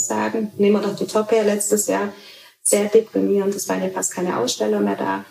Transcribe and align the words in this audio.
sagen. 0.00 0.52
Nehmen 0.56 0.80
wir 0.80 0.88
doch 0.88 0.96
die 0.96 1.06
Top 1.06 1.30
her 1.30 1.44
letztes 1.44 1.86
Jahr. 1.86 2.12
Sehr 2.62 2.86
deprimierend, 2.86 3.54
es 3.54 3.68
waren 3.68 3.82
ja 3.82 3.88
fast 3.88 4.14
keine 4.14 4.38
Aussteller 4.38 4.80
mehr 4.80 4.96
da. 4.96 5.24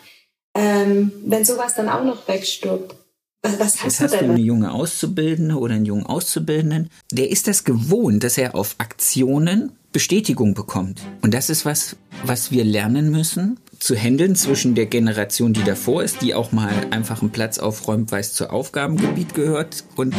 Ähm, 0.56 1.12
wenn 1.26 1.46
sowas 1.46 1.76
dann 1.76 1.88
auch 1.88 2.04
noch 2.04 2.28
wegstirbt, 2.28 2.96
was, 3.44 3.60
was 3.60 3.84
hast, 3.84 4.00
hast 4.00 4.14
du 4.16 4.18
denn? 4.18 4.32
Eine 4.32 4.40
junge 4.40 4.72
Auszubildende 4.72 5.56
oder 5.56 5.76
einen 5.76 5.86
jungen 5.86 6.06
Auszubildenden, 6.06 6.90
der 7.12 7.30
ist 7.30 7.48
das 7.48 7.64
gewohnt, 7.64 8.24
dass 8.24 8.38
er 8.38 8.56
auf 8.56 8.76
Aktionen 8.80 9.72
Bestätigung 9.94 10.54
bekommt. 10.54 11.02
Und 11.22 11.34
das 11.34 11.50
ist 11.50 11.66
was, 11.66 11.96
was 12.24 12.52
wir 12.52 12.64
lernen 12.64 13.10
müssen, 13.10 13.60
zu 13.80 13.96
handeln 13.96 14.36
zwischen 14.36 14.76
der 14.76 14.88
Generation, 14.88 15.54
die 15.54 15.64
davor 15.64 16.04
ist, 16.04 16.22
die 16.22 16.34
auch 16.34 16.52
mal 16.52 16.74
einfach 16.92 17.22
einen 17.22 17.32
Platz 17.32 17.60
aufräumt, 17.60 18.12
weil 18.12 18.22
es 18.22 18.34
zu 18.34 18.50
Aufgabengebiet 18.50 19.34
gehört, 19.34 19.84
und 19.96 20.16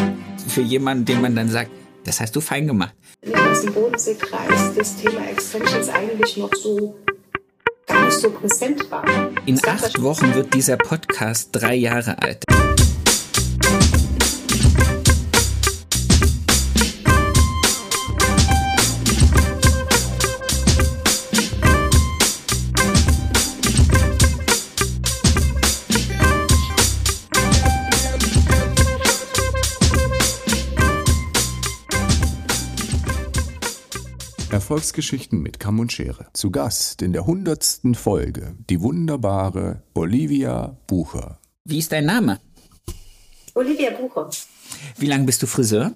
für 0.46 0.62
jemanden, 0.62 1.04
dem 1.04 1.20
man 1.20 1.34
dann 1.34 1.48
sagt, 1.48 1.70
das 2.04 2.20
hast 2.20 2.34
du 2.36 2.40
fein 2.40 2.66
gemacht. 2.66 2.94
In 3.20 3.32
diesem 3.32 3.74
Bodenseekreis 3.74 4.74
das 4.76 4.96
Thema 4.96 5.28
Extensions 5.28 5.88
eigentlich 5.88 6.36
noch 6.36 6.54
so 6.54 6.94
gar 7.86 8.04
nicht 8.04 8.18
so 8.18 8.30
präsent 8.30 8.88
war. 8.90 9.04
In 9.44 9.58
acht 9.66 10.00
Wochen 10.00 10.34
wird 10.34 10.54
dieser 10.54 10.76
Podcast 10.76 11.48
drei 11.52 11.74
Jahre 11.74 12.16
alt. 12.22 12.44
Erfolgsgeschichten 34.68 35.40
mit 35.40 35.58
Kamm 35.58 35.80
und 35.80 35.94
Schere. 35.94 36.26
Zu 36.34 36.50
Gast 36.50 37.00
in 37.00 37.14
der 37.14 37.24
hundertsten 37.24 37.94
Folge 37.94 38.54
die 38.68 38.82
wunderbare 38.82 39.82
Olivia 39.94 40.76
Bucher. 40.86 41.40
Wie 41.64 41.78
ist 41.78 41.90
dein 41.90 42.04
Name? 42.04 42.38
Olivia 43.54 43.92
Bucher. 43.92 44.28
Wie 44.98 45.06
lange 45.06 45.24
bist 45.24 45.42
du 45.42 45.46
Friseur? 45.46 45.94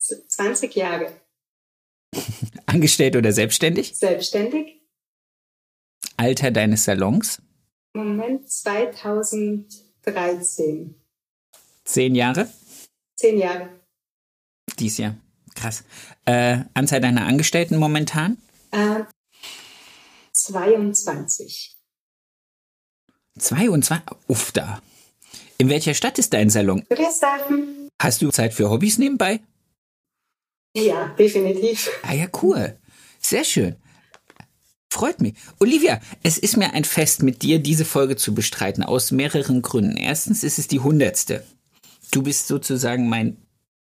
20 0.00 0.74
Jahre. 0.74 1.12
Angestellt 2.66 3.14
oder 3.14 3.30
selbstständig? 3.30 3.96
Selbstständig. 3.96 4.82
Alter 6.16 6.50
deines 6.50 6.82
Salons? 6.82 7.40
Moment 7.94 8.50
2013. 8.50 10.96
Zehn 11.84 12.16
Jahre? 12.16 12.50
Zehn 13.14 13.38
Jahre. 13.38 13.68
Dies 14.76 14.98
Jahr. 14.98 15.14
Krass. 15.54 15.84
Äh, 16.24 16.60
Anzahl 16.74 17.00
deiner 17.00 17.26
Angestellten 17.26 17.76
momentan? 17.78 18.38
Äh, 18.70 19.04
22. 20.32 21.76
22? 23.38 23.98
Uff, 24.28 24.52
da. 24.52 24.82
In 25.58 25.68
welcher 25.68 25.94
Stadt 25.94 26.18
ist 26.18 26.32
dein 26.32 26.50
Salon? 26.50 26.84
Friedrichshafen. 26.86 27.88
Hast 28.00 28.22
du 28.22 28.30
Zeit 28.30 28.54
für 28.54 28.70
Hobbys 28.70 28.98
nebenbei? 28.98 29.40
Ja, 30.74 31.08
definitiv. 31.18 31.90
Ah 32.02 32.14
ja, 32.14 32.26
cool. 32.42 32.78
Sehr 33.20 33.44
schön. 33.44 33.76
Freut 34.92 35.20
mich. 35.20 35.34
Olivia, 35.58 36.00
es 36.22 36.36
ist 36.36 36.56
mir 36.56 36.72
ein 36.74 36.84
Fest, 36.84 37.22
mit 37.22 37.42
dir 37.42 37.58
diese 37.58 37.84
Folge 37.84 38.16
zu 38.16 38.34
bestreiten, 38.34 38.82
aus 38.82 39.10
mehreren 39.10 39.62
Gründen. 39.62 39.96
Erstens 39.96 40.42
ist 40.44 40.58
es 40.58 40.68
die 40.68 40.80
hundertste. 40.80 41.44
Du 42.10 42.22
bist 42.22 42.46
sozusagen 42.46 43.08
mein 43.08 43.38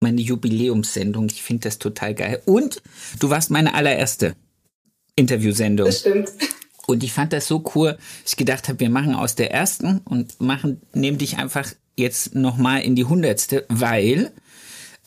meine 0.03 0.21
Jubiläumssendung. 0.21 1.27
Ich 1.31 1.41
finde 1.41 1.63
das 1.63 1.79
total 1.79 2.13
geil. 2.13 2.41
Und 2.45 2.83
du 3.19 3.31
warst 3.31 3.49
meine 3.49 3.73
allererste 3.73 4.35
Interviewsendung. 5.15 5.87
Das 5.87 6.01
stimmt. 6.01 6.29
Und 6.85 7.03
ich 7.03 7.13
fand 7.13 7.33
das 7.33 7.47
so 7.47 7.63
cool, 7.75 7.97
dass 8.23 8.33
ich 8.33 8.37
gedacht 8.37 8.67
habe, 8.67 8.79
wir 8.79 8.89
machen 8.89 9.15
aus 9.15 9.35
der 9.35 9.51
ersten 9.51 9.99
und 9.99 10.39
machen, 10.41 10.81
nehmen 10.93 11.17
dich 11.17 11.37
einfach 11.37 11.71
jetzt 11.95 12.35
nochmal 12.35 12.81
in 12.81 12.95
die 12.95 13.05
hundertste, 13.05 13.65
weil 13.69 14.31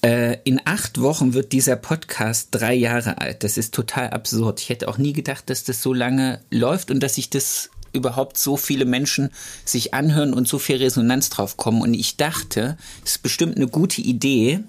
äh, 0.03 0.39
in 0.45 0.61
acht 0.65 1.01
Wochen 1.01 1.35
wird 1.35 1.53
dieser 1.53 1.77
Podcast 1.77 2.49
drei 2.53 2.75
Jahre 2.75 3.19
alt. 3.19 3.45
Das 3.45 3.59
ist 3.59 3.75
total 3.75 4.11
absurd. 4.11 4.61
Ich 4.61 4.69
hätte 4.71 4.89
auch 4.89 4.99
nie 4.99 5.13
gedacht, 5.13 5.51
dass 5.51 5.65
das 5.65 5.83
so 5.83 5.93
lange 5.93 6.41
läuft 6.51 6.91
und 6.91 7.03
dass 7.03 7.19
ich 7.19 7.29
das 7.29 7.71
überhaupt 7.93 8.39
so 8.39 8.57
viele 8.57 8.85
Menschen 8.85 9.31
sich 9.65 9.95
anhören 9.95 10.33
und 10.33 10.47
so 10.49 10.59
viel 10.59 10.77
Resonanz 10.77 11.31
drauf 11.31 11.57
kommen. 11.57 11.83
Und 11.83 11.95
ich 11.95 12.17
dachte, 12.17 12.77
es 13.05 13.13
ist 13.13 13.23
bestimmt 13.23 13.57
eine 13.57 13.69
gute 13.69 14.01
Idee, 14.01 14.61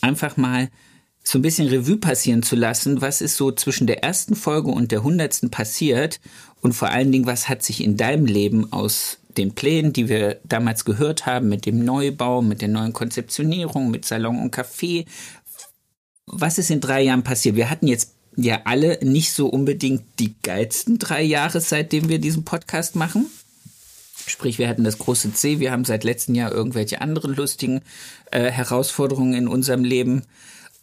einfach 0.00 0.36
mal 0.36 0.68
so 1.22 1.38
ein 1.38 1.42
bisschen 1.42 1.68
Revue 1.68 1.98
passieren 1.98 2.42
zu 2.42 2.56
lassen, 2.56 3.00
was 3.00 3.20
ist 3.20 3.36
so 3.36 3.52
zwischen 3.52 3.86
der 3.86 4.02
ersten 4.02 4.34
Folge 4.34 4.70
und 4.70 4.90
der 4.90 5.02
hundertsten 5.02 5.50
passiert 5.50 6.20
und 6.60 6.72
vor 6.72 6.88
allen 6.88 7.12
Dingen, 7.12 7.26
was 7.26 7.48
hat 7.48 7.62
sich 7.62 7.82
in 7.84 7.96
deinem 7.96 8.26
Leben 8.26 8.72
aus 8.72 9.18
den 9.36 9.54
Plänen, 9.54 9.92
die 9.92 10.08
wir 10.08 10.40
damals 10.44 10.84
gehört 10.84 11.26
haben, 11.26 11.48
mit 11.48 11.66
dem 11.66 11.84
Neubau, 11.84 12.42
mit 12.42 12.62
der 12.62 12.68
neuen 12.68 12.92
Konzeptionierung, 12.92 13.90
mit 13.90 14.04
Salon 14.04 14.40
und 14.40 14.54
Café, 14.54 15.06
was 16.26 16.58
ist 16.58 16.70
in 16.70 16.80
drei 16.80 17.02
Jahren 17.02 17.22
passiert? 17.22 17.56
Wir 17.56 17.70
hatten 17.70 17.86
jetzt 17.86 18.14
ja 18.36 18.60
alle 18.64 18.98
nicht 19.02 19.32
so 19.32 19.48
unbedingt 19.48 20.02
die 20.18 20.34
geilsten 20.42 20.98
drei 20.98 21.22
Jahre, 21.22 21.60
seitdem 21.60 22.08
wir 22.08 22.18
diesen 22.18 22.44
Podcast 22.44 22.96
machen. 22.96 23.26
Sprich, 24.30 24.58
wir 24.58 24.68
hatten 24.68 24.84
das 24.84 24.98
große 24.98 25.32
C, 25.34 25.60
wir 25.60 25.72
haben 25.72 25.84
seit 25.84 26.04
letztem 26.04 26.34
Jahr 26.34 26.52
irgendwelche 26.52 27.00
anderen 27.00 27.34
lustigen 27.34 27.82
äh, 28.30 28.50
Herausforderungen 28.50 29.34
in 29.34 29.48
unserem 29.48 29.84
Leben. 29.84 30.22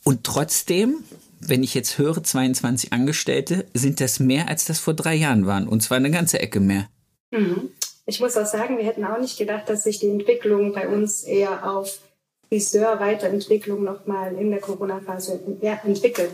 Und 0.04 0.24
trotzdem, 0.24 1.04
wenn 1.40 1.64
ich 1.64 1.74
jetzt 1.74 1.98
höre, 1.98 2.24
22 2.24 2.94
Angestellte, 2.94 3.66
sind 3.74 4.00
das 4.02 4.20
mehr, 4.20 4.48
als 4.48 4.66
das 4.66 4.80
vor 4.80 4.94
drei 4.94 5.16
Jahren 5.16 5.46
waren. 5.46 5.68
Und 5.68 5.82
zwar 5.82 5.98
eine 5.98 6.12
ganze 6.12 6.40
Ecke 6.40 6.60
mehr. 6.60 6.88
Mhm. 7.32 7.70
Ich 8.06 8.20
muss 8.22 8.38
auch 8.38 8.46
sagen, 8.46 8.78
wir 8.78 8.86
hätten 8.86 9.04
auch 9.04 9.20
nicht 9.20 9.38
gedacht, 9.38 9.68
dass 9.68 9.84
sich 9.84 10.00
die 10.00 10.10
Entwicklung 10.10 10.74
bei 10.74 10.88
uns 10.88 11.24
eher 11.24 11.70
auf 11.70 12.00
Friseur-Weiterentwicklung 12.48 13.84
nochmal 13.84 14.34
in 14.36 14.50
der 14.50 14.62
Corona-Phase 14.62 15.40
entwickelt. 15.62 16.32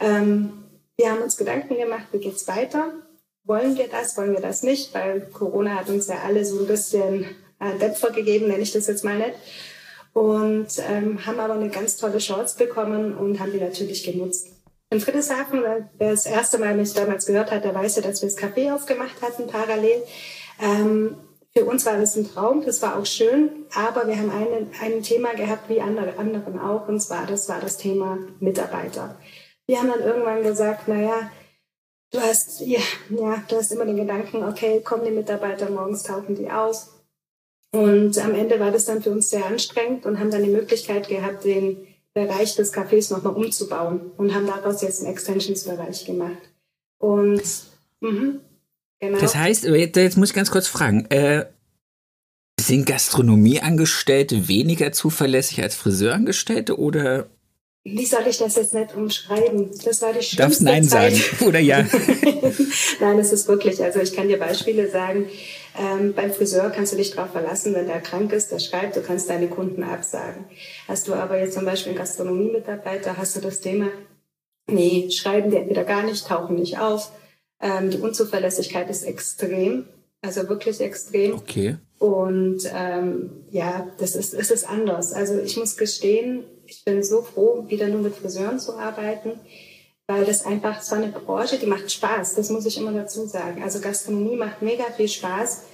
Ähm, 0.00 0.52
wir 0.98 1.10
haben 1.10 1.22
uns 1.22 1.38
Gedanken 1.38 1.76
gemacht, 1.76 2.06
wie 2.12 2.18
geht's 2.18 2.46
weiter? 2.46 2.92
Wollen 3.50 3.76
wir 3.76 3.88
das, 3.88 4.16
wollen 4.16 4.32
wir 4.32 4.40
das 4.40 4.62
nicht, 4.62 4.94
weil 4.94 5.22
Corona 5.32 5.74
hat 5.74 5.88
uns 5.88 6.06
ja 6.06 6.18
alle 6.24 6.44
so 6.44 6.60
ein 6.60 6.68
bisschen 6.68 7.24
äh, 7.58 7.76
Dämpfer 7.80 8.12
gegeben, 8.12 8.46
nenne 8.46 8.62
ich 8.62 8.70
das 8.70 8.86
jetzt 8.86 9.04
mal 9.04 9.18
nicht. 9.18 9.34
Und 10.12 10.68
ähm, 10.88 11.26
haben 11.26 11.40
aber 11.40 11.54
eine 11.54 11.68
ganz 11.68 11.96
tolle 11.96 12.18
Chance 12.18 12.56
bekommen 12.56 13.16
und 13.16 13.40
haben 13.40 13.50
die 13.52 13.58
natürlich 13.58 14.04
genutzt. 14.04 14.46
In 14.88 15.00
Friedrichshafen, 15.00 15.64
wer 15.64 15.88
das 15.98 16.26
erste 16.26 16.58
Mal 16.58 16.76
mich 16.76 16.94
damals 16.94 17.26
gehört 17.26 17.50
hat, 17.50 17.64
der 17.64 17.74
weiß 17.74 17.96
ja, 17.96 18.02
dass 18.02 18.22
wir 18.22 18.28
das 18.28 18.38
Café 18.38 18.72
aufgemacht 18.72 19.20
hatten 19.20 19.48
parallel. 19.48 20.02
Ähm, 20.62 21.16
für 21.52 21.64
uns 21.64 21.84
war 21.84 21.96
das 21.96 22.14
ein 22.16 22.30
Traum, 22.32 22.64
das 22.64 22.80
war 22.82 22.96
auch 22.96 23.06
schön, 23.06 23.66
aber 23.74 24.06
wir 24.06 24.16
haben 24.16 24.30
eine, 24.30 24.68
ein 24.80 25.02
Thema 25.02 25.34
gehabt, 25.34 25.68
wie 25.68 25.80
andere 25.80 26.16
anderen 26.18 26.60
auch, 26.60 26.86
und 26.86 27.00
zwar 27.00 27.26
das 27.26 27.48
war 27.48 27.60
das 27.60 27.78
Thema 27.78 28.18
Mitarbeiter. 28.38 29.16
Wir 29.66 29.78
haben 29.78 29.88
dann 29.88 30.02
irgendwann 30.02 30.44
gesagt, 30.44 30.86
naja, 30.86 31.30
du 32.10 32.20
hast, 32.20 32.60
ja, 32.60 32.80
ja, 33.10 33.42
du 33.48 33.56
hast 33.56 33.72
immer 33.72 33.86
den 33.86 33.96
Gedanken, 33.96 34.42
okay, 34.44 34.80
kommen 34.80 35.04
die 35.04 35.10
Mitarbeiter 35.10 35.70
morgens, 35.70 36.02
tauchen 36.02 36.34
die 36.34 36.50
aus. 36.50 36.90
Und 37.72 38.18
am 38.18 38.34
Ende 38.34 38.58
war 38.58 38.72
das 38.72 38.86
dann 38.86 39.02
für 39.02 39.10
uns 39.10 39.30
sehr 39.30 39.46
anstrengend 39.46 40.04
und 40.04 40.18
haben 40.18 40.30
dann 40.30 40.42
die 40.42 40.50
Möglichkeit 40.50 41.08
gehabt, 41.08 41.44
den 41.44 41.86
Bereich 42.12 42.56
des 42.56 42.74
Cafés 42.74 43.12
nochmal 43.12 43.34
umzubauen 43.34 44.10
und 44.16 44.34
haben 44.34 44.46
daraus 44.46 44.82
jetzt 44.82 45.00
einen 45.00 45.12
Extensions-Bereich 45.12 46.04
gemacht. 46.04 46.50
Und 46.98 47.42
mh, 48.00 48.40
genau. 48.98 49.18
Das 49.20 49.36
heißt, 49.36 49.64
jetzt 49.64 50.16
muss 50.16 50.30
ich 50.30 50.34
ganz 50.34 50.50
kurz 50.50 50.66
fragen, 50.66 51.06
äh, 51.10 51.46
sind 52.60 52.86
Gastronomieangestellte 52.86 54.48
weniger 54.48 54.90
zuverlässig 54.92 55.62
als 55.62 55.76
Friseurangestellte 55.76 56.78
oder 56.78 57.30
wie 57.82 58.04
soll 58.04 58.26
ich 58.26 58.38
das 58.38 58.56
jetzt 58.56 58.74
nicht 58.74 58.94
umschreiben? 58.94 59.70
Das 59.84 60.02
war 60.02 60.12
die 60.12 60.22
schlimmste 60.22 60.36
Darfst 60.36 60.62
Nein 60.62 60.84
Zeit. 60.84 61.14
sagen, 61.14 61.46
oder 61.48 61.58
ja? 61.58 61.86
Nein, 63.00 63.18
es 63.18 63.32
ist 63.32 63.48
wirklich, 63.48 63.82
also 63.82 64.00
ich 64.00 64.14
kann 64.14 64.28
dir 64.28 64.38
Beispiele 64.38 64.90
sagen. 64.90 65.28
Ähm, 65.78 66.12
beim 66.14 66.32
Friseur 66.32 66.70
kannst 66.70 66.92
du 66.92 66.96
dich 66.96 67.12
darauf 67.12 67.30
verlassen, 67.30 67.74
wenn 67.74 67.86
der 67.86 68.00
krank 68.00 68.32
ist, 68.32 68.52
der 68.52 68.58
schreibt, 68.58 68.96
du 68.96 69.02
kannst 69.02 69.30
deine 69.30 69.48
Kunden 69.48 69.82
absagen. 69.82 70.44
Hast 70.88 71.08
du 71.08 71.14
aber 71.14 71.38
jetzt 71.38 71.54
zum 71.54 71.64
Beispiel 71.64 71.90
einen 71.90 71.98
Gastronomiemitarbeiter, 71.98 73.16
hast 73.16 73.36
du 73.36 73.40
das 73.40 73.60
Thema, 73.60 73.88
nee, 74.66 75.08
schreiben 75.10 75.50
die 75.50 75.56
entweder 75.56 75.84
gar 75.84 76.02
nicht, 76.02 76.26
tauchen 76.26 76.56
nicht 76.56 76.78
auf. 76.78 77.12
Ähm, 77.62 77.90
die 77.90 77.98
Unzuverlässigkeit 77.98 78.90
ist 78.90 79.04
extrem, 79.04 79.86
also 80.22 80.48
wirklich 80.48 80.80
extrem. 80.80 81.34
Okay. 81.34 81.76
Und 81.98 82.62
ähm, 82.74 83.30
ja, 83.50 83.86
das 83.98 84.16
ist, 84.16 84.34
es 84.34 84.50
ist 84.50 84.68
anders. 84.68 85.12
Also 85.12 85.38
ich 85.38 85.56
muss 85.56 85.76
gestehen, 85.76 86.44
ich 86.70 86.84
bin 86.84 87.02
so 87.02 87.22
froh, 87.22 87.64
wieder 87.68 87.88
nur 87.88 88.00
mit 88.00 88.14
Friseuren 88.14 88.60
zu 88.60 88.76
arbeiten, 88.76 89.40
weil 90.06 90.24
das 90.24 90.46
einfach 90.46 90.82
so 90.82 90.94
eine 90.94 91.08
Branche, 91.08 91.58
die 91.58 91.66
macht 91.66 91.90
Spaß. 91.90 92.34
Das 92.36 92.50
muss 92.50 92.66
ich 92.66 92.78
immer 92.78 92.92
dazu 92.92 93.26
sagen. 93.26 93.62
Also 93.62 93.80
Gastronomie 93.80 94.36
macht 94.36 94.62
mega 94.62 94.84
viel 94.84 95.08
Spaß, 95.08 95.64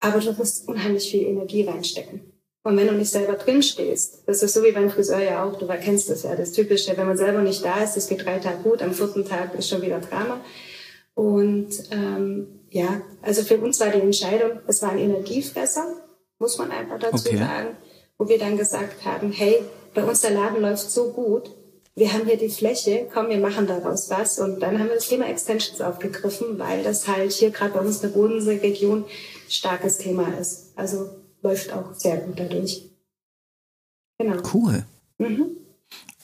aber 0.00 0.20
du 0.20 0.32
musst 0.32 0.68
unheimlich 0.68 1.10
viel 1.10 1.26
Energie 1.26 1.64
reinstecken. 1.64 2.32
Und 2.62 2.76
wenn 2.78 2.86
du 2.86 2.94
nicht 2.94 3.10
selber 3.10 3.34
drin 3.34 3.62
stehst, 3.62 4.22
das 4.26 4.42
ist 4.42 4.54
so 4.54 4.62
wie 4.62 4.72
beim 4.72 4.88
Friseur 4.88 5.20
ja 5.20 5.44
auch, 5.44 5.58
du 5.58 5.66
kennst 5.66 6.08
das 6.08 6.22
ja, 6.22 6.34
das 6.34 6.52
Typische, 6.52 6.96
wenn 6.96 7.06
man 7.06 7.18
selber 7.18 7.42
nicht 7.42 7.64
da 7.64 7.82
ist, 7.82 7.94
das 7.94 8.08
geht 8.08 8.24
drei 8.24 8.38
Tage 8.38 8.62
gut, 8.62 8.82
am 8.82 8.94
vierten 8.94 9.24
Tag 9.24 9.54
ist 9.54 9.68
schon 9.68 9.82
wieder 9.82 10.00
Drama. 10.00 10.40
Und 11.12 11.70
ähm, 11.90 12.60
ja, 12.70 13.02
also 13.20 13.42
für 13.42 13.58
uns 13.58 13.80
war 13.80 13.90
die 13.90 14.00
Entscheidung, 14.00 14.60
es 14.66 14.80
war 14.80 14.90
ein 14.90 14.98
Energiefresser, 14.98 15.86
muss 16.38 16.56
man 16.56 16.70
einfach 16.70 16.98
dazu 16.98 17.28
okay. 17.28 17.36
sagen, 17.36 17.76
wo 18.16 18.28
wir 18.28 18.38
dann 18.38 18.56
gesagt 18.56 19.04
haben, 19.04 19.30
hey, 19.30 19.60
bei 19.94 20.04
uns 20.04 20.20
der 20.20 20.32
Laden 20.32 20.60
läuft 20.60 20.90
so 20.90 21.12
gut, 21.12 21.50
wir 21.96 22.12
haben 22.12 22.26
hier 22.26 22.36
die 22.36 22.48
Fläche, 22.48 23.08
komm, 23.12 23.28
wir 23.28 23.38
machen 23.38 23.66
daraus 23.66 24.10
was. 24.10 24.40
Und 24.40 24.60
dann 24.60 24.78
haben 24.78 24.88
wir 24.88 24.96
das 24.96 25.08
Thema 25.08 25.28
Extensions 25.28 25.80
aufgegriffen, 25.80 26.58
weil 26.58 26.82
das 26.82 27.06
halt 27.06 27.32
hier 27.32 27.50
gerade 27.50 27.74
bei 27.74 27.80
uns 27.80 27.96
in 27.96 28.02
der 28.02 28.08
Bodensee-Region 28.08 29.04
starkes 29.48 29.98
Thema 29.98 30.36
ist. 30.38 30.72
Also 30.76 31.10
läuft 31.42 31.72
auch 31.72 31.94
sehr 31.94 32.16
gut 32.16 32.38
dadurch. 32.38 32.82
Genau. 34.18 34.42
Cool. 34.52 34.84
Mhm. 35.18 35.56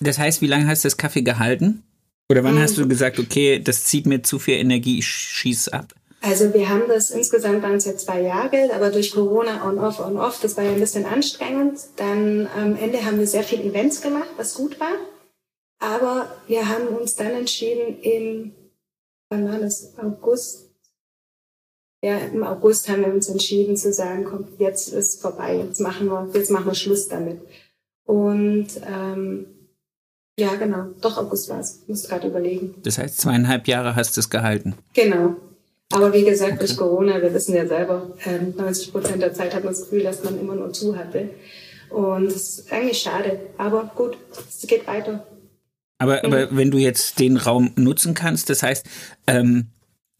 Das 0.00 0.18
heißt, 0.18 0.40
wie 0.40 0.46
lange 0.46 0.66
hast 0.66 0.84
du 0.84 0.86
das 0.86 0.96
Kaffee 0.96 1.22
gehalten? 1.22 1.84
Oder 2.28 2.42
wann 2.42 2.56
mhm. 2.56 2.60
hast 2.60 2.78
du 2.78 2.88
gesagt, 2.88 3.18
okay, 3.18 3.60
das 3.60 3.84
zieht 3.84 4.06
mir 4.06 4.22
zu 4.22 4.38
viel 4.38 4.54
Energie, 4.54 4.98
ich 4.98 5.06
schieß 5.06 5.68
ab? 5.68 5.94
Also 6.22 6.52
wir 6.52 6.68
haben 6.68 6.82
das 6.86 7.10
insgesamt 7.10 7.62
waren 7.62 7.76
es 7.76 7.86
ja 7.86 7.96
zwei 7.96 8.20
Jahre, 8.20 8.70
aber 8.74 8.90
durch 8.90 9.12
Corona 9.12 9.66
on 9.66 9.78
off 9.78 10.00
on 10.00 10.18
off, 10.18 10.38
das 10.40 10.56
war 10.56 10.64
ja 10.64 10.72
ein 10.72 10.80
bisschen 10.80 11.06
anstrengend. 11.06 11.80
Dann 11.96 12.46
am 12.54 12.76
Ende 12.76 13.04
haben 13.04 13.18
wir 13.18 13.26
sehr 13.26 13.42
viele 13.42 13.64
Events 13.64 14.02
gemacht, 14.02 14.28
was 14.36 14.54
gut 14.54 14.78
war. 14.78 14.92
Aber 15.78 16.30
wir 16.46 16.68
haben 16.68 16.88
uns 16.88 17.16
dann 17.16 17.30
entschieden 17.30 18.00
im, 18.02 18.52
wann 19.30 19.48
war 19.50 19.58
das, 19.58 19.96
August, 19.98 20.70
ja, 22.02 22.18
im 22.18 22.44
August 22.44 22.88
haben 22.90 23.00
wir 23.00 23.12
uns 23.12 23.28
entschieden 23.28 23.76
zu 23.76 23.92
sagen, 23.92 24.24
komm, 24.24 24.46
jetzt 24.58 24.92
ist 24.92 25.22
vorbei, 25.22 25.56
jetzt 25.56 25.80
machen 25.80 26.06
wir, 26.06 26.28
jetzt 26.34 26.50
machen 26.50 26.66
wir 26.66 26.74
Schluss 26.74 27.08
damit. 27.08 27.40
Und 28.04 28.68
ähm, 28.86 29.46
ja, 30.38 30.54
genau, 30.56 30.88
doch 31.00 31.16
August 31.16 31.48
war 31.48 31.60
es. 31.60 31.80
Muss 31.86 32.08
gerade 32.08 32.28
überlegen. 32.28 32.74
Das 32.82 32.98
heißt, 32.98 33.18
zweieinhalb 33.18 33.68
Jahre 33.68 33.96
hast 33.96 34.16
du 34.16 34.20
es 34.20 34.28
gehalten. 34.30 34.74
Genau. 34.94 35.36
Aber 35.92 36.12
wie 36.12 36.24
gesagt, 36.24 36.52
okay. 36.52 36.60
durch 36.60 36.76
Corona, 36.76 37.20
wir 37.20 37.34
wissen 37.34 37.54
ja 37.54 37.66
selber, 37.66 38.10
ähm, 38.24 38.54
90 38.56 38.92
Prozent 38.92 39.22
der 39.22 39.34
Zeit 39.34 39.54
hat 39.54 39.64
man 39.64 39.72
das 39.72 39.82
Gefühl, 39.82 40.04
dass 40.04 40.22
man 40.22 40.38
immer 40.38 40.54
nur 40.54 40.72
zu 40.72 40.96
hatte. 40.96 41.30
Und 41.88 42.26
das 42.26 42.36
ist 42.36 42.72
eigentlich 42.72 42.98
schade. 42.98 43.40
Aber 43.58 43.90
gut, 43.96 44.16
es 44.48 44.66
geht 44.66 44.86
weiter. 44.86 45.26
Aber, 45.98 46.18
mhm. 46.18 46.32
aber 46.32 46.56
wenn 46.56 46.70
du 46.70 46.78
jetzt 46.78 47.18
den 47.18 47.36
Raum 47.36 47.72
nutzen 47.76 48.14
kannst, 48.14 48.50
das 48.50 48.62
heißt, 48.62 48.86
ähm, 49.26 49.66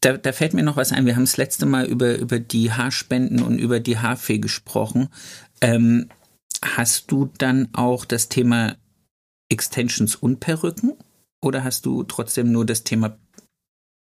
da, 0.01 0.17
da 0.17 0.33
fällt 0.33 0.55
mir 0.55 0.63
noch 0.63 0.77
was 0.77 0.93
ein. 0.93 1.07
Wir 1.07 1.15
haben 1.15 1.25
das 1.25 1.37
letzte 1.37 1.67
Mal 1.67 1.87
über, 1.87 2.17
über 2.17 2.39
die 2.39 2.73
Haarspenden 2.73 3.43
und 3.43 3.59
über 3.59 3.81
die 3.81 3.99
Haarfee 3.99 4.39
gesprochen. 4.39 5.09
Ähm, 5.61 6.09
hast 6.63 7.13
du 7.13 7.31
dann 7.39 7.69
auch 7.73 8.05
das 8.05 8.29
Thema 8.29 8.77
Extensions 9.49 10.17
und 10.17 10.41
Perücken? 10.41 10.95
Oder 11.43 11.65
hast 11.65 11.87
du 11.87 12.03
trotzdem 12.03 12.51
nur 12.51 12.67
das 12.67 12.85
Thema 12.85 13.17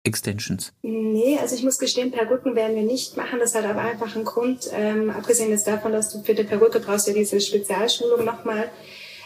Extensions? 0.04 0.72
Nee, 0.82 1.38
also 1.40 1.54
ich 1.54 1.62
muss 1.62 1.78
gestehen, 1.78 2.10
Perücken 2.10 2.56
werden 2.56 2.74
wir 2.74 2.82
nicht 2.82 3.16
machen. 3.16 3.38
Das 3.38 3.54
hat 3.54 3.64
aber 3.64 3.80
einfach 3.80 4.14
einen 4.14 4.24
Grund. 4.24 4.68
Ähm, 4.72 5.10
abgesehen 5.10 5.50
jetzt 5.50 5.66
davon, 5.66 5.92
dass 5.92 6.12
du 6.12 6.22
für 6.22 6.34
die 6.34 6.44
Perücke 6.44 6.80
brauchst 6.80 7.06
ja 7.06 7.14
diese 7.14 7.40
Spezialschulung 7.40 8.24
nochmal. 8.24 8.70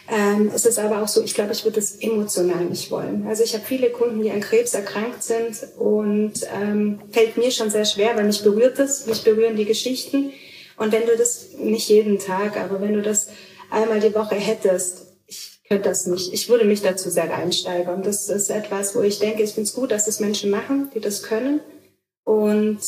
Ähm, 0.08 0.52
es 0.54 0.66
ist 0.66 0.78
aber 0.78 1.02
auch 1.02 1.08
so, 1.08 1.22
ich 1.22 1.34
glaube, 1.34 1.52
ich 1.52 1.64
würde 1.64 1.80
es 1.80 1.96
emotional 1.96 2.64
nicht 2.64 2.90
wollen. 2.90 3.26
Also 3.26 3.42
ich 3.42 3.54
habe 3.54 3.64
viele 3.64 3.90
Kunden, 3.90 4.22
die 4.22 4.30
an 4.30 4.40
Krebs 4.40 4.74
erkrankt 4.74 5.22
sind 5.22 5.56
und 5.78 6.34
ähm, 6.54 7.00
fällt 7.10 7.36
mir 7.36 7.50
schon 7.50 7.70
sehr 7.70 7.84
schwer, 7.84 8.14
weil 8.14 8.24
mich 8.24 8.42
berührt 8.42 8.78
es, 8.78 9.06
mich 9.06 9.24
berühren 9.24 9.56
die 9.56 9.64
Geschichten. 9.64 10.32
Und 10.76 10.92
wenn 10.92 11.06
du 11.06 11.16
das 11.16 11.54
nicht 11.58 11.88
jeden 11.88 12.18
Tag, 12.18 12.56
aber 12.56 12.80
wenn 12.80 12.92
du 12.92 13.02
das 13.02 13.28
einmal 13.70 13.98
die 13.98 14.14
Woche 14.14 14.36
hättest, 14.36 15.05
könnte 15.68 15.88
das 15.88 16.06
nicht. 16.06 16.32
Ich 16.32 16.48
würde 16.48 16.64
mich 16.64 16.82
dazu 16.82 17.10
sehr 17.10 17.30
reinsteigern. 17.30 18.02
Das 18.02 18.28
ist 18.28 18.50
etwas, 18.50 18.94
wo 18.94 19.02
ich 19.02 19.18
denke, 19.18 19.42
ich 19.42 19.50
finde 19.50 19.68
es 19.68 19.74
gut, 19.74 19.90
dass 19.90 20.06
das 20.06 20.20
Menschen 20.20 20.50
machen, 20.50 20.90
die 20.94 21.00
das 21.00 21.22
können. 21.22 21.60
Und 22.24 22.80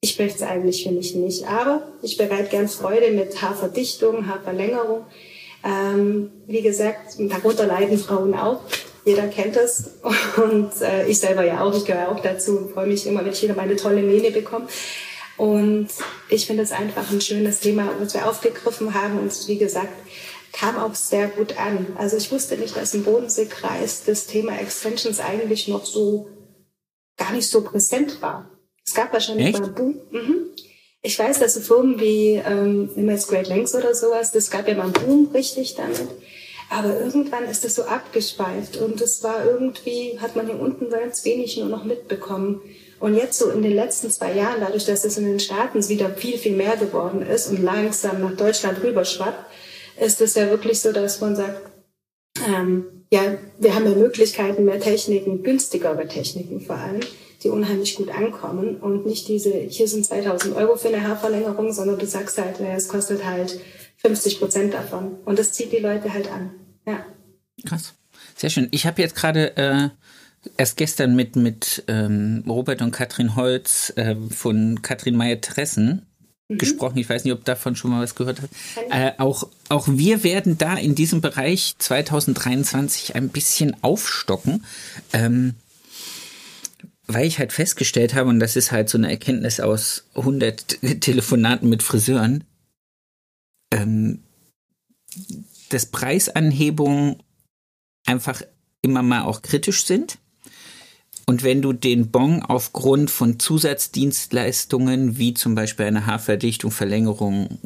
ich 0.00 0.18
möchte 0.18 0.36
es 0.36 0.42
eigentlich 0.42 0.84
für 0.84 0.92
mich 0.92 1.14
nicht. 1.14 1.46
Aber 1.46 1.82
ich 2.02 2.16
bereite 2.16 2.50
gern 2.50 2.68
Freude 2.68 3.10
mit 3.10 3.40
Haarverdichtung, 3.42 4.26
Haarverlängerung. 4.26 5.06
Ähm, 5.64 6.30
wie 6.46 6.62
gesagt, 6.62 7.16
darunter 7.18 7.66
leiden 7.66 7.98
Frauen 7.98 8.34
auch. 8.34 8.60
Jeder 9.04 9.26
kennt 9.28 9.56
es. 9.56 9.90
Und 10.36 10.70
äh, 10.82 11.06
ich 11.08 11.18
selber 11.18 11.44
ja 11.44 11.62
auch. 11.62 11.74
Ich 11.74 11.84
gehöre 11.84 12.10
auch 12.10 12.20
dazu 12.20 12.58
und 12.58 12.72
freue 12.72 12.86
mich 12.86 13.06
immer, 13.06 13.24
wenn 13.24 13.32
ich 13.32 13.42
wieder 13.42 13.54
meine 13.54 13.76
tolle 13.76 14.02
Mähne 14.02 14.30
bekomme. 14.30 14.68
Und 15.36 15.88
ich 16.28 16.46
finde 16.46 16.64
es 16.64 16.72
einfach 16.72 17.10
ein 17.10 17.20
schönes 17.20 17.60
Thema, 17.60 17.88
was 18.00 18.12
wir 18.12 18.28
aufgegriffen 18.28 18.94
haben. 18.94 19.18
Und 19.18 19.32
wie 19.48 19.56
gesagt, 19.56 19.92
kam 20.58 20.76
auch 20.76 20.94
sehr 20.94 21.28
gut 21.28 21.56
an. 21.58 21.86
Also 21.98 22.16
ich 22.16 22.32
wusste 22.32 22.56
nicht, 22.56 22.76
dass 22.76 22.94
im 22.94 23.04
Bodenseekreis 23.04 24.04
das 24.04 24.26
Thema 24.26 24.58
Extensions 24.58 25.20
eigentlich 25.20 25.68
noch 25.68 25.86
so 25.86 26.28
gar 27.16 27.32
nicht 27.32 27.48
so 27.48 27.62
präsent 27.62 28.20
war. 28.22 28.50
Es 28.84 28.94
gab 28.94 29.12
wahrscheinlich 29.12 29.58
mal 29.58 29.68
Boom. 29.68 30.00
Mhm. 30.10 30.50
Ich 31.02 31.18
weiß, 31.18 31.38
dass 31.38 31.54
so 31.54 31.60
Firmen 31.60 32.00
wie 32.00 32.42
ähm, 32.44 32.90
jetzt 33.08 33.28
Great 33.28 33.48
Lengths 33.48 33.74
oder 33.74 33.94
sowas, 33.94 34.32
das 34.32 34.50
gab 34.50 34.66
ja 34.66 34.74
mal 34.74 34.84
einen 34.84 34.92
Boom 34.92 35.30
richtig 35.32 35.74
damit. 35.76 36.08
Aber 36.70 36.98
irgendwann 37.00 37.44
ist 37.44 37.64
das 37.64 37.76
so 37.76 37.84
abgeschweift 37.84 38.76
und 38.76 39.00
es 39.00 39.22
war 39.22 39.44
irgendwie, 39.44 40.18
hat 40.20 40.36
man 40.36 40.46
hier 40.46 40.60
unten 40.60 40.90
ganz 40.90 41.24
wenig 41.24 41.56
nur 41.56 41.68
noch 41.68 41.84
mitbekommen. 41.84 42.60
Und 43.00 43.14
jetzt 43.14 43.38
so 43.38 43.50
in 43.50 43.62
den 43.62 43.74
letzten 43.74 44.10
zwei 44.10 44.34
Jahren, 44.34 44.60
dadurch, 44.60 44.84
dass 44.84 45.04
es 45.04 45.16
in 45.16 45.24
den 45.24 45.40
Staaten 45.40 45.88
wieder 45.88 46.10
viel, 46.10 46.36
viel 46.36 46.56
mehr 46.56 46.76
geworden 46.76 47.22
ist 47.22 47.48
und 47.48 47.62
langsam 47.62 48.20
nach 48.20 48.36
Deutschland 48.36 48.82
rüberschwappt, 48.82 49.47
ist 50.00 50.20
es 50.20 50.34
ja 50.34 50.48
wirklich 50.50 50.80
so, 50.80 50.92
dass 50.92 51.20
man 51.20 51.36
sagt, 51.36 51.70
ähm, 52.46 52.86
ja, 53.10 53.38
wir 53.58 53.74
haben 53.74 53.86
ja 53.86 53.94
Möglichkeiten, 53.94 54.64
mehr 54.64 54.80
Techniken, 54.80 55.42
günstigere 55.42 56.06
Techniken 56.06 56.60
vor 56.60 56.76
allem, 56.76 57.00
die 57.42 57.48
unheimlich 57.48 57.94
gut 57.94 58.10
ankommen 58.10 58.76
und 58.76 59.06
nicht 59.06 59.28
diese, 59.28 59.52
hier 59.52 59.88
sind 59.88 60.04
2000 60.04 60.56
Euro 60.56 60.76
für 60.76 60.88
eine 60.88 61.06
Haarverlängerung, 61.06 61.72
sondern 61.72 61.98
du 61.98 62.06
sagst 62.06 62.38
halt, 62.38 62.60
naja, 62.60 62.74
es 62.74 62.88
kostet 62.88 63.24
halt 63.24 63.58
50 63.96 64.38
Prozent 64.38 64.74
davon 64.74 65.16
und 65.24 65.38
das 65.38 65.52
zieht 65.52 65.72
die 65.72 65.78
Leute 65.78 66.12
halt 66.12 66.30
an. 66.30 66.50
Ja. 66.86 67.04
Krass. 67.66 67.94
Sehr 68.36 68.50
schön. 68.50 68.68
Ich 68.70 68.86
habe 68.86 69.02
jetzt 69.02 69.16
gerade 69.16 69.56
äh, 69.56 69.88
erst 70.56 70.76
gestern 70.76 71.16
mit, 71.16 71.34
mit 71.34 71.84
ähm, 71.88 72.44
Robert 72.46 72.82
und 72.82 72.92
Katrin 72.92 73.34
Holz 73.34 73.92
äh, 73.96 74.14
von 74.30 74.82
Katrin 74.82 75.16
Meyer-Tressen 75.16 76.07
mhm. 76.48 76.58
gesprochen. 76.58 76.98
Ich 76.98 77.08
weiß 77.08 77.24
nicht, 77.24 77.32
ob 77.32 77.44
davon 77.44 77.76
schon 77.76 77.90
mal 77.90 78.02
was 78.02 78.14
gehört 78.14 78.42
hat. 78.42 78.50
Äh, 78.90 79.12
auch, 79.18 79.48
auch 79.68 79.86
wir 79.88 80.24
werden 80.24 80.58
da 80.58 80.74
in 80.74 80.94
diesem 80.94 81.20
Bereich 81.20 81.74
2023 81.78 83.14
ein 83.14 83.28
bisschen 83.28 83.76
aufstocken. 83.82 84.64
Ähm, 85.12 85.54
weil 87.08 87.26
ich 87.26 87.38
halt 87.38 87.52
festgestellt 87.52 88.14
habe, 88.14 88.28
und 88.28 88.38
das 88.38 88.54
ist 88.54 88.70
halt 88.70 88.90
so 88.90 88.98
eine 88.98 89.10
Erkenntnis 89.10 89.60
aus 89.60 90.04
100 90.14 91.00
Telefonaten 91.00 91.68
mit 91.68 91.82
Friseuren, 91.82 92.44
ähm, 93.72 94.22
dass 95.70 95.86
Preisanhebungen 95.86 97.22
einfach 98.06 98.42
immer 98.82 99.02
mal 99.02 99.22
auch 99.22 99.40
kritisch 99.40 99.86
sind. 99.86 100.18
Und 101.28 101.42
wenn 101.42 101.60
du 101.60 101.74
den 101.74 102.10
Bon 102.10 102.42
aufgrund 102.42 103.10
von 103.10 103.38
Zusatzdienstleistungen, 103.38 105.18
wie 105.18 105.34
zum 105.34 105.54
Beispiel 105.54 105.84
eine 105.84 106.06
Haarverdichtung, 106.06 106.70
Verlängerung, 106.70 107.58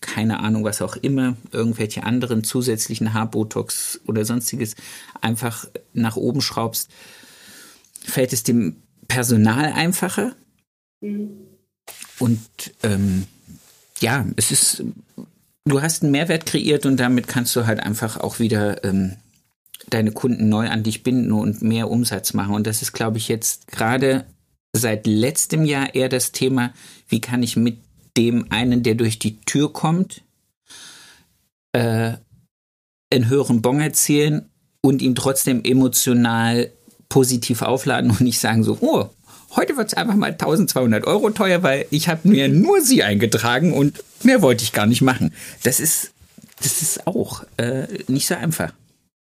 keine 0.00 0.40
Ahnung, 0.40 0.64
was 0.64 0.80
auch 0.80 0.96
immer, 0.96 1.36
irgendwelche 1.52 2.04
anderen 2.04 2.44
zusätzlichen 2.44 3.12
Haarbotox 3.12 4.00
oder 4.06 4.24
sonstiges 4.24 4.74
einfach 5.20 5.66
nach 5.92 6.16
oben 6.16 6.40
schraubst, 6.40 6.88
fällt 8.02 8.32
es 8.32 8.42
dem 8.42 8.76
Personal 9.06 9.74
einfacher. 9.74 10.34
Mhm. 11.02 11.28
Und 12.20 12.40
ähm, 12.82 13.26
ja, 14.00 14.24
es 14.36 14.50
ist, 14.50 14.82
du 15.66 15.82
hast 15.82 16.02
einen 16.02 16.12
Mehrwert 16.12 16.46
kreiert 16.46 16.86
und 16.86 16.96
damit 16.96 17.28
kannst 17.28 17.54
du 17.54 17.66
halt 17.66 17.80
einfach 17.80 18.16
auch 18.16 18.38
wieder 18.38 18.82
ähm, 18.82 19.16
deine 19.88 20.12
Kunden 20.12 20.48
neu 20.48 20.68
an 20.68 20.82
dich 20.82 21.02
binden 21.02 21.32
und 21.32 21.62
mehr 21.62 21.90
Umsatz 21.90 22.34
machen. 22.34 22.54
Und 22.54 22.66
das 22.66 22.82
ist, 22.82 22.92
glaube 22.92 23.18
ich, 23.18 23.28
jetzt 23.28 23.68
gerade 23.68 24.24
seit 24.72 25.06
letztem 25.06 25.64
Jahr 25.64 25.94
eher 25.94 26.08
das 26.08 26.32
Thema, 26.32 26.72
wie 27.08 27.20
kann 27.20 27.42
ich 27.42 27.56
mit 27.56 27.78
dem 28.16 28.50
einen, 28.50 28.82
der 28.82 28.94
durch 28.94 29.18
die 29.18 29.40
Tür 29.40 29.72
kommt, 29.72 30.22
äh, 31.72 32.12
einen 33.12 33.28
höheren 33.28 33.62
Bon 33.62 33.80
erzielen 33.80 34.48
und 34.82 35.02
ihn 35.02 35.14
trotzdem 35.14 35.64
emotional 35.64 36.70
positiv 37.08 37.62
aufladen 37.62 38.10
und 38.10 38.20
nicht 38.20 38.38
sagen 38.38 38.62
so, 38.62 38.78
oh, 38.80 39.10
heute 39.56 39.76
wird 39.76 39.88
es 39.88 39.94
einfach 39.94 40.14
mal 40.14 40.32
1200 40.32 41.06
Euro 41.06 41.30
teuer, 41.30 41.62
weil 41.62 41.86
ich 41.90 42.08
habe 42.08 42.28
mir 42.28 42.48
nur 42.48 42.80
sie 42.80 43.02
eingetragen 43.02 43.72
und 43.72 44.02
mehr 44.22 44.42
wollte 44.42 44.64
ich 44.64 44.72
gar 44.72 44.86
nicht 44.86 45.02
machen. 45.02 45.34
Das 45.62 45.80
ist, 45.80 46.12
das 46.62 46.82
ist 46.82 47.06
auch 47.06 47.44
äh, 47.56 47.86
nicht 48.06 48.26
so 48.26 48.34
einfach. 48.34 48.72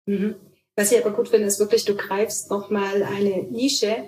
Mhm. 0.05 0.35
Was 0.75 0.91
ich 0.91 1.03
aber 1.03 1.15
gut 1.15 1.29
finde, 1.29 1.47
ist 1.47 1.59
wirklich, 1.59 1.85
du 1.85 1.95
greifst 1.95 2.49
nochmal 2.49 3.03
eine 3.03 3.43
Nische, 3.43 4.05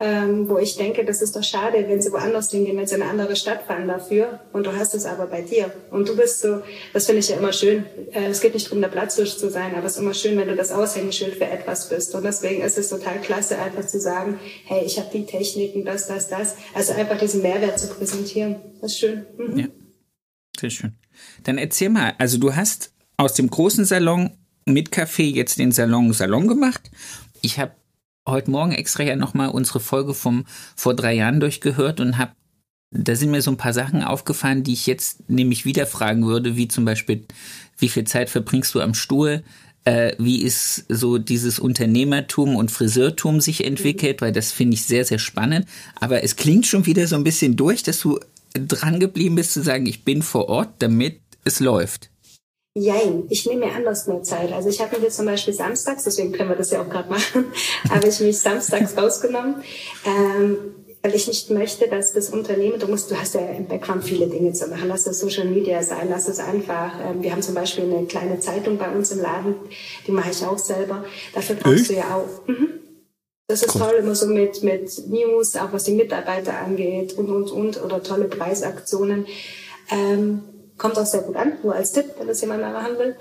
ähm, 0.00 0.48
wo 0.48 0.58
ich 0.58 0.76
denke, 0.76 1.04
das 1.04 1.22
ist 1.22 1.36
doch 1.36 1.44
schade, 1.44 1.84
wenn 1.88 2.02
sie 2.02 2.12
woanders 2.12 2.50
hingehen, 2.50 2.76
wenn 2.76 2.86
sie 2.86 2.96
in 2.96 3.02
eine 3.02 3.10
andere 3.10 3.36
Stadt 3.36 3.62
fahren 3.62 3.86
dafür 3.86 4.40
und 4.52 4.66
du 4.66 4.72
hast 4.76 4.94
es 4.94 5.06
aber 5.06 5.26
bei 5.26 5.40
dir. 5.40 5.72
Und 5.90 6.08
du 6.08 6.16
bist 6.16 6.40
so, 6.40 6.62
das 6.92 7.06
finde 7.06 7.20
ich 7.20 7.28
ja 7.28 7.36
immer 7.36 7.52
schön. 7.52 7.86
Äh, 8.12 8.26
es 8.26 8.40
geht 8.40 8.54
nicht 8.54 8.66
darum, 8.66 8.80
der 8.80 8.88
Platzhirsch 8.88 9.36
zu 9.36 9.50
sein, 9.50 9.74
aber 9.74 9.86
es 9.86 9.92
ist 9.92 10.00
immer 10.00 10.12
schön, 10.12 10.36
wenn 10.36 10.48
du 10.48 10.56
das 10.56 10.72
Aushängeschild 10.72 11.36
für 11.36 11.46
etwas 11.46 11.88
bist. 11.88 12.14
Und 12.14 12.24
deswegen 12.24 12.62
ist 12.62 12.76
es 12.76 12.88
total 12.90 13.20
klasse, 13.20 13.58
einfach 13.58 13.86
zu 13.86 14.00
sagen, 14.00 14.40
hey, 14.66 14.84
ich 14.84 14.98
habe 14.98 15.08
die 15.12 15.24
Techniken, 15.24 15.84
das, 15.84 16.08
das, 16.08 16.28
das. 16.28 16.56
Also 16.74 16.92
einfach 16.92 17.18
diesen 17.18 17.40
Mehrwert 17.42 17.78
zu 17.78 17.88
präsentieren. 17.88 18.56
Das 18.80 18.92
ist 18.92 18.98
schön. 18.98 19.24
Mhm. 19.38 19.58
Ja, 19.58 19.66
sehr 20.60 20.70
schön. 20.70 20.92
Dann 21.44 21.56
erzähl 21.56 21.88
mal, 21.88 22.14
also 22.18 22.38
du 22.38 22.54
hast 22.54 22.92
aus 23.16 23.34
dem 23.34 23.48
großen 23.48 23.84
Salon 23.84 24.36
mit 24.64 24.90
Kaffee 24.90 25.28
jetzt 25.28 25.58
den 25.58 25.72
Salon 25.72 26.12
Salon 26.12 26.48
gemacht. 26.48 26.90
Ich 27.42 27.58
habe 27.58 27.72
heute 28.26 28.50
Morgen 28.50 28.72
extra 28.72 29.02
ja 29.02 29.16
nochmal 29.16 29.50
unsere 29.50 29.80
Folge 29.80 30.14
vom 30.14 30.44
vor 30.76 30.94
drei 30.94 31.14
Jahren 31.14 31.40
durchgehört 31.40 32.00
und 32.00 32.18
habe 32.18 32.32
da 32.94 33.16
sind 33.16 33.32
mir 33.32 33.42
so 33.42 33.50
ein 33.50 33.56
paar 33.56 33.72
Sachen 33.72 34.04
aufgefallen, 34.04 34.62
die 34.62 34.72
ich 34.72 34.86
jetzt 34.86 35.28
nämlich 35.28 35.64
wieder 35.64 35.86
fragen 35.86 36.26
würde, 36.26 36.56
wie 36.56 36.68
zum 36.68 36.84
Beispiel, 36.84 37.24
wie 37.76 37.88
viel 37.88 38.04
Zeit 38.04 38.30
verbringst 38.30 38.72
du 38.74 38.80
am 38.80 38.94
Stuhl? 38.94 39.42
Äh, 39.84 40.14
wie 40.18 40.42
ist 40.42 40.86
so 40.88 41.18
dieses 41.18 41.58
Unternehmertum 41.58 42.54
und 42.54 42.70
Friseurtum 42.70 43.40
sich 43.40 43.66
entwickelt, 43.66 44.22
weil 44.22 44.32
das 44.32 44.52
finde 44.52 44.74
ich 44.74 44.84
sehr, 44.84 45.04
sehr 45.04 45.18
spannend. 45.18 45.66
Aber 45.96 46.22
es 46.22 46.36
klingt 46.36 46.66
schon 46.66 46.86
wieder 46.86 47.06
so 47.08 47.16
ein 47.16 47.24
bisschen 47.24 47.56
durch, 47.56 47.82
dass 47.82 47.98
du 48.00 48.20
dran 48.54 49.00
geblieben 49.00 49.34
bist 49.34 49.52
zu 49.52 49.62
sagen, 49.62 49.86
ich 49.86 50.04
bin 50.04 50.22
vor 50.22 50.48
Ort, 50.48 50.76
damit 50.78 51.20
es 51.44 51.58
läuft. 51.58 52.10
Jein, 52.76 53.26
ich 53.28 53.46
nehme 53.46 53.66
mir 53.66 53.72
anders 53.72 54.08
mehr 54.08 54.24
Zeit. 54.24 54.52
Also 54.52 54.68
ich 54.68 54.80
habe 54.80 54.96
mir 54.96 55.04
jetzt 55.04 55.16
zum 55.16 55.26
Beispiel 55.26 55.54
samstags, 55.54 56.02
deswegen 56.02 56.32
können 56.32 56.48
wir 56.48 56.56
das 56.56 56.72
ja 56.72 56.82
auch 56.82 56.88
gerade 56.88 57.08
machen, 57.08 57.46
habe 57.88 58.08
ich 58.08 58.18
mich 58.18 58.40
samstags 58.40 58.96
rausgenommen, 59.00 59.62
ähm, 60.04 60.58
weil 61.00 61.14
ich 61.14 61.28
nicht 61.28 61.50
möchte, 61.50 61.86
dass 61.86 62.12
das 62.14 62.30
Unternehmen, 62.30 62.80
du 62.80 62.88
musst, 62.88 63.12
du 63.12 63.16
hast 63.16 63.34
ja 63.34 63.42
im 63.42 63.68
Background 63.68 64.02
viele 64.02 64.26
Dinge 64.26 64.52
zu 64.54 64.66
machen, 64.66 64.88
lass 64.88 65.04
das 65.04 65.20
Social 65.20 65.44
Media 65.44 65.84
sein, 65.84 66.08
lass 66.10 66.26
es 66.26 66.40
einfach. 66.40 66.98
Ähm, 67.00 67.22
wir 67.22 67.30
haben 67.30 67.42
zum 67.42 67.54
Beispiel 67.54 67.84
eine 67.84 68.06
kleine 68.06 68.40
Zeitung 68.40 68.76
bei 68.76 68.90
uns 68.90 69.12
im 69.12 69.20
Laden, 69.20 69.54
die 70.08 70.12
mache 70.12 70.30
ich 70.32 70.44
auch 70.44 70.58
selber. 70.58 71.04
Dafür 71.32 71.54
brauchst 71.54 71.90
du 71.90 71.94
ja 71.94 72.16
auch. 72.16 72.48
Mhm. 72.48 72.80
Das 73.46 73.62
ist 73.62 73.78
toll, 73.78 73.96
immer 74.00 74.16
so 74.16 74.26
mit, 74.26 74.64
mit 74.64 74.90
News, 75.08 75.54
auch 75.54 75.72
was 75.72 75.84
die 75.84 75.92
Mitarbeiter 75.92 76.58
angeht 76.58 77.12
und, 77.12 77.28
und, 77.28 77.52
und, 77.52 77.84
oder 77.84 78.02
tolle 78.02 78.24
Preisaktionen. 78.24 79.26
Ähm, 79.92 80.40
kommt 80.78 80.98
auch 80.98 81.06
sehr 81.06 81.22
gut 81.22 81.36
an, 81.36 81.54
nur 81.62 81.74
als 81.74 81.92
Tipp, 81.92 82.06
wenn 82.18 82.26
das 82.26 82.40
jemand 82.40 82.62
mal 82.62 82.72
machen 82.72 82.98
will. 82.98 83.16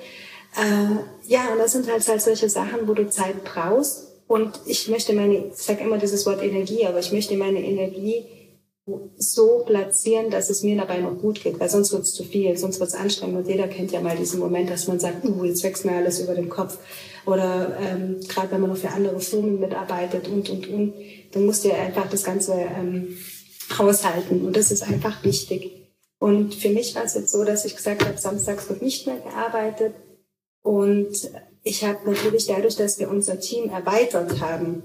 Äh, 0.55 1.27
ja, 1.27 1.51
und 1.51 1.59
das 1.59 1.71
sind 1.71 1.89
halt, 1.91 2.07
halt 2.07 2.21
solche 2.21 2.49
Sachen, 2.49 2.87
wo 2.87 2.93
du 2.93 3.09
Zeit 3.09 3.43
brauchst. 3.43 4.07
Und 4.27 4.59
ich 4.65 4.87
möchte 4.87 5.13
meine, 5.13 5.47
ich 5.47 5.55
sage 5.55 5.83
immer 5.83 5.97
dieses 5.97 6.25
Wort 6.25 6.41
Energie, 6.41 6.85
aber 6.85 6.99
ich 6.99 7.11
möchte 7.11 7.35
meine 7.35 7.61
Energie 7.63 8.25
so 9.17 9.63
platzieren, 9.65 10.29
dass 10.29 10.49
es 10.49 10.61
mir 10.61 10.75
dabei 10.75 10.97
noch 10.97 11.17
gut 11.17 11.41
geht, 11.41 11.59
weil 11.59 11.69
sonst 11.69 11.93
wird 11.93 12.03
es 12.03 12.13
zu 12.13 12.23
viel, 12.23 12.57
sonst 12.57 12.79
wird 12.79 12.89
es 12.89 12.95
anstrengend. 12.95 13.37
Und 13.37 13.47
jeder 13.47 13.67
kennt 13.67 13.91
ja 13.91 14.01
mal 14.01 14.17
diesen 14.17 14.39
Moment, 14.39 14.69
dass 14.69 14.87
man 14.87 14.99
sagt, 14.99 15.23
uh, 15.23 15.45
jetzt 15.45 15.63
wächst 15.63 15.85
mir 15.85 15.93
alles 15.93 16.19
über 16.19 16.35
den 16.35 16.49
Kopf. 16.49 16.77
Oder 17.25 17.77
ähm, 17.79 18.19
gerade 18.27 18.51
wenn 18.51 18.61
man 18.61 18.71
noch 18.71 18.77
für 18.77 18.89
andere 18.89 19.19
Firmen 19.21 19.59
mitarbeitet 19.59 20.27
und, 20.27 20.49
und, 20.49 20.67
und, 20.67 20.93
dann 21.31 21.45
musst 21.45 21.63
du 21.63 21.69
ja 21.69 21.75
einfach 21.75 22.09
das 22.09 22.23
Ganze 22.23 22.53
ähm, 22.53 23.17
haushalten. 23.77 24.45
Und 24.45 24.57
das 24.57 24.71
ist 24.71 24.83
einfach 24.83 25.23
wichtig. 25.23 25.82
Und 26.23 26.55
für 26.55 26.69
mich 26.69 26.95
war 26.95 27.03
es 27.03 27.15
jetzt 27.15 27.33
so, 27.33 27.43
dass 27.43 27.65
ich 27.65 27.75
gesagt 27.75 28.05
habe, 28.05 28.17
samstags 28.17 28.69
wird 28.69 28.81
nicht 28.81 29.05
mehr 29.05 29.17
gearbeitet. 29.17 29.93
Und 30.61 31.11
ich 31.63 31.83
habe 31.83 32.09
natürlich 32.09 32.47
dadurch, 32.47 32.77
dass 32.77 32.97
wir 32.97 33.09
unser 33.09 33.41
Team 33.41 33.69
erweitert 33.69 34.39
haben, 34.39 34.83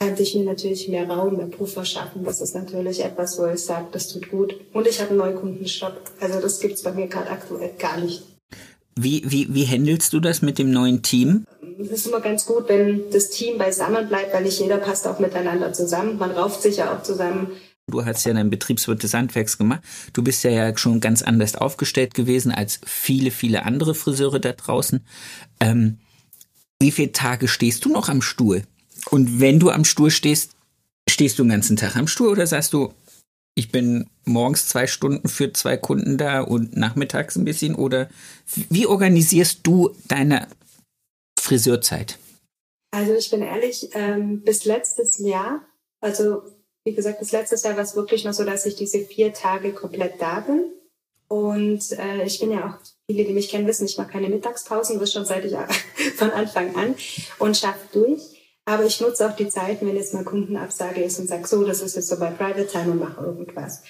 konnte 0.00 0.22
ich 0.22 0.34
mir 0.34 0.44
natürlich 0.44 0.88
mehr 0.88 1.10
Raum, 1.10 1.36
mehr 1.36 1.48
Puffer 1.48 1.84
schaffen. 1.84 2.24
Das 2.24 2.40
ist 2.40 2.54
natürlich 2.54 3.04
etwas, 3.04 3.38
wo 3.38 3.44
ich 3.44 3.60
sage, 3.60 3.88
das 3.92 4.08
tut 4.08 4.30
gut. 4.30 4.58
Und 4.72 4.86
ich 4.86 4.98
habe 4.98 5.10
einen 5.10 5.18
Neukundenstopp. 5.18 6.00
Also 6.20 6.40
das 6.40 6.58
gibt's 6.58 6.82
bei 6.82 6.92
mir 6.92 7.08
gerade 7.08 7.28
aktuell 7.28 7.72
gar 7.78 8.00
nicht. 8.00 8.22
Wie, 8.98 9.30
wie, 9.30 9.54
wie 9.54 9.66
handelst 9.66 10.14
du 10.14 10.20
das 10.20 10.40
mit 10.40 10.58
dem 10.58 10.70
neuen 10.70 11.02
Team? 11.02 11.44
Es 11.78 11.90
ist 11.90 12.06
immer 12.06 12.20
ganz 12.20 12.46
gut, 12.46 12.66
wenn 12.68 13.10
das 13.10 13.28
Team 13.28 13.58
beisammen 13.58 14.08
bleibt, 14.08 14.32
weil 14.32 14.44
nicht 14.44 14.58
jeder 14.58 14.78
passt 14.78 15.06
auch 15.06 15.18
miteinander 15.18 15.74
zusammen. 15.74 16.16
Man 16.16 16.30
rauft 16.30 16.62
sich 16.62 16.78
ja 16.78 16.96
auch 16.96 17.02
zusammen. 17.02 17.48
Du 17.88 18.04
hast 18.04 18.24
ja 18.24 18.32
deinen 18.32 18.50
Betriebswirt 18.50 19.04
des 19.04 19.14
Handwerks 19.14 19.58
gemacht. 19.58 19.82
Du 20.12 20.24
bist 20.24 20.42
ja, 20.42 20.50
ja 20.50 20.76
schon 20.76 21.00
ganz 21.00 21.22
anders 21.22 21.54
aufgestellt 21.54 22.14
gewesen 22.14 22.50
als 22.50 22.80
viele, 22.84 23.30
viele 23.30 23.64
andere 23.64 23.94
Friseure 23.94 24.40
da 24.40 24.52
draußen. 24.52 25.06
Ähm, 25.60 25.98
wie 26.80 26.90
viele 26.90 27.12
Tage 27.12 27.46
stehst 27.46 27.84
du 27.84 27.88
noch 27.90 28.08
am 28.08 28.22
Stuhl? 28.22 28.64
Und 29.10 29.38
wenn 29.40 29.60
du 29.60 29.70
am 29.70 29.84
Stuhl 29.84 30.10
stehst, 30.10 30.56
stehst 31.08 31.38
du 31.38 31.44
den 31.44 31.50
ganzen 31.50 31.76
Tag 31.76 31.94
am 31.94 32.08
Stuhl 32.08 32.28
oder 32.28 32.46
sagst 32.46 32.72
du, 32.72 32.92
ich 33.54 33.70
bin 33.70 34.10
morgens 34.24 34.66
zwei 34.66 34.88
Stunden 34.88 35.28
für 35.28 35.52
zwei 35.52 35.76
Kunden 35.76 36.18
da 36.18 36.40
und 36.40 36.76
nachmittags 36.76 37.36
ein 37.36 37.44
bisschen? 37.44 37.76
Oder 37.76 38.10
wie 38.68 38.86
organisierst 38.86 39.60
du 39.62 39.94
deine 40.08 40.48
Friseurzeit? 41.38 42.18
Also 42.90 43.14
ich 43.14 43.30
bin 43.30 43.42
ehrlich, 43.42 43.90
ähm, 43.94 44.42
bis 44.42 44.64
letztes 44.64 45.18
Jahr, 45.18 45.64
also 46.00 46.42
wie 46.86 46.94
gesagt, 46.94 47.20
das 47.20 47.32
letzte 47.32 47.56
Jahr 47.56 47.76
war 47.76 47.82
es 47.82 47.96
wirklich 47.96 48.24
noch 48.24 48.32
so, 48.32 48.44
dass 48.44 48.64
ich 48.64 48.76
diese 48.76 49.00
vier 49.00 49.32
Tage 49.32 49.72
komplett 49.72 50.22
da 50.22 50.38
bin. 50.38 50.70
Und 51.26 51.82
äh, 51.98 52.24
ich 52.24 52.38
bin 52.38 52.52
ja 52.52 52.68
auch, 52.68 52.86
viele, 53.10 53.24
die 53.24 53.32
mich 53.32 53.48
kennen, 53.48 53.66
wissen, 53.66 53.86
ich 53.86 53.98
mache 53.98 54.12
keine 54.12 54.28
Mittagspausen, 54.28 55.00
das 55.00 55.12
schon 55.12 55.24
seit 55.24 55.44
ich 55.44 55.56
von 56.16 56.30
Anfang 56.30 56.76
an 56.76 56.94
und 57.40 57.56
schaffe 57.56 57.88
durch. 57.92 58.22
Aber 58.66 58.84
ich 58.84 59.00
nutze 59.00 59.28
auch 59.28 59.34
die 59.34 59.48
Zeit, 59.48 59.78
wenn 59.80 59.96
jetzt 59.96 60.14
mal 60.14 60.22
Kundenabsage 60.22 61.02
ist 61.02 61.18
und 61.18 61.28
sage, 61.28 61.46
so, 61.48 61.64
das 61.64 61.82
ist 61.82 61.96
jetzt 61.96 62.08
so 62.08 62.20
bei 62.20 62.30
Private 62.30 62.68
Time 62.68 62.92
und 62.92 63.00
mache 63.00 63.24
irgendwas. 63.24 63.82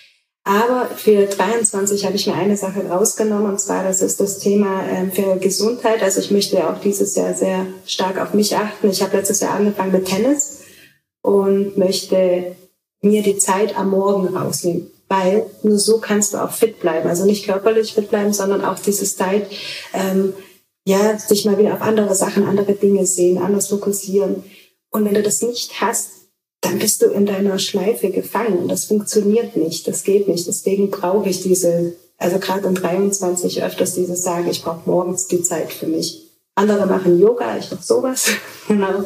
Aber 0.45 0.87
für 0.97 1.27
23 1.27 2.07
habe 2.07 2.17
ich 2.17 2.27
mir 2.27 2.35
eine 2.35 2.57
Sache 2.57 2.87
rausgenommen 2.89 3.51
und 3.51 3.61
zwar, 3.61 3.85
das 3.85 4.01
ist 4.01 4.21
das 4.21 4.39
Thema 4.39 4.87
ähm, 4.89 5.13
für 5.13 5.37
Gesundheit. 5.37 6.03
Also 6.03 6.21
ich 6.21 6.31
möchte 6.31 6.57
ja 6.57 6.73
auch 6.73 6.81
dieses 6.81 7.15
Jahr 7.15 7.35
sehr 7.35 7.67
stark 7.85 8.19
auf 8.19 8.33
mich 8.33 8.57
achten. 8.57 8.89
Ich 8.89 9.03
habe 9.03 9.19
letztes 9.19 9.41
Jahr 9.41 9.55
angefangen 9.55 9.93
mit 9.93 10.07
Tennis 10.07 10.63
und 11.21 11.77
möchte 11.77 12.57
mir 13.03 13.23
die 13.23 13.39
Zeit 13.39 13.77
am 13.77 13.91
Morgen 13.91 14.37
rausnehmen. 14.37 14.91
Weil 15.09 15.47
nur 15.63 15.79
so 15.79 15.99
kannst 15.99 16.35
du 16.35 16.39
auch 16.39 16.51
fit 16.51 16.81
bleiben. 16.81 17.09
Also 17.09 17.25
nicht 17.25 17.47
körperlich 17.47 17.95
fit 17.95 18.11
bleiben, 18.11 18.33
sondern 18.33 18.65
auch 18.65 18.79
dieses 18.79 19.17
Zeit, 19.17 19.47
ähm, 19.95 20.33
ja, 20.85 21.19
sich 21.19 21.45
mal 21.45 21.59
wieder 21.59 21.75
auf 21.75 21.83
andere 21.83 22.15
Sachen, 22.15 22.47
andere 22.47 22.73
Dinge 22.73 23.07
sehen, 23.07 23.39
anders 23.39 23.69
fokussieren. 23.69 24.43
Und 24.91 25.05
wenn 25.05 25.15
du 25.15 25.23
das 25.23 25.43
nicht 25.43 25.81
hast, 25.81 26.11
dann 26.61 26.79
bist 26.79 27.03
du 27.03 27.07
in 27.07 27.27
deiner 27.27 27.59
Schleife 27.59 28.11
gefangen. 28.11 28.59
Und 28.59 28.69
das 28.69 28.87
funktioniert 28.87 29.57
nicht, 29.57 29.87
das 29.87 30.05
geht 30.05 30.29
nicht. 30.29 30.47
Deswegen 30.47 30.91
brauche 30.91 31.29
ich 31.29 31.43
diese, 31.43 31.95
also 32.19 32.39
gerade 32.39 32.67
um 32.67 32.75
23 32.75 33.63
öfters 33.63 33.95
dieses 33.95 34.23
Sagen, 34.23 34.49
ich 34.49 34.63
brauche 34.63 34.89
morgens 34.89 35.27
die 35.29 35.43
Zeit 35.43 35.73
für 35.73 35.87
mich. 35.87 36.23
Andere 36.55 36.87
machen 36.87 37.21
Yoga, 37.21 37.59
ich 37.59 37.71
mache 37.71 37.83
sowas. 37.83 38.29
genau. 38.69 39.05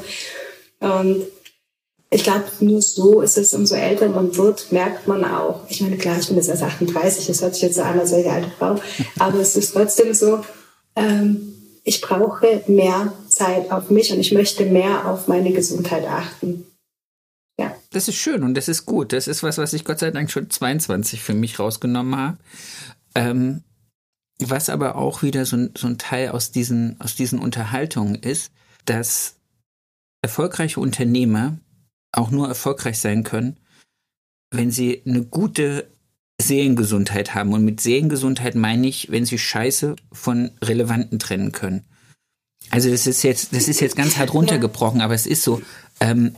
Und 0.81 1.27
ich 2.13 2.25
glaube, 2.25 2.45
nur 2.59 2.83
so 2.83 3.21
ist 3.21 3.39
es, 3.39 3.55
umso 3.55 3.77
älter 3.77 4.09
man 4.09 4.37
wird, 4.37 4.73
merkt 4.73 5.07
man 5.07 5.25
auch. 5.25 5.61
Ich 5.69 5.81
meine, 5.81 5.97
klar, 5.97 6.19
ich 6.19 6.27
bin 6.27 6.37
jetzt 6.37 6.49
erst 6.49 6.65
38, 6.65 7.27
das 7.27 7.41
hört 7.41 7.55
sich 7.55 7.63
jetzt 7.63 7.77
so 7.77 7.83
an, 7.83 8.01
als 8.01 8.11
wäre 8.11 8.23
ich 8.23 8.27
eine 8.27 8.45
alte 8.45 8.57
Frau. 8.59 8.81
Aber 9.21 9.39
es 9.39 9.55
ist 9.55 9.73
trotzdem 9.73 10.13
so, 10.13 10.45
ähm, 10.97 11.55
ich 11.85 12.01
brauche 12.01 12.63
mehr 12.67 13.13
Zeit 13.29 13.71
auf 13.71 13.91
mich 13.91 14.13
und 14.13 14.19
ich 14.19 14.33
möchte 14.33 14.67
mehr 14.67 15.07
auf 15.07 15.29
meine 15.29 15.53
Gesundheit 15.53 16.05
achten. 16.05 16.67
Ja. 17.61 17.77
Das 17.91 18.09
ist 18.09 18.17
schön 18.17 18.43
und 18.43 18.55
das 18.55 18.67
ist 18.67 18.87
gut. 18.87 19.13
Das 19.13 19.29
ist 19.29 19.45
was, 19.45 19.59
was 19.59 19.73
ich 19.73 19.85
Gott 19.85 20.01
sei 20.01 20.11
Dank 20.11 20.33
schon 20.33 20.51
22 20.51 21.23
für 21.23 21.35
mich 21.35 21.61
rausgenommen 21.61 22.17
habe. 22.17 22.39
Ähm, 23.15 23.63
was 24.41 24.69
aber 24.69 24.97
auch 24.97 25.23
wieder 25.23 25.47
so 25.47 25.57
ein, 25.57 25.71
so 25.77 25.87
ein 25.87 25.99
Teil 25.99 26.31
aus 26.31 26.51
diesen, 26.51 27.01
aus 27.01 27.15
diesen 27.15 27.39
Unterhaltungen 27.39 28.17
ist, 28.17 28.51
dass 28.85 29.37
erfolgreiche 30.23 30.81
Unternehmer 30.81 31.59
auch 32.13 32.31
nur 32.31 32.49
erfolgreich 32.49 32.99
sein 32.99 33.23
können, 33.25 33.59
wenn 34.51 34.71
sie 34.71 35.03
eine 35.07 35.25
gute 35.25 35.89
Seelengesundheit 36.41 37.35
haben. 37.35 37.53
Und 37.53 37.65
mit 37.65 37.81
Seelengesundheit 37.81 38.55
meine 38.55 38.87
ich, 38.87 39.11
wenn 39.11 39.25
sie 39.25 39.39
Scheiße 39.39 39.97
von 40.13 40.51
Relevanten 40.63 41.19
trennen 41.19 41.53
können. 41.53 41.85
Also 42.71 42.91
das 42.91 43.07
ist 43.07 43.23
jetzt, 43.23 43.55
das 43.55 43.69
ist 43.69 43.81
jetzt 43.81 43.97
ganz 43.97 44.17
hart 44.17 44.35
runtergebrochen, 44.35 45.01
aber 45.01 45.15
es 45.15 45.27
ist 45.27 45.43
so. 45.43 45.63
Ähm, 46.01 46.35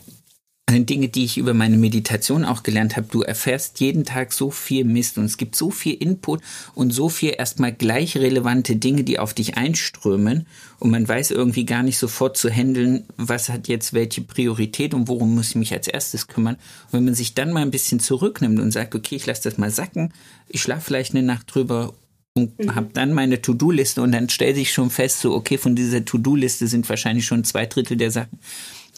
Dinge, 0.80 1.08
die 1.08 1.24
ich 1.24 1.38
über 1.38 1.54
meine 1.54 1.76
Meditation 1.76 2.44
auch 2.44 2.62
gelernt 2.62 2.96
habe. 2.96 3.06
Du 3.10 3.22
erfährst 3.22 3.80
jeden 3.80 4.04
Tag 4.04 4.32
so 4.32 4.50
viel 4.50 4.84
Mist 4.84 5.18
und 5.18 5.24
es 5.24 5.36
gibt 5.36 5.56
so 5.56 5.70
viel 5.70 5.94
Input 5.94 6.40
und 6.74 6.92
so 6.92 7.08
viel 7.08 7.34
erstmal 7.36 7.72
gleich 7.72 8.16
relevante 8.16 8.76
Dinge, 8.76 9.04
die 9.04 9.18
auf 9.18 9.34
dich 9.34 9.56
einströmen 9.56 10.46
und 10.78 10.90
man 10.90 11.06
weiß 11.06 11.30
irgendwie 11.30 11.64
gar 11.64 11.84
nicht 11.84 11.98
sofort 11.98 12.36
zu 12.36 12.50
handeln, 12.50 13.04
was 13.16 13.48
hat 13.48 13.68
jetzt 13.68 13.92
welche 13.92 14.20
Priorität 14.20 14.94
und 14.94 15.06
worum 15.06 15.34
muss 15.34 15.50
ich 15.50 15.54
mich 15.54 15.72
als 15.72 15.86
erstes 15.86 16.26
kümmern. 16.26 16.56
Und 16.86 16.94
wenn 16.94 17.04
man 17.04 17.14
sich 17.14 17.34
dann 17.34 17.52
mal 17.52 17.62
ein 17.62 17.70
bisschen 17.70 18.00
zurücknimmt 18.00 18.58
und 18.58 18.72
sagt, 18.72 18.94
okay, 18.94 19.14
ich 19.14 19.26
lasse 19.26 19.44
das 19.44 19.58
mal 19.58 19.70
sacken, 19.70 20.12
ich 20.48 20.60
schlafe 20.60 20.86
vielleicht 20.86 21.14
eine 21.14 21.22
Nacht 21.22 21.54
drüber 21.54 21.94
und 22.34 22.58
mhm. 22.58 22.74
habe 22.74 22.88
dann 22.92 23.12
meine 23.12 23.40
To-Do-Liste 23.40 24.02
und 24.02 24.12
dann 24.12 24.28
stellt 24.28 24.56
sich 24.56 24.72
schon 24.72 24.90
fest, 24.90 25.20
so 25.20 25.34
okay, 25.34 25.58
von 25.58 25.76
dieser 25.76 26.04
To-Do-Liste 26.04 26.66
sind 26.66 26.88
wahrscheinlich 26.88 27.26
schon 27.26 27.44
zwei 27.44 27.66
Drittel 27.66 27.96
der 27.96 28.10
Sachen 28.10 28.38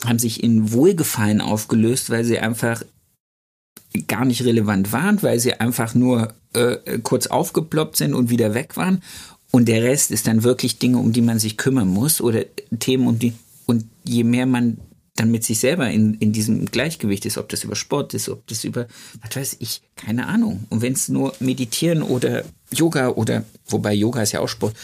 haben 0.05 0.19
sich 0.19 0.43
in 0.43 0.73
Wohlgefallen 0.73 1.41
aufgelöst, 1.41 2.11
weil 2.11 2.25
sie 2.25 2.39
einfach 2.39 2.83
gar 4.09 4.25
nicht 4.25 4.45
relevant 4.45 4.93
waren, 4.93 5.23
weil 5.23 5.39
sie 5.39 5.55
einfach 5.55 5.95
nur 5.95 6.35
äh, 6.53 6.99
kurz 7.03 7.27
aufgeploppt 7.27 7.97
sind 7.97 8.15
und 8.15 8.31
wieder 8.31 8.55
weg 8.55 8.77
waren. 8.77 9.03
Und 9.51 9.67
der 9.69 9.83
Rest 9.85 10.11
ist 10.11 10.27
dann 10.27 10.43
wirklich 10.43 10.79
Dinge, 10.79 10.99
um 10.99 11.13
die 11.13 11.23
man 11.23 11.39
sich 11.39 11.57
kümmern 11.57 11.89
muss 11.89 12.21
oder 12.21 12.45
Themen, 12.81 13.07
um 13.07 13.19
die. 13.19 13.35
Und 13.67 13.85
je 14.05 14.25
mehr 14.25 14.47
man 14.47 14.79
dann 15.17 15.31
mit 15.31 15.45
sich 15.45 15.61
selber 15.61 15.89
in, 15.89 16.15
in 16.15 16.33
diesem 16.33 16.67
Gleichgewicht 16.67 17.25
ist, 17.25 17.39
ob 17.39 17.49
das 17.49 17.63
über 17.63 17.77
Sport 17.77 18.15
ist, 18.15 18.29
ob 18.29 18.45
das 18.49 18.65
über, 18.65 18.89
was 19.23 19.37
weiß 19.37 19.57
ich, 19.61 19.83
keine 19.95 20.27
Ahnung. 20.27 20.65
Und 20.71 20.83
wenn 20.83 20.93
es 20.93 21.09
nur 21.09 21.35
Meditieren 21.39 22.03
oder 22.03 22.45
Yoga 22.73 23.11
oder, 23.11 23.45
wobei 23.69 23.95
Yoga 23.95 24.23
ist 24.23 24.33
ja 24.33 24.41
auch 24.41 24.49
Sport, 24.49 24.75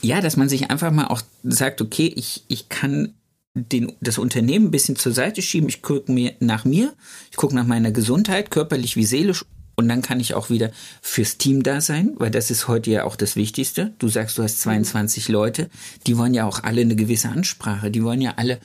ja, 0.00 0.20
dass 0.20 0.36
man 0.36 0.48
sich 0.48 0.68
einfach 0.70 0.90
mal 0.90 1.06
auch 1.06 1.22
sagt, 1.44 1.80
okay, 1.80 2.12
ich, 2.16 2.42
ich 2.48 2.68
kann 2.68 3.14
den, 3.54 3.92
das 4.00 4.18
Unternehmen 4.18 4.66
ein 4.66 4.70
bisschen 4.70 4.96
zur 4.96 5.12
Seite 5.12 5.42
schieben. 5.42 5.68
Ich 5.68 5.82
gucke 5.82 6.10
mir 6.10 6.34
nach 6.40 6.64
mir, 6.64 6.94
ich 7.30 7.36
gucke 7.36 7.54
nach 7.54 7.66
meiner 7.66 7.90
Gesundheit, 7.92 8.50
körperlich 8.50 8.96
wie 8.96 9.04
seelisch. 9.04 9.44
Und 9.74 9.88
dann 9.88 10.02
kann 10.02 10.20
ich 10.20 10.34
auch 10.34 10.50
wieder 10.50 10.70
fürs 11.00 11.38
Team 11.38 11.62
da 11.62 11.80
sein, 11.80 12.12
weil 12.16 12.30
das 12.30 12.50
ist 12.50 12.68
heute 12.68 12.90
ja 12.90 13.04
auch 13.04 13.16
das 13.16 13.36
Wichtigste. 13.36 13.94
Du 13.98 14.08
sagst, 14.08 14.36
du 14.36 14.42
hast 14.42 14.60
22 14.60 15.28
Leute, 15.28 15.70
die 16.06 16.18
wollen 16.18 16.34
ja 16.34 16.46
auch 16.46 16.62
alle 16.62 16.82
eine 16.82 16.94
gewisse 16.94 17.30
Ansprache, 17.30 17.90
die 17.90 18.04
wollen 18.04 18.20
ja 18.20 18.34
alle 18.36 18.60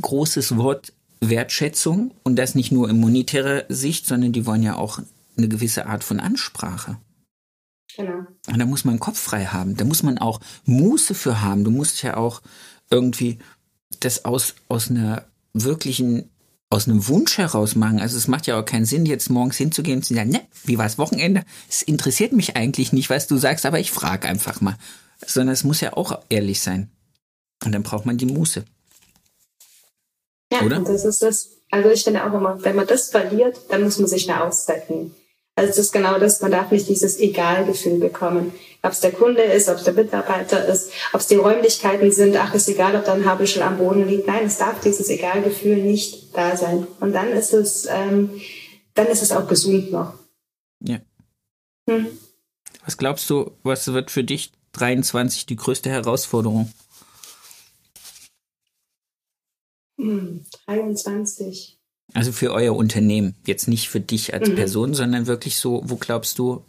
großes 0.00 0.56
Wort 0.56 0.94
Wertschätzung 1.20 2.14
und 2.22 2.36
das 2.36 2.54
nicht 2.54 2.72
nur 2.72 2.88
in 2.88 2.98
monetärer 2.98 3.64
Sicht, 3.68 4.06
sondern 4.06 4.32
die 4.32 4.46
wollen 4.46 4.62
ja 4.62 4.76
auch 4.76 5.00
eine 5.36 5.48
gewisse 5.48 5.86
Art 5.86 6.02
von 6.02 6.18
Ansprache. 6.18 6.96
Genau. 7.96 8.26
Und 8.46 8.58
da 8.58 8.64
muss 8.64 8.84
man 8.84 9.00
Kopf 9.00 9.18
frei 9.18 9.46
haben. 9.46 9.76
Da 9.76 9.84
muss 9.84 10.02
man 10.02 10.18
auch 10.18 10.40
Muße 10.64 11.14
für 11.14 11.42
haben. 11.42 11.64
Du 11.64 11.70
musst 11.70 12.02
ja 12.02 12.16
auch 12.16 12.42
irgendwie 12.90 13.38
das 14.00 14.24
aus, 14.24 14.54
aus 14.68 14.90
einer 14.90 15.24
wirklichen, 15.52 16.30
aus 16.70 16.86
einem 16.86 17.06
Wunsch 17.08 17.38
heraus 17.38 17.74
machen. 17.74 18.00
Also 18.00 18.16
es 18.16 18.28
macht 18.28 18.46
ja 18.46 18.60
auch 18.60 18.64
keinen 18.64 18.84
Sinn, 18.84 19.06
jetzt 19.06 19.30
morgens 19.30 19.56
hinzugehen 19.56 19.98
und 19.98 20.02
zu 20.04 20.14
sagen, 20.14 20.30
ne, 20.30 20.42
wie 20.64 20.78
war 20.78 20.84
das 20.84 20.98
Wochenende? 20.98 21.44
Es 21.68 21.82
interessiert 21.82 22.32
mich 22.32 22.56
eigentlich 22.56 22.92
nicht, 22.92 23.10
was 23.10 23.26
du 23.26 23.36
sagst, 23.36 23.66
aber 23.66 23.80
ich 23.80 23.90
frage 23.90 24.28
einfach 24.28 24.60
mal. 24.60 24.76
Sondern 25.26 25.54
es 25.54 25.64
muss 25.64 25.80
ja 25.80 25.94
auch 25.94 26.20
ehrlich 26.28 26.60
sein. 26.60 26.90
Und 27.64 27.72
dann 27.72 27.82
braucht 27.82 28.06
man 28.06 28.18
die 28.18 28.26
Muße. 28.26 28.64
Ja, 30.52 30.62
Oder? 30.62 30.80
das 30.80 31.04
ist 31.04 31.22
das. 31.22 31.48
Also 31.70 31.90
ich 31.90 32.04
finde 32.04 32.24
auch 32.24 32.32
immer, 32.32 32.62
wenn 32.62 32.76
man 32.76 32.86
das 32.86 33.10
verliert, 33.10 33.58
dann 33.68 33.82
muss 33.82 33.98
man 33.98 34.08
sich 34.08 34.30
eine 34.30 34.42
Auszeit 34.42 34.88
nehmen. 34.88 35.14
Also 35.54 35.70
es 35.70 35.78
ist 35.78 35.92
genau 35.92 36.18
das, 36.18 36.40
man 36.40 36.52
darf 36.52 36.70
nicht 36.70 36.88
dieses 36.88 37.18
Egalgefühl 37.18 37.98
bekommen. 37.98 38.52
Ob 38.82 38.92
es 38.92 39.00
der 39.00 39.12
Kunde 39.12 39.42
ist, 39.42 39.68
ob 39.68 39.76
es 39.76 39.84
der 39.84 39.94
Mitarbeiter 39.94 40.64
ist, 40.66 40.92
ob 41.12 41.20
es 41.20 41.26
die 41.26 41.34
Räumlichkeiten 41.34 42.12
sind, 42.12 42.36
ach, 42.36 42.54
ist 42.54 42.68
egal, 42.68 42.94
ob 42.94 43.04
da 43.04 43.14
ein 43.14 43.24
Haarbüschel 43.24 43.62
am 43.62 43.78
Boden 43.78 44.06
liegt. 44.06 44.28
Nein, 44.28 44.46
es 44.46 44.58
darf 44.58 44.80
dieses 44.80 45.08
Egalgefühl 45.08 45.78
nicht 45.78 46.36
da 46.36 46.56
sein. 46.56 46.86
Und 47.00 47.12
dann 47.12 47.30
ist 47.30 47.52
es, 47.52 47.86
ähm, 47.90 48.40
dann 48.94 49.08
ist 49.08 49.22
es 49.22 49.32
auch 49.32 49.48
gesund 49.48 49.90
noch. 49.90 50.14
Ja. 50.80 51.00
Hm. 51.88 52.06
Was 52.84 52.96
glaubst 52.96 53.28
du, 53.30 53.50
was 53.64 53.92
wird 53.92 54.10
für 54.10 54.22
dich 54.22 54.52
23 54.72 55.46
die 55.46 55.56
größte 55.56 55.90
Herausforderung? 55.90 56.72
Hm, 59.98 60.44
23. 60.66 61.78
Also 62.14 62.32
für 62.32 62.52
euer 62.52 62.74
Unternehmen, 62.74 63.34
jetzt 63.44 63.68
nicht 63.68 63.88
für 63.88 64.00
dich 64.00 64.32
als 64.32 64.48
mhm. 64.48 64.54
Person, 64.54 64.94
sondern 64.94 65.26
wirklich 65.26 65.58
so, 65.58 65.82
wo 65.84 65.96
glaubst 65.96 66.38
du, 66.38 66.64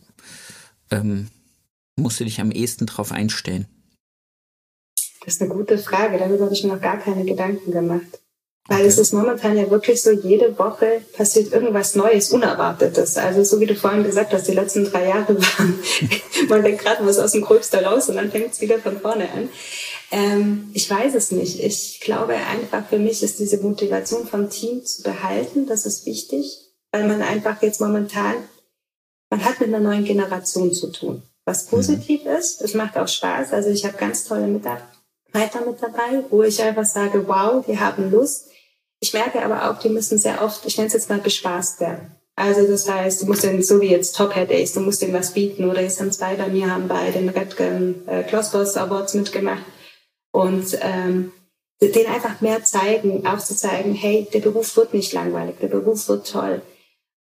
ähm, 0.92 1.30
musst 2.00 2.20
du 2.20 2.24
dich 2.24 2.40
am 2.40 2.52
ehesten 2.52 2.86
drauf 2.86 3.12
einstellen? 3.12 3.68
Das 5.26 5.36
ist 5.36 5.42
eine 5.42 5.54
gute 5.54 5.78
Frage, 5.78 6.18
darüber 6.18 6.46
habe 6.46 6.54
ich 6.54 6.64
mir 6.64 6.74
noch 6.74 6.82
gar 6.82 6.98
keine 6.98 7.26
Gedanken 7.26 7.72
gemacht. 7.72 8.20
Weil 8.70 8.82
okay. 8.82 8.88
es 8.88 8.98
ist 9.00 9.14
momentan 9.14 9.58
ja 9.58 9.70
wirklich 9.72 10.02
so, 10.02 10.12
jede 10.12 10.58
Woche 10.60 11.02
passiert 11.14 11.52
irgendwas 11.52 11.96
Neues, 11.96 12.32
Unerwartetes. 12.32 13.18
Also 13.18 13.44
so 13.44 13.60
wie 13.60 13.66
du 13.66 13.76
vorhin 13.76 14.04
gesagt 14.04 14.32
hast, 14.32 14.48
die 14.48 14.54
letzten 14.54 14.86
drei 14.86 15.08
Jahre 15.08 15.36
waren, 15.42 15.80
man 16.48 16.64
denkt 16.64 16.84
gerade 16.84 17.04
was 17.04 17.18
aus 17.18 17.32
dem 17.32 17.42
Gröbsten 17.42 17.84
raus 17.84 18.10
und 18.10 18.18
dann 18.18 18.30
fängt 18.30 18.54
es 18.54 18.62
wieder 18.62 18.78
von 18.78 19.00
vorne 19.00 19.32
an. 19.32 19.50
Ähm, 20.12 20.70
ich 20.74 20.88
weiß 20.88 21.16
es 21.16 21.32
nicht. 21.32 21.64
Ich 21.64 22.00
glaube 22.02 22.36
einfach, 22.36 22.88
für 22.88 23.00
mich 23.00 23.24
ist 23.24 23.40
diese 23.40 23.58
Motivation 23.58 24.28
vom 24.28 24.52
Team 24.52 24.86
zu 24.86 25.02
behalten, 25.02 25.66
das 25.66 25.88
ist 25.88 26.06
wichtig, 26.06 26.60
weil 26.92 27.08
man 27.08 27.24
einfach 27.24 27.62
jetzt 27.64 27.82
momentan, 27.82 28.36
man 29.32 29.44
hat 29.44 29.60
mit 29.60 29.70
einer 29.70 29.80
neuen 29.80 30.06
Generation 30.06 30.74
zu 30.74 30.92
tun, 30.92 31.24
was 31.50 31.66
positiv 31.66 32.24
mhm. 32.24 32.32
ist. 32.32 32.62
Es 32.62 32.74
macht 32.76 32.96
auch 32.98 33.08
Spaß. 33.08 33.54
Also 33.54 33.70
ich 33.70 33.84
habe 33.86 33.98
ganz 33.98 34.24
tolle 34.24 34.48
Mitarbeiter 34.48 35.66
mit 35.66 35.82
dabei, 35.82 36.24
wo 36.30 36.44
ich 36.44 36.62
einfach 36.62 36.86
sage, 36.86 37.28
wow, 37.28 37.66
die 37.66 37.80
haben 37.80 38.12
Lust. 38.12 38.50
Ich 39.00 39.14
merke 39.14 39.44
aber 39.44 39.70
auch, 39.70 39.80
die 39.80 39.90
müssen 39.90 40.18
sehr 40.18 40.44
oft, 40.44 40.66
ich 40.66 40.78
nenne 40.78 40.88
es 40.88 40.94
jetzt 40.94 41.10
mal, 41.10 41.20
bespaßt 41.20 41.80
werden. 41.80 42.12
Also 42.36 42.68
das 42.68 42.90
heißt, 42.90 43.22
du 43.22 43.26
musst 43.26 43.44
den, 43.44 43.62
so 43.64 43.82
wie 43.82 43.90
jetzt 43.90 44.16
Top 44.16 44.36
Hair 44.36 44.46
Days, 44.46 44.74
du 44.74 44.80
musst 44.80 45.02
denen 45.02 45.14
was 45.14 45.34
bieten. 45.34 45.70
Oder 45.70 45.82
jetzt 45.82 46.00
haben 46.00 46.12
zwei 46.12 46.36
bei 46.36 46.48
mir, 46.48 46.72
haben 46.72 46.88
bei 46.88 47.12
den 47.12 47.30
Red 47.30 47.60
äh, 47.60 48.24
Klossboss 48.24 48.78
Awards 48.78 49.14
mitgemacht 49.16 49.64
und 50.32 50.78
ähm, 50.82 51.32
den 51.82 52.08
einfach 52.08 52.42
mehr 52.42 52.64
zeigen, 52.64 53.26
auch 53.26 53.40
zu 53.40 53.56
zeigen, 53.56 53.94
hey, 53.94 54.28
der 54.34 54.40
Beruf 54.40 54.76
wird 54.78 54.94
nicht 54.94 55.14
langweilig, 55.14 55.56
der 55.62 55.68
Beruf 55.68 56.08
wird 56.10 56.30
toll. 56.30 56.62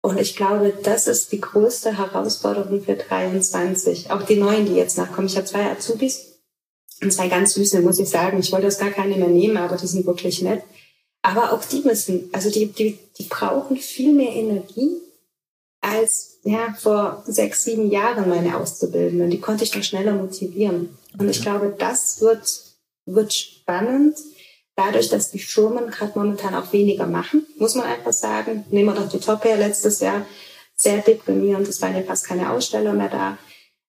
Und 0.06 0.20
ich 0.20 0.36
glaube, 0.36 0.72
das 0.84 1.08
ist 1.08 1.32
die 1.32 1.40
größte 1.40 1.98
Herausforderung 1.98 2.80
für 2.80 2.94
23. 2.94 4.12
Auch 4.12 4.22
die 4.22 4.36
Neuen, 4.36 4.64
die 4.64 4.76
jetzt 4.76 4.96
nachkommen. 4.96 5.26
Ich 5.26 5.36
habe 5.36 5.46
zwei 5.46 5.68
Azubis 5.68 6.38
und 7.02 7.12
zwei 7.12 7.26
ganz 7.26 7.54
süße, 7.54 7.80
muss 7.80 7.98
ich 7.98 8.08
sagen. 8.08 8.38
Ich 8.38 8.52
wollte 8.52 8.66
das 8.66 8.78
gar 8.78 8.90
keine 8.90 9.16
mehr 9.16 9.26
nehmen, 9.26 9.56
aber 9.56 9.76
die 9.76 9.88
sind 9.88 10.06
wirklich 10.06 10.42
nett. 10.42 10.62
Aber 11.22 11.52
auch 11.52 11.64
die 11.64 11.80
müssen, 11.80 12.30
also 12.30 12.52
die, 12.52 12.66
die, 12.66 13.00
die 13.18 13.24
brauchen 13.24 13.78
viel 13.78 14.12
mehr 14.12 14.30
Energie 14.32 14.92
als 15.80 16.38
ja, 16.44 16.72
vor 16.78 17.24
sechs, 17.26 17.64
sieben 17.64 17.90
Jahren 17.90 18.28
meine 18.28 18.58
Auszubildenden. 18.58 19.30
Die 19.30 19.40
konnte 19.40 19.64
ich 19.64 19.74
noch 19.74 19.82
schneller 19.82 20.12
motivieren. 20.12 20.96
Und 21.18 21.28
ich 21.28 21.42
glaube, 21.42 21.74
das 21.76 22.20
wird 22.20 22.46
wird 23.06 23.32
spannend. 23.32 24.16
Dadurch, 24.76 25.08
dass 25.08 25.30
die 25.30 25.38
Firmen 25.38 25.90
gerade 25.90 26.12
momentan 26.14 26.54
auch 26.54 26.72
weniger 26.72 27.06
machen, 27.06 27.46
muss 27.58 27.74
man 27.74 27.86
einfach 27.86 28.12
sagen. 28.12 28.66
Nehmen 28.70 28.94
wir 28.94 29.00
doch 29.00 29.08
die 29.08 29.18
Top 29.18 29.44
Air 29.44 29.56
letztes 29.56 30.00
Jahr. 30.00 30.26
Sehr 30.74 30.98
deprimierend. 30.98 31.66
Es 31.66 31.80
waren 31.80 31.96
ja 31.96 32.02
fast 32.02 32.26
keine 32.26 32.50
Aussteller 32.50 32.92
mehr 32.92 33.08
da. 33.08 33.38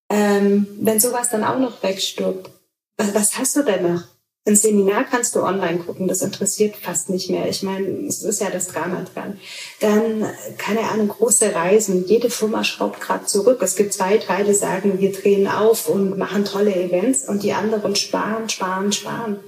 Ähm, 0.09 0.65
wenn 0.79 1.01
sowas 1.01 1.29
dann 1.29 1.43
auch 1.43 1.59
noch 1.59 1.83
wegstirbt, 1.83 2.49
was, 2.95 3.13
was 3.13 3.37
hast 3.37 3.57
du 3.57 3.63
denn 3.63 3.93
noch? 3.93 4.03
Ein 4.47 4.55
Seminar 4.55 5.03
kannst 5.03 5.35
du 5.35 5.43
online 5.43 5.79
gucken, 5.79 6.07
das 6.07 6.21
interessiert 6.21 6.77
fast 6.77 7.09
nicht 7.09 7.29
mehr. 7.29 7.49
Ich 7.49 7.63
meine, 7.63 7.85
es 8.07 8.23
ist 8.23 8.39
ja 8.39 8.49
das 8.49 8.67
Drama 8.67 9.05
dran. 9.13 9.37
Dann, 9.81 10.25
keine 10.57 10.89
Ahnung, 10.89 11.09
große 11.09 11.53
Reisen. 11.53 12.07
Jede 12.07 12.29
Firma 12.29 12.63
schraubt 12.63 13.01
gerade 13.01 13.25
zurück. 13.25 13.61
Es 13.61 13.75
gibt 13.75 13.91
zwei, 13.91 14.17
drei, 14.17 14.43
die 14.43 14.53
sagen, 14.53 15.01
wir 15.01 15.11
drehen 15.11 15.49
auf 15.49 15.89
und 15.89 16.17
machen 16.17 16.45
tolle 16.45 16.73
Events 16.73 17.27
und 17.27 17.43
die 17.43 17.51
anderen 17.51 17.97
sparen, 17.97 18.47
sparen, 18.47 18.93
sparen. 18.93 19.41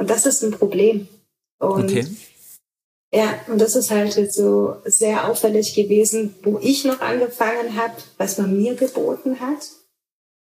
Und 0.00 0.10
das 0.10 0.26
ist 0.26 0.42
ein 0.42 0.50
Problem. 0.50 1.08
Und 1.58 1.90
okay. 1.90 2.06
Ja, 3.12 3.40
und 3.48 3.60
das 3.60 3.76
ist 3.76 3.90
halt 3.90 4.32
so 4.32 4.76
sehr 4.84 5.28
auffällig 5.28 5.74
gewesen, 5.74 6.34
wo 6.42 6.58
ich 6.62 6.84
noch 6.84 7.00
angefangen 7.00 7.76
habe, 7.76 7.94
was 8.18 8.38
man 8.38 8.56
mir 8.56 8.74
geboten 8.74 9.40
hat 9.40 9.60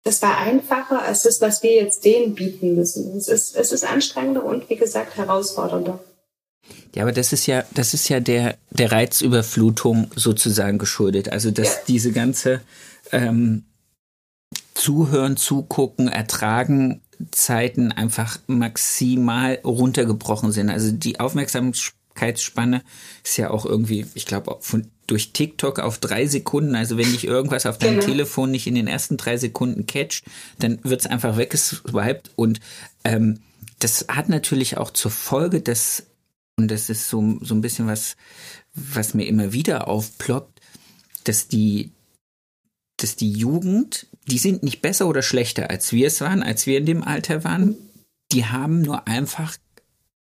das 0.05 0.21
war 0.21 0.37
einfacher 0.37 1.01
als 1.01 1.23
das, 1.23 1.41
was 1.41 1.63
wir 1.63 1.73
jetzt 1.73 2.05
denen 2.05 2.35
bieten 2.35 2.75
müssen. 2.75 3.17
Es 3.17 3.27
ist, 3.27 3.55
es 3.55 3.71
ist 3.71 3.83
anstrengender 3.83 4.45
und 4.45 4.69
wie 4.69 4.75
gesagt 4.75 5.17
herausfordernder. 5.17 5.99
Ja, 6.93 7.03
aber 7.03 7.11
das 7.11 7.33
ist 7.33 7.47
ja, 7.47 7.65
das 7.73 7.95
ist 7.95 8.07
ja 8.07 8.19
der, 8.19 8.55
der 8.69 8.91
Reizüberflutung 8.91 10.11
sozusagen 10.15 10.77
geschuldet. 10.77 11.29
Also, 11.29 11.49
dass 11.49 11.67
ja. 11.67 11.81
diese 11.87 12.11
ganze 12.11 12.61
ähm, 13.11 13.65
Zuhören, 14.75 15.37
Zugucken, 15.37 16.07
Ertragen 16.07 17.01
Zeiten 17.31 17.91
einfach 17.91 18.39
maximal 18.47 19.59
runtergebrochen 19.63 20.51
sind. 20.51 20.69
Also 20.69 20.91
die 20.91 21.19
Aufmerksamkeitsspanne 21.19 22.83
ist 23.23 23.37
ja 23.37 23.49
auch 23.49 23.65
irgendwie, 23.65 24.05
ich 24.13 24.25
glaube, 24.25 24.57
durch 25.07 25.33
TikTok 25.33 25.79
auf 25.79 25.97
drei 25.99 26.25
Sekunden. 26.27 26.75
Also 26.75 26.97
wenn 26.97 27.11
dich 27.11 27.25
irgendwas 27.25 27.65
auf 27.65 27.77
deinem 27.77 27.99
genau. 27.99 28.05
Telefon 28.05 28.51
nicht 28.51 28.67
in 28.67 28.75
den 28.75 28.87
ersten 28.87 29.17
drei 29.17 29.37
Sekunden 29.37 29.85
catcht, 29.85 30.23
dann 30.59 30.79
wird 30.83 31.01
es 31.01 31.07
einfach 31.07 31.37
weggeswiped. 31.37 32.31
Und 32.35 32.59
ähm, 33.03 33.39
das 33.79 34.05
hat 34.07 34.29
natürlich 34.29 34.77
auch 34.77 34.91
zur 34.91 35.11
Folge, 35.11 35.61
dass, 35.61 36.03
und 36.57 36.69
das 36.69 36.89
ist 36.89 37.09
so, 37.09 37.37
so 37.41 37.53
ein 37.53 37.61
bisschen 37.61 37.87
was, 37.87 38.15
was 38.73 39.13
mir 39.13 39.25
immer 39.25 39.53
wieder 39.53 39.87
aufploppt, 39.87 40.59
dass 41.23 41.47
die, 41.47 41.91
dass 43.05 43.15
die 43.15 43.31
Jugend, 43.31 44.07
die 44.27 44.39
sind 44.39 44.63
nicht 44.63 44.81
besser 44.81 45.07
oder 45.07 45.21
schlechter, 45.21 45.69
als 45.69 45.91
wir 45.91 46.07
es 46.07 46.21
waren, 46.21 46.41
als 46.41 46.65
wir 46.65 46.79
in 46.79 46.87
dem 46.87 47.03
Alter 47.03 47.43
waren. 47.43 47.75
Die 48.31 48.45
haben 48.45 48.81
nur 48.81 49.07
einfach 49.07 49.57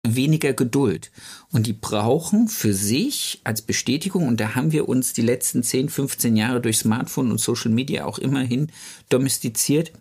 weniger 0.06 0.52
Geduld. 0.52 1.10
Und 1.54 1.68
die 1.68 1.74
brauchen 1.74 2.50
für 2.50 2.74
sich 2.74 3.40
als 3.46 3.62
Bestätigung, 3.62 4.28
und 4.28 4.42
da 4.42 4.56
haben 4.56 4.74
wir 4.74 4.90
uns 4.90 5.14
die 5.14 5.22
letzten 5.22 5.64
10, 5.64 5.88
15 5.88 6.36
Jahre 6.36 6.60
durch 6.60 6.80
Smartphone 6.80 7.32
und 7.32 7.40
Social 7.40 7.72
Media 7.72 8.04
auch 8.04 8.20
immerhin 8.20 8.68
domestiziert, 9.08 9.94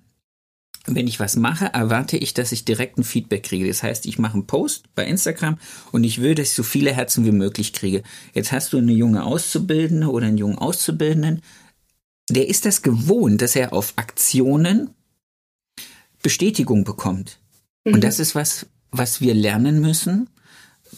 wenn 0.87 1.07
ich 1.07 1.21
was 1.21 1.37
mache, 1.37 1.67
erwarte 1.67 2.17
ich, 2.17 2.35
dass 2.35 2.51
ich 2.51 2.65
direkt 2.65 2.99
ein 2.99 3.05
Feedback 3.05 3.45
kriege. 3.45 3.69
Das 3.69 3.85
heißt, 3.85 4.05
ich 4.05 4.19
mache 4.19 4.35
einen 4.35 4.49
Post 4.49 4.87
bei 4.97 5.07
Instagram 5.07 5.59
und 5.93 6.03
ich 6.03 6.21
will, 6.21 6.35
dass 6.35 6.49
ich 6.49 6.55
so 6.55 6.65
viele 6.65 6.93
Herzen 6.93 7.25
wie 7.25 7.31
möglich 7.31 7.73
kriege. 7.73 8.03
Jetzt 8.35 8.51
hast 8.51 8.73
du 8.73 8.79
eine 8.79 8.93
junge 8.93 9.25
Auszubildende 9.25 10.11
oder 10.11 10.27
einen 10.27 10.39
jungen 10.39 10.59
Auszubildenden, 10.59 11.41
der 12.29 12.49
ist 12.49 12.65
das 12.65 12.83
gewohnt, 12.83 13.43
dass 13.43 13.57
er 13.57 13.73
auf 13.73 13.93
Aktionen 13.97 14.91
Bestätigung 16.23 16.85
bekommt. 16.85 17.39
Mhm. 17.85 17.95
Und 17.95 18.05
das 18.05 18.19
ist 18.19 18.35
was, 18.35 18.67
was 18.91 19.21
wir 19.21 19.35
lernen 19.35 19.81
müssen, 19.81 20.31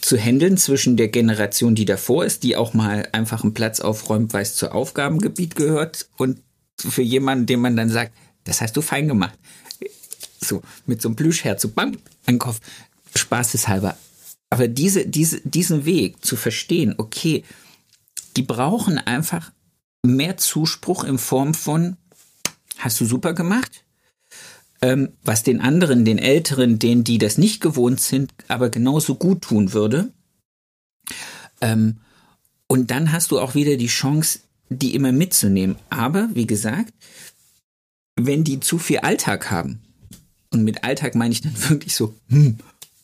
zu 0.01 0.17
handeln 0.17 0.59
zwischen 0.59 0.97
der 0.97 1.09
Generation, 1.09 1.75
die 1.75 1.85
davor 1.85 2.25
ist, 2.25 2.43
die 2.43 2.57
auch 2.57 2.75
mal 2.75 3.09
einfach 3.13 3.43
einen 3.43 3.55
Platz 3.55 3.81
aufräumt, 3.81 4.33
weil 4.33 4.43
es 4.43 4.55
zu 4.55 4.73
Aufgabengebiet 4.73 5.57
gehört, 5.57 6.09
und 6.17 6.43
für 6.79 7.03
jemanden, 7.03 7.47
dem 7.47 7.61
man 7.61 7.77
dann 7.77 7.89
sagt, 7.89 8.13
das 8.45 8.61
hast 8.61 8.77
du 8.77 8.83
fein 8.83 9.09
gemacht. 9.09 9.39
So, 10.41 10.63
mit 10.85 11.01
so 11.01 11.09
einem 11.09 11.17
Plüschherz, 11.17 11.63
so 11.63 11.71
bam, 11.71 11.97
ein 12.27 12.39
Kopf. 12.39 12.61
Spaßeshalber. 13.15 13.97
Aber 14.51 14.69
diese, 14.69 15.07
diese, 15.07 15.41
diesen 15.41 15.87
Weg 15.87 16.25
zu 16.25 16.37
verstehen, 16.37 16.95
okay, 16.99 17.45
die 18.37 18.43
brauchen 18.43 18.99
einfach 18.99 19.51
mehr 20.07 20.37
Zuspruch 20.37 21.05
in 21.05 21.19
Form 21.19 21.55
von, 21.55 21.97
hast 22.79 23.01
du 23.01 23.05
super 23.05 23.35
gemacht? 23.35 23.85
Ähm, 24.83 25.13
was 25.23 25.43
den 25.43 25.61
anderen, 25.61 26.05
den 26.05 26.19
Älteren, 26.19 26.79
denen, 26.79 27.03
die 27.03 27.19
das 27.19 27.39
nicht 27.39 27.61
gewohnt 27.61 28.01
sind, 28.01 28.33
aber 28.49 28.69
genauso 28.69 29.15
gut 29.15 29.43
tun 29.43 29.73
würde. 29.73 30.13
Ähm, 31.61 31.97
und 32.67 32.91
dann 32.91 33.13
hast 33.13 33.31
du 33.31 33.41
auch 33.41 33.55
wieder 33.55 33.77
die 33.77 33.87
Chance, 33.87 34.41
die 34.69 34.95
immer 34.95 35.13
mitzunehmen. 35.13 35.77
Aber, 35.89 36.29
wie 36.35 36.47
gesagt, 36.47 36.93
wenn 38.17 38.45
die 38.45 38.61
zu 38.61 38.79
viel 38.79 38.99
Alltag 38.99 39.51
haben, 39.51 39.81
und 40.51 40.65
mit 40.65 40.85
Alltag 40.85 41.15
meine 41.15 41.33
ich 41.33 41.41
dann 41.41 41.55
wirklich 41.69 41.95
so, 41.95 42.15
hm, 42.29 42.59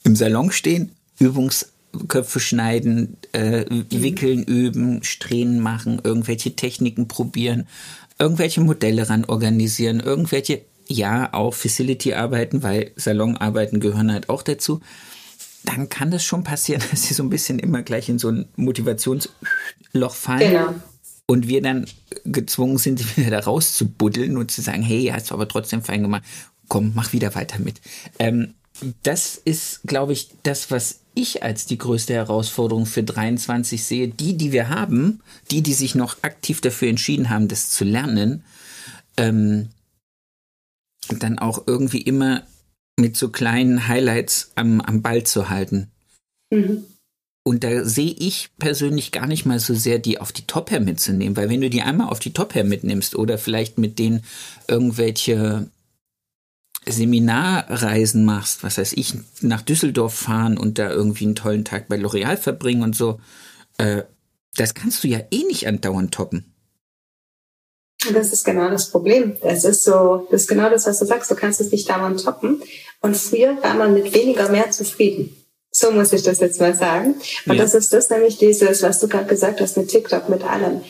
im 0.05 0.17
Salon 0.17 0.51
stehen, 0.53 0.93
Übungsköpfe 1.93 2.41
schneiden, 2.41 3.17
äh, 3.33 3.65
wickeln, 3.91 4.45
üben, 4.45 5.03
Strähnen 5.03 5.61
machen, 5.61 6.01
irgendwelche 6.03 6.57
Techniken 6.57 7.09
probieren, 7.09 7.67
irgendwelche 8.19 8.61
Modelle 8.61 9.09
ran 9.09 9.25
organisieren, 9.25 10.01
irgendwelche, 10.01 10.63
ja, 10.89 11.33
auch 11.33 11.55
Facility-Arbeiten, 11.55 12.63
weil 12.63 12.93
Salonarbeiten 12.97 13.81
gehören 13.81 14.13
halt 14.13 14.29
auch 14.29 14.43
dazu. 14.43 14.81
Dann 15.65 15.89
kann 15.89 16.11
das 16.11 16.25
schon 16.25 16.45
passieren, 16.45 16.83
dass 16.91 17.05
sie 17.05 17.15
so 17.15 17.23
ein 17.23 17.31
bisschen 17.31 17.59
immer 17.59 17.83
gleich 17.83 18.09
in 18.09 18.19
so 18.19 18.29
ein 18.29 18.47
Motivationsloch 18.57 20.15
fallen. 20.15 20.53
Genau 20.53 20.75
und 21.27 21.47
wir 21.49 21.63
dann 21.63 21.87
gezwungen 22.25 22.77
sind, 22.79 23.17
wieder 23.17 23.31
da 23.31 23.39
rauszubuddeln 23.39 24.37
und 24.37 24.51
zu 24.51 24.61
sagen, 24.61 24.83
hey, 24.83 25.07
hast 25.07 25.31
du 25.31 25.35
aber 25.35 25.49
trotzdem 25.49 25.81
fein 25.81 26.03
gemacht 26.03 26.25
komm, 26.73 26.93
mach 26.95 27.13
wieder 27.13 27.35
weiter 27.35 27.59
mit. 27.59 27.83
Ähm, 28.19 28.55
das 29.03 29.37
ist, 29.37 29.83
glaube 29.85 30.15
ich, 30.15 30.31
das, 30.43 30.71
was 30.71 31.01
ich 31.15 31.43
als 31.43 31.67
die 31.67 31.79
größte 31.79 32.15
Herausforderung 32.15 32.87
für 32.87 33.03
23 33.03 33.85
sehe. 33.85 34.09
Die, 34.09 34.37
die 34.37 34.53
wir 34.53 34.69
haben, 34.69 35.21
die, 35.51 35.63
die 35.63 35.75
sich 35.75 35.95
noch 35.95 36.23
aktiv 36.23 36.61
dafür 36.61 36.89
entschieden 36.89 37.31
haben, 37.31 37.49
das 37.49 37.71
zu 37.71 37.85
lernen, 37.85 38.45
ähm, 39.17 39.69
dann 41.09 41.39
auch 41.39 41.67
irgendwie 41.67 42.03
immer 42.03 42.43
mit 42.99 43.17
so 43.17 43.29
kleinen 43.29 43.89
Highlights 43.89 44.53
am, 44.55 44.81
am 44.81 45.03
Ball 45.03 45.25
zu 45.25 45.49
halten. 45.49 45.91
Mhm. 46.51 46.85
Und 47.45 47.65
da 47.65 47.85
sehe 47.85 48.15
ich 48.17 48.51
persönlich 48.59 49.11
gar 49.11 49.27
nicht 49.27 49.47
mal 49.47 49.59
so 49.59 49.75
sehr, 49.75 49.99
die 49.99 50.21
auf 50.21 50.31
die 50.31 50.47
Top 50.47 50.71
her 50.71 50.81
mitzunehmen, 50.81 51.37
weil 51.37 51.49
wenn 51.49 51.61
du 51.61 51.71
die 51.71 51.83
einmal 51.83 52.09
auf 52.09 52.21
die 52.21 52.33
Top 52.33 52.55
her 52.55 52.63
mitnimmst 52.63 53.17
oder 53.17 53.37
vielleicht 53.37 53.79
mit 53.79 53.99
denen 53.99 54.23
irgendwelche 54.69 55.69
Seminarreisen 56.87 58.25
machst, 58.25 58.63
was 58.63 58.79
heißt 58.79 58.95
ich, 58.97 59.15
nach 59.41 59.63
Düsseldorf 59.63 60.15
fahren 60.15 60.59
und 60.59 60.79
da 60.79 60.91
irgendwie 60.91 61.25
einen 61.25 61.37
tollen 61.37 61.65
Tag 61.65 61.89
bei 61.89 61.97
L'Oreal 61.97 62.37
verbringen 62.37 62.83
und 62.83 62.97
so, 62.97 63.21
äh, 63.79 64.03
das 64.57 64.75
kannst 64.75 65.03
du 65.05 65.09
ja 65.09 65.21
eh 65.31 65.45
nicht 65.45 65.67
andauernd 65.67 66.13
toppen. 66.13 66.53
Das 68.13 68.33
ist 68.33 68.45
genau 68.45 68.69
das 68.69 68.91
Problem. 68.91 69.37
Das 69.43 69.65
ist 69.65 69.85
so, 69.85 70.27
das 70.31 70.43
ist 70.43 70.49
genau 70.49 70.69
das, 70.69 70.87
was 70.87 70.99
du 70.99 71.07
sagst. 71.07 71.31
Du 71.31 71.37
kannst 71.37 71.61
es 71.61 71.71
nicht 71.71 71.89
dauernd 71.89 72.23
toppen. 72.23 72.61
Und 73.01 73.17
früher 73.17 73.63
war 73.63 73.75
man 73.75 73.95
mit 73.95 74.13
weniger 74.13 74.49
mehr 74.49 74.71
zufrieden. 74.71 75.37
So 75.71 75.91
muss 75.91 76.13
ich 76.13 76.23
das 76.23 76.41
jetzt 76.41 76.61
mal 76.61 76.75
sagen. 76.75 77.15
Und 77.47 77.55
ja. 77.55 77.63
das 77.63 77.75
ist 77.75 77.93
das 77.93 78.11
nämlich 78.11 78.39
dieses, 78.39 78.83
was 78.83 78.99
du 78.99 79.09
gerade 79.09 79.27
gesagt 79.27 79.61
hast 79.61 79.77
mit 79.77 79.89
TikTok, 79.89 80.29
mit 80.29 80.43
allem. 80.43 80.83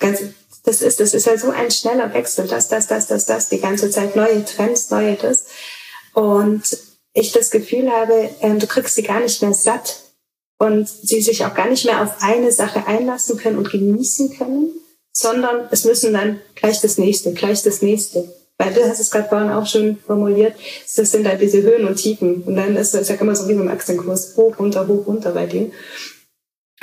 Ganz, 0.00 0.20
das 0.66 0.82
ist, 0.82 0.98
das 0.98 1.14
ist 1.14 1.26
ja 1.26 1.38
so 1.38 1.50
ein 1.50 1.70
schneller 1.70 2.12
Wechsel, 2.12 2.48
das, 2.48 2.66
das, 2.68 2.88
das, 2.88 3.06
das, 3.06 3.24
das, 3.24 3.48
die 3.48 3.60
ganze 3.60 3.88
Zeit 3.88 4.16
neue 4.16 4.44
Trends, 4.44 4.90
neue 4.90 5.14
das. 5.14 5.46
Und 6.12 6.76
ich 7.14 7.30
das 7.30 7.50
Gefühl 7.50 7.90
habe, 7.90 8.30
ähm, 8.40 8.58
du 8.58 8.66
kriegst 8.66 8.96
sie 8.96 9.04
gar 9.04 9.20
nicht 9.20 9.40
mehr 9.42 9.54
satt 9.54 10.00
und 10.58 10.88
sie 10.88 11.22
sich 11.22 11.44
auch 11.44 11.54
gar 11.54 11.68
nicht 11.68 11.84
mehr 11.84 12.02
auf 12.02 12.20
eine 12.20 12.50
Sache 12.50 12.84
einlassen 12.86 13.38
können 13.38 13.58
und 13.58 13.70
genießen 13.70 14.36
können, 14.36 14.72
sondern 15.12 15.68
es 15.70 15.84
müssen 15.84 16.12
dann 16.12 16.40
gleich 16.56 16.80
das 16.80 16.98
nächste, 16.98 17.32
gleich 17.32 17.62
das 17.62 17.80
nächste. 17.80 18.34
Weil 18.58 18.74
du 18.74 18.82
hast 18.88 18.98
es 18.98 19.10
gerade 19.12 19.28
vorhin 19.28 19.50
auch 19.50 19.66
schon 19.66 19.98
formuliert, 19.98 20.56
das 20.96 21.12
sind 21.12 21.28
halt 21.28 21.40
diese 21.40 21.62
Höhen 21.62 21.86
und 21.86 21.96
Tiefen. 21.96 22.42
Und 22.42 22.56
dann 22.56 22.74
ist 22.74 22.94
es 22.94 23.08
ja 23.08 23.14
immer 23.14 23.36
so 23.36 23.48
wie 23.48 23.54
beim 23.54 23.68
Aktienkurs, 23.68 24.36
hoch, 24.36 24.58
runter, 24.58 24.88
hoch, 24.88 25.06
runter 25.06 25.30
bei 25.30 25.46
denen. 25.46 25.72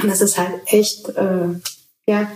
Und 0.02 0.10
das 0.10 0.22
ist 0.22 0.38
halt 0.38 0.62
echt, 0.68 1.10
äh, 1.10 1.50
ja, 2.08 2.32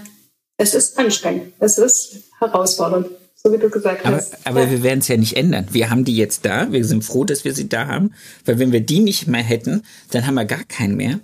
es 0.58 0.74
ist 0.74 0.98
anstrengend, 0.98 1.54
es 1.60 1.78
ist 1.78 2.24
herausfordernd, 2.40 3.08
so 3.36 3.52
wie 3.54 3.58
du 3.58 3.70
gesagt 3.70 4.06
aber, 4.06 4.18
hast. 4.18 4.46
Aber 4.46 4.64
ja. 4.64 4.72
wir 4.72 4.84
werden 4.84 5.00
es 5.00 5.08
ja 5.08 5.18
nicht 5.18 5.38
ändern. 5.38 5.68
Wir 5.72 5.90
haben 5.90 6.04
die 6.04 6.18
jetzt 6.18 6.46
da, 6.46 6.72
wir 6.72 6.84
sind 6.84 7.04
froh, 7.04 7.24
dass 7.24 7.46
wir 7.46 7.54
sie 7.54 7.70
da 7.70 7.88
haben, 7.88 8.14
weil 8.46 8.60
wenn 8.60 8.72
wir 8.72 8.82
die 8.82 9.00
nicht 9.00 9.28
mehr 9.28 9.44
hätten, 9.44 9.84
dann 10.12 10.26
haben 10.26 10.36
wir 10.36 10.46
gar 10.46 10.64
keinen 10.64 10.98
mehr. 10.98 11.20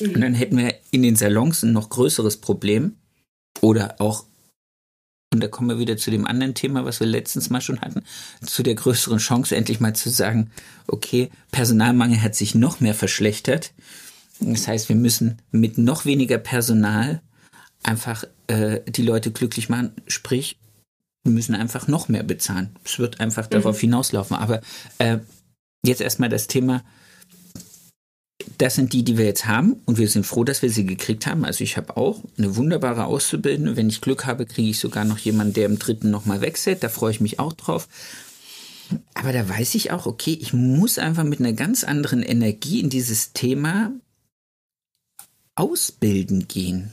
Mhm. 0.00 0.14
Und 0.14 0.20
dann 0.22 0.34
hätten 0.34 0.56
wir 0.56 0.74
in 0.90 1.02
den 1.02 1.16
Salons 1.16 1.62
ein 1.62 1.72
noch 1.72 1.90
größeres 1.90 2.38
Problem 2.38 2.96
oder 3.60 3.96
auch 3.98 4.24
und 5.32 5.40
da 5.42 5.48
kommen 5.48 5.70
wir 5.70 5.78
wieder 5.78 5.96
zu 5.96 6.10
dem 6.10 6.26
anderen 6.26 6.52
Thema, 6.52 6.84
was 6.84 7.00
wir 7.00 7.06
letztens 7.06 7.48
mal 7.48 7.62
schon 7.62 7.80
hatten, 7.80 8.02
zu 8.44 8.62
der 8.62 8.74
größeren 8.74 9.16
Chance, 9.16 9.56
endlich 9.56 9.80
mal 9.80 9.96
zu 9.96 10.10
sagen, 10.10 10.50
okay, 10.86 11.30
Personalmangel 11.50 12.20
hat 12.20 12.34
sich 12.34 12.54
noch 12.54 12.80
mehr 12.80 12.94
verschlechtert. 12.94 13.72
Das 14.40 14.68
heißt, 14.68 14.90
wir 14.90 14.96
müssen 14.96 15.38
mit 15.50 15.78
noch 15.78 16.04
weniger 16.04 16.36
Personal 16.36 17.22
einfach 17.82 18.24
äh, 18.46 18.80
die 18.90 19.02
Leute 19.02 19.30
glücklich 19.30 19.68
machen. 19.68 19.92
Sprich, 20.06 20.58
müssen 21.24 21.54
einfach 21.54 21.88
noch 21.88 22.08
mehr 22.08 22.22
bezahlen. 22.22 22.70
Es 22.84 22.98
wird 22.98 23.20
einfach 23.20 23.46
mhm. 23.46 23.50
darauf 23.50 23.80
hinauslaufen. 23.80 24.36
Aber 24.36 24.60
äh, 24.98 25.18
jetzt 25.84 26.00
erstmal 26.00 26.28
das 26.28 26.46
Thema, 26.46 26.82
das 28.58 28.74
sind 28.74 28.92
die, 28.92 29.04
die 29.04 29.18
wir 29.18 29.24
jetzt 29.24 29.46
haben 29.46 29.76
und 29.86 29.98
wir 29.98 30.08
sind 30.08 30.26
froh, 30.26 30.44
dass 30.44 30.62
wir 30.62 30.70
sie 30.70 30.84
gekriegt 30.84 31.26
haben. 31.26 31.44
Also 31.44 31.62
ich 31.62 31.76
habe 31.76 31.96
auch 31.96 32.22
eine 32.38 32.56
wunderbare 32.56 33.04
Auszubildende. 33.04 33.76
Wenn 33.76 33.88
ich 33.88 34.00
Glück 34.00 34.26
habe, 34.26 34.46
kriege 34.46 34.70
ich 34.70 34.80
sogar 34.80 35.04
noch 35.04 35.18
jemanden, 35.18 35.54
der 35.54 35.66
im 35.66 35.78
dritten 35.78 36.10
nochmal 36.10 36.40
wechselt. 36.40 36.82
Da 36.82 36.88
freue 36.88 37.12
ich 37.12 37.20
mich 37.20 37.38
auch 37.38 37.52
drauf. 37.52 37.88
Aber 39.14 39.32
da 39.32 39.48
weiß 39.48 39.74
ich 39.74 39.90
auch, 39.90 40.06
okay, 40.06 40.36
ich 40.40 40.52
muss 40.52 40.98
einfach 40.98 41.24
mit 41.24 41.40
einer 41.40 41.52
ganz 41.52 41.84
anderen 41.84 42.22
Energie 42.22 42.80
in 42.80 42.90
dieses 42.90 43.32
Thema 43.32 43.92
ausbilden 45.54 46.48
gehen. 46.48 46.92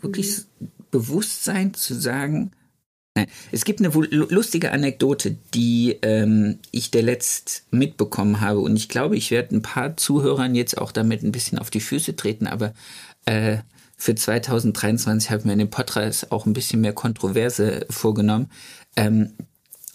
Wirklich 0.00 0.38
mhm. 0.60 0.68
Bewusstsein 0.90 1.74
zu 1.74 1.94
sagen, 1.94 2.52
nein. 3.14 3.26
Es 3.52 3.64
gibt 3.64 3.80
eine 3.80 3.88
lustige 3.88 4.72
Anekdote, 4.72 5.36
die 5.54 5.98
ähm, 6.02 6.58
ich 6.70 6.90
der 6.90 7.02
letzt 7.02 7.64
mitbekommen 7.70 8.40
habe 8.40 8.60
und 8.60 8.76
ich 8.76 8.88
glaube, 8.88 9.16
ich 9.16 9.30
werde 9.30 9.56
ein 9.56 9.62
paar 9.62 9.96
Zuhörern 9.96 10.54
jetzt 10.54 10.78
auch 10.78 10.92
damit 10.92 11.22
ein 11.22 11.32
bisschen 11.32 11.58
auf 11.58 11.70
die 11.70 11.80
Füße 11.80 12.16
treten, 12.16 12.46
aber 12.46 12.72
äh, 13.26 13.58
für 13.96 14.14
2023 14.14 15.30
habe 15.30 15.40
ich 15.40 15.44
mir 15.44 15.52
in 15.52 15.58
dem 15.58 15.70
Podcast 15.70 16.30
auch 16.30 16.46
ein 16.46 16.52
bisschen 16.52 16.80
mehr 16.80 16.92
Kontroverse 16.92 17.84
vorgenommen. 17.90 18.50
Ähm, 18.96 19.32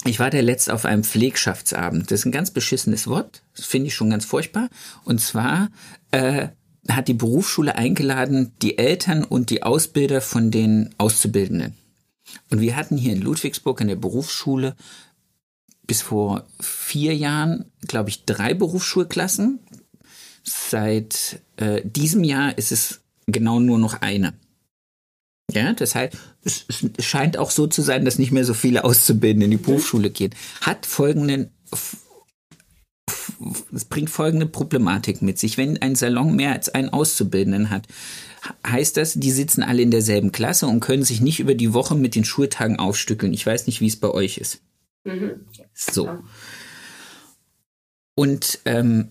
ich 0.06 0.20
war 0.20 0.30
der 0.30 0.42
letzte 0.42 0.74
auf 0.74 0.84
einem 0.84 1.06
Pflegschaftsabend. 1.06 2.12
Das 2.12 2.20
ist 2.20 2.26
ein 2.26 2.34
ganz 2.34 2.52
beschissenes 2.52 3.08
Wort. 3.08 3.42
Das 3.56 3.66
finde 3.66 3.88
ich 3.88 3.96
schon 3.96 4.10
ganz 4.10 4.26
furchtbar. 4.26 4.70
Und 5.06 5.22
zwar 5.22 5.70
äh, 6.12 6.50
hat 6.90 7.08
die 7.08 7.14
Berufsschule 7.14 7.76
eingeladen, 7.76 8.52
die 8.62 8.78
Eltern 8.78 9.24
und 9.24 9.50
die 9.50 9.64
Ausbilder 9.64 10.22
von 10.22 10.52
den 10.52 10.90
Auszubildenden. 10.98 11.76
Und 12.50 12.62
wir 12.62 12.76
hatten 12.76 12.98
hier 12.98 13.14
in 13.14 13.22
Ludwigsburg 13.22 13.82
in 13.82 13.88
der 13.88 13.96
Berufsschule 13.96 14.76
bis 15.86 16.02
vor 16.02 16.46
vier 16.60 17.16
Jahren, 17.16 17.66
glaube 17.88 18.10
ich, 18.10 18.26
drei 18.26 18.54
Berufsschulklassen. 18.54 19.60
Seit 20.44 21.42
äh, 21.58 21.82
diesem 21.84 22.24
Jahr 22.24 22.58
ist 22.58 22.72
es 22.72 23.02
genau 23.28 23.60
nur 23.60 23.78
noch 23.78 24.02
eine. 24.02 24.34
Ja, 25.52 25.74
das 25.74 25.94
heißt, 25.96 26.18
es, 26.44 26.66
es 26.68 27.06
scheint 27.06 27.38
auch 27.38 27.52
so 27.52 27.68
zu 27.68 27.82
sein, 27.82 28.06
dass 28.06 28.18
nicht 28.18 28.32
mehr 28.32 28.46
so 28.46 28.54
viele 28.54 28.84
Auszubildende 28.84 29.46
in 29.46 29.52
die 29.52 29.58
Berufsschule 29.58 30.10
gehen. 30.10 30.34
Hat 30.62 30.86
folgenden 30.86 31.52
es 33.74 33.86
bringt 33.86 34.10
folgende 34.10 34.46
Problematik 34.46 35.22
mit 35.22 35.40
sich. 35.40 35.58
Wenn 35.58 35.82
ein 35.82 35.96
Salon 35.96 36.36
mehr 36.36 36.54
als 36.54 36.70
einen 36.70 36.90
Auszubildenden 36.90 37.70
hat, 37.70 37.88
heißt 38.66 38.98
das, 38.98 39.14
die 39.14 39.32
sitzen 39.32 39.64
alle 39.64 39.82
in 39.82 39.92
derselben 39.92 40.32
Klasse 40.32 40.68
und 40.68 40.80
können 40.80 41.04
sich 41.04 41.22
nicht 41.22 41.40
über 41.40 41.56
die 41.56 41.74
Woche 41.74 41.96
mit 41.96 42.16
den 42.16 42.26
Schultagen 42.26 42.78
aufstückeln. 42.78 43.34
Ich 43.34 43.46
weiß 43.46 43.68
nicht, 43.68 43.82
wie 43.82 43.88
es 43.88 43.96
bei 43.96 44.10
euch 44.10 44.38
ist. 44.38 44.62
Mhm. 45.06 45.42
So. 45.74 46.10
Und 48.16 48.60
ähm, 48.66 49.10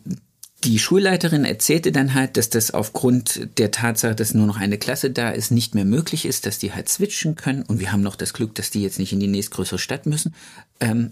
die 0.64 0.79
Schulleiterin 0.79 1.45
erzählte 1.45 1.90
dann 1.90 2.14
halt, 2.14 2.37
dass 2.37 2.49
das 2.49 2.71
aufgrund 2.71 3.59
der 3.59 3.73
Tatsache, 3.73 4.14
dass 4.14 4.35
nur 4.35 4.47
noch 4.47 4.59
eine 4.59 4.79
Klasse 4.79 5.11
da 5.11 5.31
ist, 5.31 5.51
nicht 5.51 5.75
mehr 5.75 5.85
möglich 5.85 6.25
ist, 6.25 6.47
dass 6.47 6.59
die 6.59 6.73
halt 6.73 6.88
switchen 6.88 7.35
können. 7.35 7.62
Und 7.62 7.81
wir 7.81 7.90
haben 7.90 8.03
noch 8.03 8.16
das 8.16 8.33
Glück, 8.33 8.55
dass 8.55 8.71
die 8.71 8.83
jetzt 8.83 8.99
nicht 8.99 9.12
in 9.12 9.21
die 9.21 9.27
nächstgrößere 9.27 9.79
Stadt 9.79 10.07
müssen. 10.07 10.35
Ähm, 10.79 11.11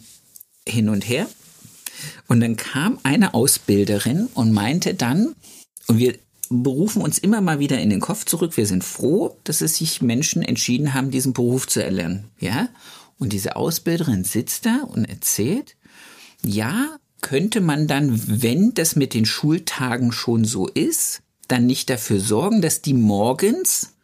hin 0.69 0.89
und 0.89 1.09
her. 1.09 1.27
Und 2.29 2.41
dann 2.41 2.57
kam 2.57 2.99
eine 3.03 3.35
Ausbilderin 3.35 4.29
und 4.35 4.53
meinte 4.53 4.95
dann, 4.95 5.35
und 5.87 5.99
wir 5.99 6.17
berufen 6.51 7.03
uns 7.03 7.19
immer 7.19 7.41
mal 7.41 7.59
wieder 7.61 7.79
in 7.79 7.91
den 7.91 8.01
Kopf 8.01 8.25
zurück, 8.25 8.57
wir 8.57 8.67
sind 8.67 8.85
froh, 8.85 9.37
dass 9.45 9.61
es 9.61 9.77
sich 9.77 10.03
Menschen 10.03 10.43
entschieden 10.43 10.95
haben, 10.95 11.11
diesen 11.11 11.33
Beruf 11.33 11.67
zu 11.67 11.83
erlernen. 11.83 12.25
Ja? 12.39 12.69
Und 13.19 13.33
diese 13.33 13.57
Ausbilderin 13.57 14.25
sitzt 14.25 14.67
da 14.67 14.83
und 14.83 15.05
erzählt, 15.05 15.77
ja, 16.43 16.97
könnte 17.21 17.61
man 17.61 17.87
dann, 17.87 18.43
wenn 18.43 18.75
das 18.75 18.97
mit 18.97 19.15
den 19.15 19.27
Schultagen 19.27 20.11
schon 20.11 20.45
so 20.45 20.67
ist, 20.69 21.23
dann 21.49 21.67
nicht 21.67 21.91
dafür 21.91 22.21
sorgen, 22.21 22.63
dass 22.63 22.83
die 22.83 22.95
morgens 22.95 23.95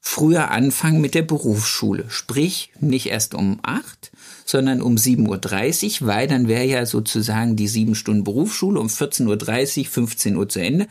früher 0.00 0.50
anfangen 0.50 1.00
mit 1.00 1.14
der 1.14 1.22
Berufsschule. 1.22 2.06
Sprich, 2.08 2.72
nicht 2.80 3.06
erst 3.06 3.34
um 3.34 3.58
acht, 3.62 4.10
sondern 4.48 4.80
um 4.80 4.96
7.30 4.96 6.00
Uhr, 6.00 6.06
weil 6.08 6.26
dann 6.26 6.48
wäre 6.48 6.64
ja 6.64 6.86
sozusagen 6.86 7.54
die 7.54 7.68
sieben 7.68 7.94
Stunden 7.94 8.24
Berufsschule 8.24 8.80
um 8.80 8.86
14.30 8.86 9.80
Uhr, 9.80 9.84
15 9.84 10.36
Uhr 10.36 10.48
zu 10.48 10.60
Ende. 10.60 10.88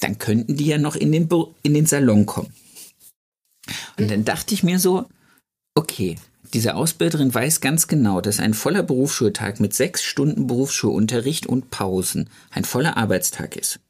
Dann 0.00 0.16
könnten 0.16 0.56
die 0.56 0.64
ja 0.64 0.78
noch 0.78 0.96
in 0.96 1.12
den, 1.12 1.28
in 1.62 1.74
den 1.74 1.84
Salon 1.84 2.24
kommen. 2.24 2.50
Und 3.98 4.10
dann 4.10 4.24
dachte 4.24 4.54
ich 4.54 4.62
mir 4.62 4.78
so, 4.78 5.04
okay, 5.74 6.16
diese 6.54 6.76
Ausbilderin 6.76 7.34
weiß 7.34 7.60
ganz 7.60 7.88
genau, 7.88 8.22
dass 8.22 8.40
ein 8.40 8.54
voller 8.54 8.82
Berufsschultag 8.82 9.60
mit 9.60 9.74
sechs 9.74 10.02
Stunden 10.02 10.46
Berufsschulunterricht 10.46 11.46
und 11.46 11.68
Pausen 11.68 12.30
ein 12.50 12.64
voller 12.64 12.96
Arbeitstag 12.96 13.56
ist. 13.56 13.80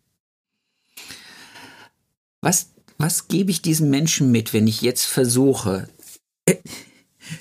Was, 2.41 2.71
was 2.99 3.29
gebe 3.29 3.53
ich 3.53 3.63
diesen 3.63 3.91
Menschen 3.91 4.33
mit, 4.33 4.53
wenn 4.53 4.67
ich 4.67 4.83
jetzt 4.83 5.05
versuche, 5.05 5.89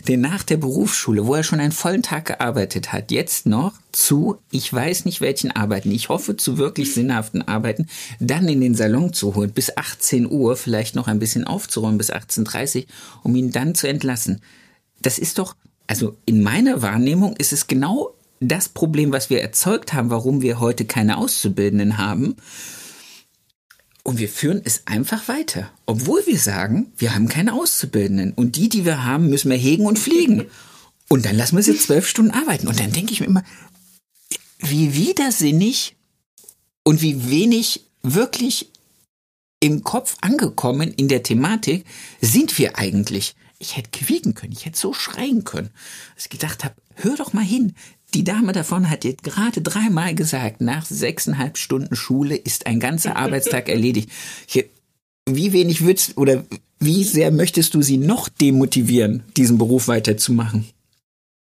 den 0.08 0.22
nach 0.22 0.44
der 0.44 0.58
Berufsschule, 0.58 1.26
wo 1.26 1.36
er 1.36 1.44
schon 1.44 1.60
einen 1.60 1.72
vollen 1.72 2.04
Tag 2.04 2.26
gearbeitet 2.26 2.94
hat, 2.94 3.12
jetzt 3.12 3.46
noch 3.46 3.74
zu, 3.92 4.38
ich 4.52 4.72
weiß 4.72 5.06
nicht 5.06 5.22
welchen 5.22 5.52
Arbeiten, 5.52 5.92
ich 5.92 6.10
hoffe 6.10 6.38
zu 6.38 6.58
wirklich 6.58 6.94
sinnhaften 6.94 7.42
Arbeiten, 7.42 7.88
dann 8.20 8.48
in 8.48 8.62
den 8.62 8.76
Salon 8.76 9.14
zu 9.14 9.36
holen, 9.36 9.52
bis 9.52 9.78
18 9.78 10.30
Uhr, 10.30 10.56
vielleicht 10.56 10.96
noch 10.96 11.08
ein 11.08 11.20
bisschen 11.20 11.46
aufzuräumen, 11.46 11.98
bis 11.98 12.12
18.30 12.12 12.78
Uhr, 12.78 12.84
um 13.24 13.36
ihn 13.36 13.52
dann 13.52 13.76
zu 13.76 13.88
entlassen 13.88 14.42
das 15.04 15.20
ist 15.20 15.38
doch, 15.38 15.56
also 15.86 16.18
in 16.26 16.42
meiner 16.42 16.82
Wahrnehmung 16.82 17.36
ist 17.38 17.54
es 17.54 17.68
genau 17.68 18.16
das 18.40 18.70
Problem, 18.70 19.12
was 19.12 19.30
wir 19.30 19.42
erzeugt 19.42 19.94
haben, 19.94 20.10
warum 20.10 20.42
wir 20.42 20.60
heute 20.60 20.86
keine 20.86 21.18
Auszubildenden 21.18 21.98
haben. 21.98 22.36
Und 24.04 24.20
wir 24.20 24.28
führen 24.28 24.62
es 24.64 24.86
einfach 24.86 25.30
weiter, 25.30 25.72
obwohl 25.86 26.26
wir 26.26 26.38
sagen, 26.38 26.92
wir 26.98 27.16
haben 27.16 27.30
keine 27.30 27.54
Auszubildenden. 27.54 28.34
Und 28.34 28.58
die, 28.58 28.68
die 28.68 28.84
wir 28.84 29.06
haben, 29.06 29.30
müssen 29.30 29.50
wir 29.50 29.58
hegen 29.58 29.86
und 29.86 29.98
pflegen. 29.98 30.46
Und 31.08 31.26
dann 31.26 31.38
lassen 31.38 31.56
wir 31.56 31.64
sie 31.64 31.78
zwölf 31.78 32.08
Stunden 32.08 32.32
arbeiten. 32.32 32.68
Und 32.68 32.80
dann 32.80 32.92
denke 32.92 33.14
ich 33.14 33.22
mir 33.22 33.28
immer, 33.28 33.44
wie 34.60 34.96
widersinnig 34.96 35.96
und 36.84 37.02
wie 37.02 37.30
wenig 37.30 37.86
wirklich 38.02 38.70
im 39.62 39.84
Kopf 39.84 40.18
angekommen 40.20 40.94
in 40.94 41.08
der 41.08 41.24
Thematik 41.24 41.86
sind 42.20 42.58
wir 42.58 42.78
eigentlich 42.78 43.36
ich 43.64 43.78
hätte 43.78 43.90
quieken 43.92 44.36
können, 44.36 44.52
ich 44.52 44.66
hätte 44.66 44.78
so 44.78 44.94
schreien 44.94 45.44
können, 45.44 45.70
dass 46.16 46.26
ich 46.26 46.30
gedacht 46.30 46.64
habe, 46.64 46.76
hör 46.96 47.16
doch 47.16 47.34
mal 47.34 47.44
hin. 47.44 47.76
Die 48.14 48.24
Dame 48.24 48.52
davon 48.52 48.90
hat 48.90 49.04
dir 49.04 49.16
gerade 49.16 49.62
dreimal 49.62 50.14
gesagt, 50.14 50.62
nach 50.62 50.86
sechseinhalb 50.86 51.58
Stunden 51.58 51.96
Schule 51.96 52.36
ist 52.36 52.68
ein 52.68 52.80
ganzer 52.80 53.16
Arbeitstag 53.18 53.70
erledigt. 53.70 54.10
Wie 55.26 55.54
wenig 55.54 55.84
würdest 55.84 56.18
oder 56.18 56.44
wie 56.80 57.04
sehr 57.04 57.32
möchtest 57.32 57.74
du 57.74 57.82
sie 57.82 57.98
noch 57.98 58.30
demotivieren, 58.30 59.24
diesen 59.38 59.58
Beruf 59.58 59.88
weiterzumachen? 59.88 60.70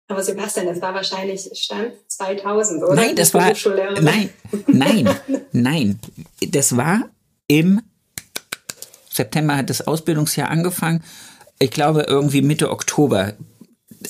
Aber 0.08 0.24
Sebastian, 0.24 0.66
das 0.66 0.82
war 0.82 0.92
wahrscheinlich 0.92 1.48
Stand 1.54 1.92
2000, 2.08 2.82
oder? 2.82 2.94
Nein, 2.96 3.14
das 3.14 3.32
war, 3.32 3.52
nein, 4.00 4.30
nein, 4.66 5.08
nein. 5.52 6.00
Das 6.48 6.76
war 6.76 7.08
im 7.46 7.80
September 9.08 9.56
hat 9.56 9.70
das 9.70 9.86
Ausbildungsjahr 9.86 10.48
angefangen 10.50 11.04
ich 11.60 11.70
glaube, 11.70 12.06
irgendwie 12.08 12.42
Mitte 12.42 12.70
Oktober. 12.70 13.34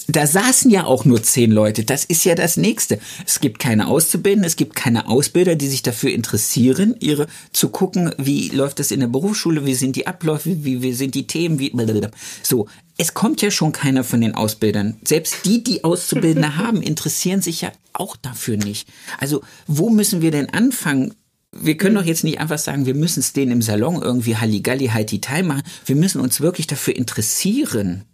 Da 0.07 0.27
saßen 0.27 0.71
ja 0.71 0.85
auch 0.85 1.05
nur 1.05 1.23
zehn 1.23 1.51
Leute. 1.51 1.85
Das 1.85 2.05
ist 2.05 2.25
ja 2.25 2.37
das 2.37 2.57
Nächste. 2.57 3.01
Es 3.27 3.41
gibt 3.41 3.59
keine 3.59 3.89
Auszubildenden, 3.89 4.47
es 4.47 4.55
gibt 4.55 4.77
keine 4.77 5.09
Ausbilder, 5.09 5.57
die 5.57 5.67
sich 5.67 5.83
dafür 5.83 6.11
interessieren, 6.11 6.95
ihre 7.01 7.27
zu 7.53 7.71
gucken, 7.71 8.15
wie 8.17 8.51
läuft 8.51 8.79
das 8.79 8.93
in 8.93 9.01
der 9.01 9.09
Berufsschule, 9.09 9.67
wie 9.67 9.75
sind 9.75 9.97
die 9.97 10.07
Abläufe, 10.07 10.65
wie, 10.65 10.83
wie 10.83 10.93
sind 10.93 11.15
die 11.17 11.27
Themen, 11.27 11.59
wie 11.59 11.71
blablabla. 11.71 12.11
so. 12.43 12.67
Es 12.99 13.15
kommt 13.15 13.41
ja 13.41 13.51
schon 13.51 13.73
keiner 13.73 14.05
von 14.05 14.21
den 14.21 14.35
Ausbildern. 14.35 14.99
Selbst 15.03 15.47
die, 15.47 15.65
die 15.65 15.85
Auszubildende 15.85 16.57
haben, 16.59 16.83
interessieren 16.83 17.41
sich 17.41 17.63
ja 17.63 17.73
auch 17.95 18.15
dafür 18.15 18.59
nicht. 18.59 18.89
Also 19.19 19.41
wo 19.67 19.89
müssen 19.89 20.21
wir 20.21 20.31
denn 20.31 20.51
anfangen, 20.51 21.15
wir 21.53 21.77
können 21.77 21.97
doch 21.97 22.05
jetzt 22.05 22.25
nicht 22.25 22.39
einfach 22.41 22.59
sagen, 22.59 22.87
wir 22.87 22.95
müssen 22.95 23.21
es 23.21 23.33
denen 23.33 23.53
im 23.53 23.63
Salon 23.63 24.03
irgendwie 24.03 24.37
Halligalli, 24.37 24.89
Haiti 24.89 25.21
Tai 25.21 25.43
machen. 25.43 25.63
Wir 25.85 25.97
müssen 25.97 26.21
uns 26.21 26.41
wirklich 26.41 26.67
dafür 26.67 26.95
interessieren. 26.95 28.05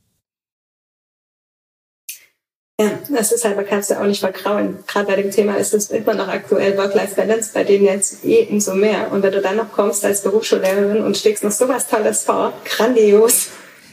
Ja, 2.78 2.90
das 3.08 3.32
ist 3.32 3.42
halt, 3.42 3.56
man 3.56 3.64
kann 3.64 3.78
es 3.78 3.88
ja 3.88 4.02
auch 4.02 4.06
nicht 4.06 4.20
verkrauen. 4.20 4.76
Gerade 4.86 5.06
bei 5.06 5.16
dem 5.16 5.30
Thema 5.30 5.56
ist 5.56 5.72
es 5.72 5.90
immer 5.90 6.12
noch 6.12 6.28
aktuell 6.28 6.76
Work-Life-Balance, 6.76 7.52
bei 7.54 7.64
denen 7.64 7.86
jetzt 7.86 8.22
eh 8.22 8.46
umso 8.50 8.74
mehr. 8.74 9.10
Und 9.12 9.22
wenn 9.22 9.32
du 9.32 9.40
dann 9.40 9.56
noch 9.56 9.72
kommst 9.72 10.04
als 10.04 10.22
Berufsschullehrerin 10.22 11.02
und 11.02 11.16
schlägst 11.16 11.42
noch 11.42 11.52
sowas 11.52 11.88
Tolles 11.88 12.24
vor, 12.24 12.52
grandios. 12.66 13.48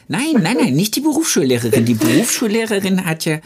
Nein, 0.09 0.33
nein, 0.41 0.57
nein, 0.59 0.73
nicht 0.73 0.97
die 0.97 0.99
Berufsschullehrerin. 0.99 1.85
Die 1.85 1.93
Berufsschullehrerin 1.93 3.05
hat 3.05 3.23
ja, 3.23 3.39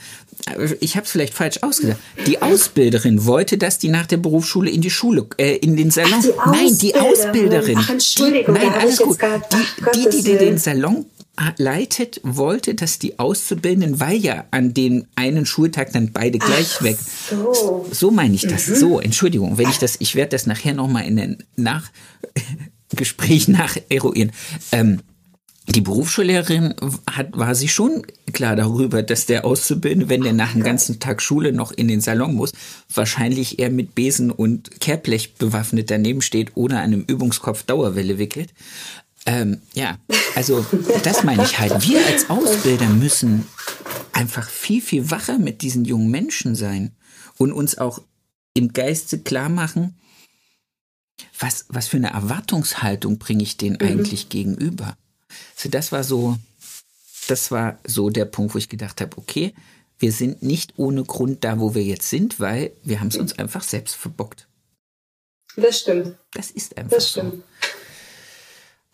ich 0.80 0.95
habe 0.95 1.06
es 1.06 1.12
vielleicht 1.12 1.36
falsch 1.36 1.60
ausgesagt. 1.62 2.00
Die 2.26 2.41
Ausbilderin 2.41 3.28
wollte, 3.28 3.60
dass 3.60 3.78
die 3.78 3.89
nach 3.89 4.08
der 4.08 4.17
Berufsschule 4.17 4.71
in 4.71 4.82
die 4.82 4.89
Schule, 4.89 5.28
äh, 5.38 5.58
in 5.58 5.76
den 5.76 5.91
Salon. 5.91 6.13
Ach, 6.15 6.23
die 6.23 6.63
nein, 6.63 6.78
die 6.80 6.95
Ausbilderin. 6.95 7.78
Ach, 7.80 7.91
Entschuldigung, 7.91 8.56
die, 8.56 8.65
nein, 8.65 8.73
alles 8.73 8.97
gut. 8.97 9.19
Die, 9.21 10.02
die, 10.02 10.10
die, 10.10 10.23
die 10.23 10.38
den 10.38 10.58
Salon 10.58 11.06
leitet, 11.58 12.19
wollte, 12.23 12.76
dass 12.76 13.00
die 13.00 13.19
Auszubildenden, 13.19 14.00
weil 14.00 14.17
ja 14.17 14.45
an 14.52 14.73
dem 14.73 15.06
einen 15.15 15.45
Schultag 15.45 15.93
dann 15.93 16.12
beide 16.12 16.39
gleich 16.39 16.78
Ach, 16.78 16.84
weg. 16.84 16.97
So. 17.30 17.88
so 17.91 18.12
meine 18.12 18.36
ich 18.36 18.41
das. 18.41 18.67
Mhm. 18.67 18.76
So, 18.76 19.00
Entschuldigung, 19.00 19.58
wenn 19.58 19.69
ich 19.69 19.78
das, 19.78 19.97
ich 20.00 20.15
werde 20.15 20.32
das 20.32 20.47
nachher 20.47 20.73
nochmal 20.73 21.06
in 21.06 21.17
den 21.17 21.43
Nachgespräch 21.56 23.47
nacheruieren. 23.47 24.32
Ähm, 24.71 25.02
die 25.69 25.82
Berufsschullehrerin 25.82 26.76
hat, 27.12 27.38
war 27.38 27.54
sie 27.54 27.67
schon 27.67 28.04
klar 28.32 28.56
darüber, 28.56 29.04
dass 29.04 29.26
der 29.26 29.43
Auszubildende, 29.43 30.08
wenn 30.08 30.23
der 30.23 30.32
nach 30.32 30.56
einem 30.56 30.63
ganzen 30.63 31.00
Tag 31.00 31.21
Schule 31.21 31.52
noch 31.52 31.73
in 31.73 31.89
den 31.89 32.00
Salon 32.00 32.36
muss, 32.36 32.54
wahrscheinlich 32.93 33.60
eher 33.60 33.69
mit 33.69 33.93
Besen 33.93 34.32
und 34.32 34.80
Kehrblech 34.80 35.36
bewaffnet 35.36 35.91
daneben 35.91 36.21
steht 36.21 36.56
oder 36.56 36.80
einem 36.80 37.02
Übungskopf 37.02 37.63
Dauerwelle 37.63 38.17
wickelt. 38.17 38.54
Ähm, 39.28 39.62
ja, 39.74 40.00
also 40.36 40.66
das 41.04 41.24
meine 41.24 41.44
ich 41.44 41.60
halt. 41.60 41.86
Wir 41.86 42.04
als 42.08 42.30
Ausbilder 42.30 42.88
müssen 42.88 43.46
einfach 44.13 44.50
viel, 44.50 44.82
viel 44.82 45.12
wacher 45.12 45.38
mit 45.38 45.62
diesen 45.62 45.84
jungen 45.84 46.10
Menschen 46.10 46.56
sein 46.56 46.96
und 47.38 47.52
uns 47.52 47.78
auch 47.78 48.02
im 48.54 48.72
Geiste 48.72 49.20
klar 49.20 49.50
machen, 49.50 50.00
was, 51.40 51.66
was 51.68 51.90
für 51.90 51.98
eine 51.98 52.12
Erwartungshaltung 52.12 53.20
bringe 53.20 53.44
ich 53.44 53.58
denen 53.58 53.78
mhm. 53.82 53.88
eigentlich 53.88 54.30
gegenüber. 54.30 54.98
So, 55.58 55.68
das 55.68 55.92
war 55.92 56.06
so, 56.06 56.38
das 57.28 57.52
war 57.52 57.80
so 57.86 58.10
der 58.10 58.26
Punkt, 58.26 58.56
wo 58.56 58.58
ich 58.58 58.70
gedacht 58.70 59.02
habe, 59.02 59.18
okay, 59.18 59.54
wir 60.00 60.13
sind 60.13 60.42
nicht 60.42 60.74
ohne 60.78 61.04
Grund 61.04 61.44
da, 61.44 61.60
wo 61.60 61.76
wir 61.76 61.84
jetzt 61.84 62.10
sind, 62.10 62.40
weil 62.40 62.72
wir 62.84 63.02
haben 63.02 63.10
es 63.10 63.18
uns 63.18 63.38
einfach 63.38 63.63
selbst 63.63 63.96
verbockt. 63.96 64.48
Das 65.58 65.80
stimmt. 65.82 66.16
Das 66.32 66.50
ist 66.52 66.78
einfach 66.78 66.96
das 66.96 67.10
stimmt. 67.10 67.34
so. 67.34 67.44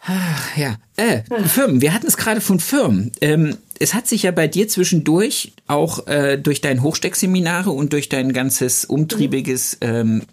Ach, 0.06 0.58
ja, 0.58 0.76
äh, 0.98 1.22
Firmen. 1.46 1.82
Wir 1.82 1.94
hatten 1.94 2.08
es 2.08 2.18
gerade 2.18 2.42
von 2.42 2.60
Firmen. 2.60 3.12
Ähm, 3.22 3.58
es 3.80 3.94
hat 3.94 4.08
sich 4.08 4.24
ja 4.24 4.32
bei 4.32 4.48
dir 4.48 4.68
zwischendurch 4.68 5.54
auch 5.68 6.08
äh, 6.08 6.38
durch 6.38 6.60
dein 6.60 6.84
Hochsteckseminare 6.84 7.72
und 7.72 7.94
durch 7.94 8.10
dein 8.10 8.34
ganzes 8.34 8.84
umtriebiges 8.84 9.78
ähm, 9.82 10.24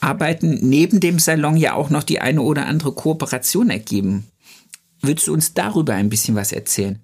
Arbeiten 0.00 0.58
neben 0.68 0.98
dem 0.98 1.20
Salon 1.20 1.56
ja 1.56 1.74
auch 1.74 1.90
noch 1.90 2.02
die 2.02 2.20
eine 2.20 2.42
oder 2.42 2.66
andere 2.66 2.92
Kooperation 2.92 3.70
ergeben. 3.70 4.26
Würdest 5.00 5.28
du 5.28 5.32
uns 5.32 5.54
darüber 5.54 5.94
ein 5.94 6.10
bisschen 6.10 6.34
was 6.34 6.52
erzählen? 6.52 6.98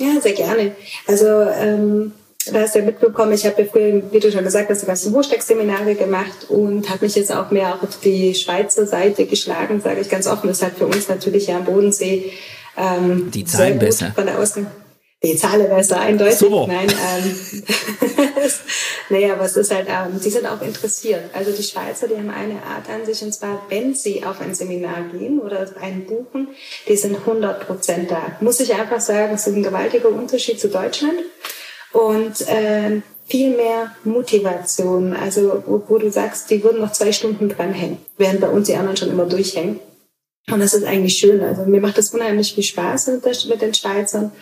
Ja, 0.00 0.20
sehr 0.20 0.32
gerne. 0.32 0.74
Also 1.06 1.26
ähm, 1.26 2.12
da 2.52 2.60
hast 2.60 2.74
du 2.74 2.80
ja 2.80 2.84
mitbekommen, 2.84 3.32
ich 3.32 3.44
habe 3.46 3.62
ja 3.62 3.68
früher, 3.70 4.02
wie 4.10 4.20
du 4.20 4.30
schon 4.30 4.44
gesagt 4.44 4.70
hast, 4.70 4.82
die 4.82 4.86
ganzen 4.86 5.14
Hochsteckseminare 5.14 5.94
gemacht 5.94 6.48
und 6.48 6.88
habe 6.90 7.04
mich 7.04 7.14
jetzt 7.14 7.32
auch 7.32 7.50
mehr 7.50 7.78
auf 7.82 8.00
die 8.02 8.34
Schweizer 8.34 8.86
Seite 8.86 9.26
geschlagen, 9.26 9.80
sage 9.80 10.00
ich 10.00 10.08
ganz 10.08 10.26
offen. 10.26 10.48
Das 10.48 10.62
hat 10.62 10.76
für 10.78 10.86
uns 10.86 11.08
natürlich 11.08 11.46
ja 11.46 11.56
am 11.56 11.64
Bodensee 11.64 12.32
ähm, 12.76 13.30
die 13.32 13.44
Zahlen 13.44 13.78
besser. 13.78 14.12
Von 14.14 14.26
der 14.26 14.38
Ausgang 14.38 14.66
die 15.24 15.36
Zahle 15.36 15.70
wäre 15.70 15.82
so 15.82 15.94
eindeutig. 15.94 16.36
So. 16.36 16.66
Nein, 16.66 16.86
ähm, 16.90 17.62
naja, 19.08 19.32
aber 19.32 19.44
es 19.44 19.56
ist 19.56 19.72
halt, 19.72 19.86
ähm, 19.88 20.20
die 20.22 20.30
sind 20.30 20.46
auch 20.46 20.60
interessiert. 20.60 21.30
Also 21.32 21.50
die 21.52 21.62
Schweizer, 21.62 22.08
die 22.08 22.16
haben 22.16 22.30
eine 22.30 22.62
Art 22.62 22.88
an 22.90 23.06
sich, 23.06 23.22
und 23.22 23.32
zwar, 23.32 23.62
wenn 23.70 23.94
sie 23.94 24.22
auf 24.24 24.40
ein 24.40 24.54
Seminar 24.54 25.02
gehen 25.12 25.38
oder 25.40 25.66
einen 25.80 26.04
buchen, 26.06 26.48
die 26.86 26.96
sind 26.96 27.16
100 27.16 27.66
Prozent 27.66 28.10
da. 28.10 28.36
Muss 28.40 28.60
ich 28.60 28.74
einfach 28.74 29.00
sagen, 29.00 29.34
es 29.34 29.46
ist 29.46 29.54
ein 29.54 29.62
gewaltiger 29.62 30.10
Unterschied 30.10 30.60
zu 30.60 30.68
Deutschland. 30.68 31.18
Und 31.94 32.46
äh, 32.48 33.00
viel 33.26 33.56
mehr 33.56 33.94
Motivation, 34.02 35.14
also 35.14 35.62
wo, 35.64 35.82
wo, 35.88 35.98
du 35.98 36.10
sagst, 36.10 36.50
die 36.50 36.62
würden 36.62 36.80
noch 36.80 36.92
zwei 36.92 37.12
Stunden 37.12 37.48
dranhängen, 37.48 37.98
während 38.18 38.40
bei 38.40 38.48
uns 38.48 38.66
die 38.66 38.74
anderen 38.74 38.96
schon 38.96 39.10
immer 39.10 39.26
durchhängen. 39.26 39.78
Und 40.50 40.60
das 40.60 40.74
ist 40.74 40.84
eigentlich 40.84 41.16
schön. 41.16 41.40
Also 41.40 41.64
mir 41.64 41.80
macht 41.80 41.96
das 41.96 42.12
unheimlich 42.12 42.54
viel 42.54 42.64
Spaß 42.64 43.06
mit, 43.06 43.24
der, 43.24 43.32
mit 43.48 43.62
den 43.62 43.72
Schweizern. 43.72 44.32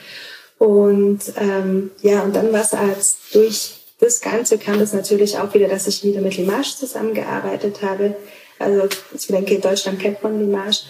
Und 0.59 1.21
ähm, 1.37 1.91
ja, 2.01 2.23
und 2.23 2.35
dann 2.35 2.53
war 2.53 2.63
es 2.63 2.73
als 2.73 3.19
durch 3.33 3.75
das 4.01 4.21
Ganze 4.21 4.59
kam 4.59 4.81
es 4.81 4.93
natürlich 4.93 5.39
auch 5.39 5.55
wieder, 5.55 5.69
dass 5.69 5.87
ich 5.87 6.03
wieder 6.03 6.21
mit 6.21 6.37
Limage 6.37 6.77
zusammengearbeitet 6.77 7.83
habe. 7.83 8.17
Also 8.59 8.89
ich 9.15 9.27
denke, 9.29 9.61
Deutschland 9.61 10.01
kennt 10.01 10.23
man 10.23 10.41
Limage. 10.41 10.85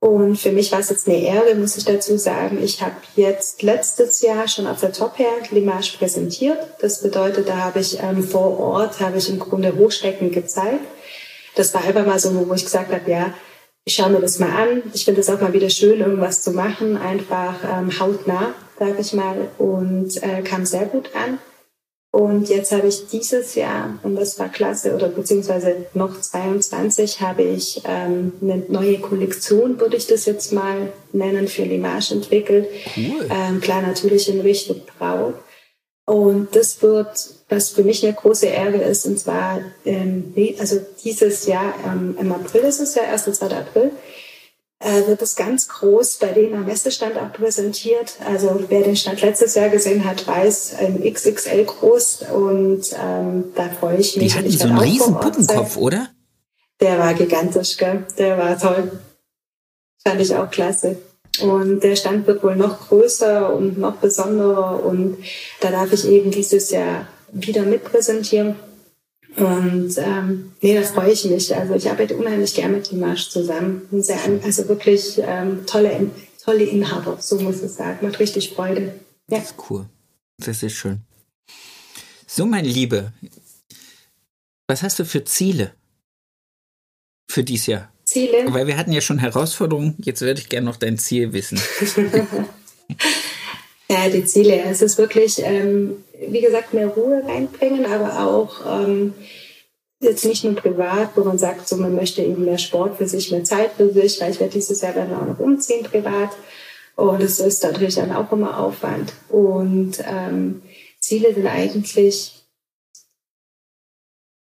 Und 0.00 0.36
für 0.36 0.50
mich 0.50 0.72
war 0.72 0.80
es 0.80 0.88
jetzt 0.88 1.06
eine 1.06 1.20
Ehre, 1.20 1.54
muss 1.54 1.76
ich 1.76 1.84
dazu 1.84 2.16
sagen. 2.16 2.58
Ich 2.62 2.80
habe 2.80 2.96
jetzt 3.16 3.62
letztes 3.62 4.22
Jahr 4.22 4.48
schon 4.48 4.66
auf 4.66 4.80
der 4.80 4.92
Top 4.92 5.18
Hair 5.18 5.42
Limage 5.50 5.98
präsentiert. 5.98 6.58
Das 6.80 7.02
bedeutet, 7.02 7.48
da 7.48 7.58
habe 7.58 7.80
ich 7.80 7.98
ähm, 8.02 8.24
vor 8.24 8.58
Ort, 8.58 9.00
habe 9.00 9.18
ich 9.18 9.28
im 9.28 9.38
Grunde 9.38 9.76
Hochstecken 9.76 10.32
gezeigt. 10.32 10.84
Das 11.54 11.74
war 11.74 11.84
einfach 11.84 12.06
mal 12.06 12.18
so, 12.18 12.48
wo 12.48 12.54
ich 12.54 12.64
gesagt 12.64 12.92
habe, 12.92 13.10
ja, 13.10 13.34
ich 13.84 13.94
schaue 13.94 14.10
mir 14.10 14.20
das 14.20 14.38
mal 14.38 14.50
an. 14.50 14.82
Ich 14.94 15.04
finde 15.04 15.20
es 15.20 15.28
auch 15.28 15.40
mal 15.40 15.52
wieder 15.52 15.68
schön, 15.68 16.00
irgendwas 16.00 16.42
zu 16.42 16.52
machen, 16.52 16.96
einfach 16.96 17.54
ähm, 17.64 18.00
hautnah 18.00 18.54
sage 18.80 18.96
ich 18.98 19.12
mal, 19.12 19.48
und 19.58 20.22
äh, 20.22 20.42
kam 20.42 20.64
sehr 20.64 20.86
gut 20.86 21.10
an. 21.14 21.38
Und 22.12 22.48
jetzt 22.48 22.72
habe 22.72 22.88
ich 22.88 23.06
dieses 23.06 23.54
Jahr, 23.54 24.00
und 24.02 24.16
das 24.16 24.36
war 24.40 24.48
klasse, 24.48 24.94
oder 24.96 25.08
beziehungsweise 25.08 25.86
noch 25.94 26.20
22, 26.20 27.20
habe 27.20 27.42
ich 27.42 27.82
ähm, 27.84 28.32
eine 28.42 28.64
neue 28.68 28.98
Kollektion, 28.98 29.78
würde 29.78 29.96
ich 29.96 30.08
das 30.08 30.26
jetzt 30.26 30.52
mal 30.52 30.92
nennen, 31.12 31.46
für 31.46 31.62
Limage 31.62 32.12
entwickelt. 32.12 32.68
Cool. 32.96 33.28
Ähm, 33.30 33.60
klar, 33.60 33.82
natürlich 33.82 34.28
in 34.28 34.40
Richtung 34.40 34.82
Braut. 34.98 35.34
Und 36.04 36.56
das 36.56 36.82
wird, 36.82 37.30
was 37.48 37.68
für 37.68 37.84
mich 37.84 38.04
eine 38.04 38.14
große 38.14 38.46
Ehre 38.46 38.78
ist, 38.78 39.06
und 39.06 39.16
zwar, 39.20 39.60
ähm, 39.84 40.34
also 40.58 40.80
dieses 41.04 41.46
Jahr, 41.46 41.74
ähm, 41.86 42.16
im 42.18 42.32
April 42.32 42.62
ist 42.62 42.80
es 42.80 42.96
ja, 42.96 43.04
1. 43.04 43.26
2. 43.26 43.46
April, 43.46 43.92
wird 44.80 45.20
es 45.20 45.36
ganz 45.36 45.68
groß 45.68 46.16
bei 46.16 46.28
denen 46.28 46.54
am 46.54 46.64
Messestand 46.64 47.18
auch 47.18 47.32
präsentiert. 47.32 48.16
Also 48.26 48.64
wer 48.68 48.82
den 48.82 48.96
Stand 48.96 49.20
letztes 49.20 49.54
Jahr 49.54 49.68
gesehen 49.68 50.04
hat, 50.04 50.26
weiß, 50.26 50.76
ähm, 50.80 51.02
XXL 51.02 51.64
groß 51.64 52.24
und 52.32 52.82
ähm, 52.98 53.44
da 53.54 53.68
freue 53.68 53.98
ich 53.98 54.16
mich. 54.16 54.32
Die 54.32 54.38
hatten 54.38 54.50
so 54.50 54.64
einen 54.64 54.78
riesen 54.78 55.14
Puppenkopf, 55.14 55.76
oder? 55.76 56.08
Der 56.80 56.98
war 56.98 57.12
gigantisch, 57.12 57.76
gell? 57.76 58.06
Der 58.18 58.38
war 58.38 58.58
toll. 58.58 58.90
Fand 60.02 60.20
ich 60.20 60.34
auch 60.34 60.50
klasse. 60.50 60.96
Und 61.42 61.80
der 61.80 61.94
Stand 61.94 62.26
wird 62.26 62.42
wohl 62.42 62.56
noch 62.56 62.88
größer 62.88 63.52
und 63.52 63.78
noch 63.78 63.96
besonderer 63.96 64.82
und 64.82 65.18
da 65.60 65.70
darf 65.70 65.92
ich 65.92 66.06
eben 66.08 66.30
dieses 66.30 66.70
Jahr 66.70 67.06
wieder 67.32 67.62
mitpräsentieren. 67.62 68.56
Und 69.36 69.96
ähm, 69.98 70.52
nee, 70.60 70.74
da 70.74 70.82
freue 70.82 71.12
ich 71.12 71.24
mich. 71.24 71.54
Also 71.54 71.74
ich 71.74 71.88
arbeite 71.88 72.16
unheimlich 72.16 72.54
gerne 72.54 72.76
mit 72.76 72.90
Dimash 72.90 73.30
zusammen. 73.30 73.82
Sehr, 73.92 74.18
also 74.42 74.68
wirklich 74.68 75.20
ähm, 75.22 75.64
tolle, 75.66 76.10
tolle 76.42 76.64
Inhaber, 76.64 77.18
so 77.20 77.38
muss 77.40 77.62
ich 77.62 77.70
sagen. 77.70 78.06
Macht 78.06 78.18
richtig 78.18 78.50
Freude. 78.50 78.94
Ja. 79.28 79.38
Das 79.38 79.50
ist 79.50 79.54
cool. 79.70 79.86
Das 80.38 80.62
ist 80.62 80.72
schön. 80.72 81.00
So, 82.26 82.46
mein 82.46 82.64
Liebe, 82.64 83.12
was 84.66 84.82
hast 84.82 84.98
du 84.98 85.04
für 85.04 85.24
Ziele 85.24 85.72
für 87.30 87.44
dieses 87.44 87.66
Jahr? 87.66 87.92
Ziele? 88.04 88.44
Weil 88.48 88.66
wir 88.66 88.76
hatten 88.76 88.92
ja 88.92 89.00
schon 89.00 89.18
Herausforderungen. 89.18 89.94
Jetzt 89.98 90.20
würde 90.20 90.40
ich 90.40 90.48
gerne 90.48 90.66
noch 90.66 90.76
dein 90.76 90.98
Ziel 90.98 91.32
wissen. 91.32 91.60
Ja, 93.90 94.08
die 94.08 94.24
Ziele. 94.24 94.62
Es 94.62 94.82
ist 94.82 94.98
wirklich, 94.98 95.42
ähm, 95.42 96.04
wie 96.28 96.40
gesagt, 96.40 96.74
mehr 96.74 96.88
Ruhe 96.88 97.22
reinbringen, 97.24 97.86
aber 97.86 98.26
auch 98.26 98.82
ähm, 98.84 99.14
jetzt 100.00 100.24
nicht 100.24 100.44
nur 100.44 100.54
privat, 100.54 101.16
wo 101.16 101.24
man 101.24 101.38
sagt, 101.38 101.68
so 101.68 101.76
man 101.76 101.94
möchte 101.94 102.22
eben 102.22 102.44
mehr 102.44 102.58
Sport 102.58 102.96
für 102.96 103.08
sich, 103.08 103.30
mehr 103.30 103.44
Zeit 103.44 103.72
für 103.72 103.92
sich, 103.92 104.20
weil 104.20 104.30
ich 104.30 104.40
werde 104.40 104.52
dieses 104.52 104.80
Jahr 104.80 104.92
dann 104.92 105.14
auch 105.14 105.26
noch 105.26 105.38
umziehen 105.38 105.84
privat. 105.84 106.30
Und 106.96 107.22
es 107.22 107.40
ist 107.40 107.62
natürlich 107.62 107.94
dann 107.94 108.12
auch 108.12 108.30
immer 108.32 108.58
Aufwand. 108.58 109.12
Und 109.28 110.02
ähm, 110.06 110.62
Ziele 110.98 111.34
sind 111.34 111.46
eigentlich, 111.46 112.44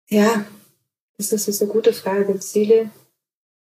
ja, 0.10 0.46
das 1.18 1.32
ist, 1.32 1.34
das 1.34 1.48
ist 1.48 1.62
eine 1.62 1.72
gute 1.72 1.94
Frage. 1.94 2.40
Ziele 2.40 2.90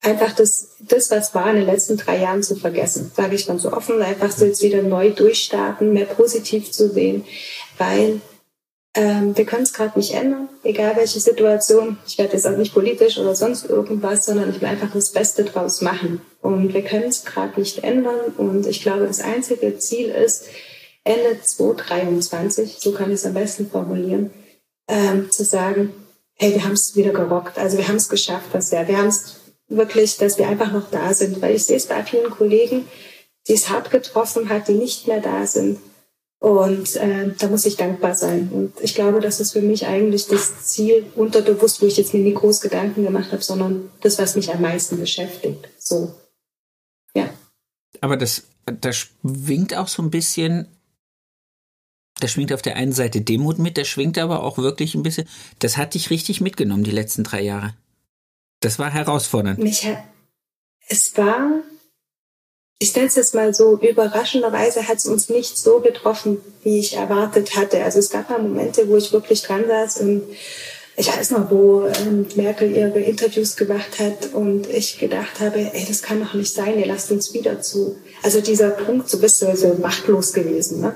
einfach 0.02 0.32
das, 0.32 0.76
das, 0.80 1.10
was 1.10 1.34
war 1.34 1.50
in 1.50 1.56
den 1.56 1.66
letzten 1.66 1.96
drei 1.96 2.18
Jahren 2.18 2.42
zu 2.42 2.56
vergessen, 2.56 3.12
sage 3.14 3.34
ich 3.34 3.46
ganz 3.46 3.62
so 3.62 3.72
offen, 3.72 4.00
einfach 4.02 4.30
so 4.30 4.46
jetzt 4.46 4.62
wieder 4.62 4.82
neu 4.82 5.10
durchstarten, 5.10 5.92
mehr 5.92 6.06
positiv 6.06 6.70
zu 6.70 6.90
sehen, 6.90 7.24
weil 7.78 8.20
ähm, 8.94 9.36
wir 9.36 9.44
können 9.44 9.62
es 9.62 9.72
gerade 9.72 9.98
nicht 9.98 10.14
ändern, 10.14 10.48
egal 10.64 10.96
welche 10.96 11.20
Situation. 11.20 11.98
Ich 12.06 12.18
werde 12.18 12.32
jetzt 12.32 12.46
auch 12.46 12.56
nicht 12.56 12.74
politisch 12.74 13.18
oder 13.18 13.36
sonst 13.36 13.68
irgendwas, 13.68 14.24
sondern 14.24 14.50
ich 14.50 14.60
will 14.60 14.68
einfach 14.68 14.90
das 14.92 15.12
Beste 15.12 15.44
draus 15.44 15.80
machen. 15.80 16.20
Und 16.40 16.74
wir 16.74 16.82
können 16.82 17.08
es 17.08 17.24
gerade 17.24 17.60
nicht 17.60 17.84
ändern. 17.84 18.32
Und 18.36 18.66
ich 18.66 18.82
glaube, 18.82 19.06
das 19.06 19.20
einzige 19.20 19.78
Ziel 19.78 20.08
ist, 20.08 20.46
Ende 21.04 21.40
2023, 21.40 22.78
so 22.80 22.92
kann 22.92 23.10
ich 23.10 23.14
es 23.14 23.26
am 23.26 23.34
besten 23.34 23.70
formulieren, 23.70 24.30
ähm, 24.88 25.30
zu 25.30 25.44
sagen, 25.44 25.92
hey, 26.34 26.54
wir 26.54 26.64
haben 26.64 26.72
es 26.72 26.96
wieder 26.96 27.12
gerockt. 27.12 27.58
Also 27.58 27.78
wir 27.78 27.86
haben 27.86 27.96
es 27.96 28.08
geschafft 28.08 28.48
das 28.52 28.72
Jahr. 28.72 28.88
Wir 28.88 28.98
haben 28.98 29.08
es 29.08 29.39
wirklich, 29.70 30.18
dass 30.18 30.36
wir 30.36 30.48
einfach 30.48 30.72
noch 30.72 30.90
da 30.90 31.14
sind. 31.14 31.40
Weil 31.40 31.54
ich 31.54 31.64
sehe 31.64 31.76
es 31.76 31.86
bei 31.86 32.02
vielen 32.04 32.30
Kollegen, 32.30 32.86
die 33.48 33.54
es 33.54 33.70
hart 33.70 33.90
getroffen 33.90 34.48
hat, 34.48 34.68
die 34.68 34.74
nicht 34.74 35.06
mehr 35.06 35.20
da 35.20 35.46
sind. 35.46 35.78
Und 36.40 36.96
äh, 36.96 37.34
da 37.38 37.48
muss 37.48 37.66
ich 37.66 37.76
dankbar 37.76 38.14
sein. 38.14 38.50
Und 38.50 38.72
ich 38.80 38.94
glaube, 38.94 39.20
das 39.20 39.40
ist 39.40 39.52
für 39.52 39.60
mich 39.60 39.86
eigentlich 39.86 40.26
das 40.26 40.66
Ziel 40.66 41.04
unterbewusst, 41.14 41.82
wo 41.82 41.86
ich 41.86 41.98
jetzt 41.98 42.14
mir 42.14 42.20
nie 42.20 42.32
groß 42.32 42.62
Gedanken 42.62 43.04
gemacht 43.04 43.30
habe, 43.32 43.42
sondern 43.42 43.90
das, 44.00 44.18
was 44.18 44.36
mich 44.36 44.50
am 44.50 44.62
meisten 44.62 44.98
beschäftigt. 44.98 45.68
So. 45.78 46.14
Ja. 47.14 47.28
Aber 48.00 48.16
das, 48.16 48.44
das 48.64 48.96
schwingt 48.96 49.76
auch 49.76 49.88
so 49.88 50.02
ein 50.02 50.10
bisschen, 50.10 50.66
da 52.20 52.26
schwingt 52.26 52.54
auf 52.54 52.62
der 52.62 52.76
einen 52.76 52.92
Seite 52.92 53.20
Demut 53.20 53.58
mit, 53.58 53.76
da 53.76 53.84
schwingt 53.84 54.16
aber 54.16 54.42
auch 54.42 54.56
wirklich 54.56 54.94
ein 54.94 55.02
bisschen, 55.02 55.28
das 55.58 55.76
hat 55.76 55.92
dich 55.92 56.08
richtig 56.08 56.40
mitgenommen, 56.40 56.84
die 56.84 56.90
letzten 56.90 57.22
drei 57.22 57.42
Jahre. 57.42 57.74
Das 58.60 58.78
war 58.78 58.90
herausfordernd. 58.90 59.58
Mich 59.58 59.86
es 60.88 61.16
war, 61.16 61.62
ich 62.80 62.94
nenne 62.96 63.06
es 63.06 63.14
jetzt 63.14 63.34
mal 63.34 63.54
so, 63.54 63.78
überraschenderweise 63.78 64.88
hat 64.88 64.98
es 64.98 65.06
uns 65.06 65.28
nicht 65.28 65.56
so 65.56 65.78
getroffen, 65.78 66.38
wie 66.64 66.80
ich 66.80 66.96
erwartet 66.96 67.56
hatte. 67.56 67.82
Also 67.84 68.00
es 68.00 68.10
gab 68.10 68.28
mal 68.28 68.42
Momente, 68.42 68.88
wo 68.88 68.96
ich 68.96 69.12
wirklich 69.12 69.42
dran 69.42 69.64
saß 69.68 69.98
und 69.98 70.22
ich 70.96 71.06
weiß 71.06 71.30
noch, 71.30 71.50
wo 71.50 71.86
ähm, 71.86 72.26
Merkel 72.34 72.76
ihre 72.76 72.98
Interviews 72.98 73.56
gemacht 73.56 74.00
hat 74.00 74.34
und 74.34 74.68
ich 74.68 74.98
gedacht 74.98 75.38
habe, 75.38 75.58
ey, 75.72 75.84
das 75.86 76.02
kann 76.02 76.20
doch 76.20 76.34
nicht 76.34 76.52
sein, 76.52 76.78
ihr 76.78 76.86
lasst 76.86 77.10
uns 77.12 77.32
wieder 77.32 77.62
zu. 77.62 77.96
Also 78.22 78.40
dieser 78.40 78.70
Punkt, 78.70 79.08
so 79.08 79.18
bist 79.18 79.40
du 79.40 79.56
so 79.56 79.76
machtlos 79.80 80.32
gewesen. 80.32 80.80
Ne? 80.80 80.94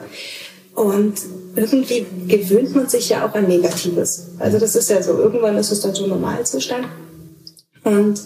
Und 0.74 1.14
irgendwie 1.54 2.04
gewöhnt 2.26 2.74
man 2.74 2.88
sich 2.88 3.10
ja 3.10 3.26
auch 3.26 3.34
an 3.34 3.46
Negatives. 3.46 4.26
Also 4.40 4.58
das 4.58 4.74
ist 4.74 4.90
ja 4.90 5.00
so, 5.00 5.16
irgendwann 5.16 5.56
ist 5.56 5.70
es 5.70 5.80
dann 5.80 5.94
so 5.94 6.06
Normalzustand. 6.06 6.88
Und 7.84 8.20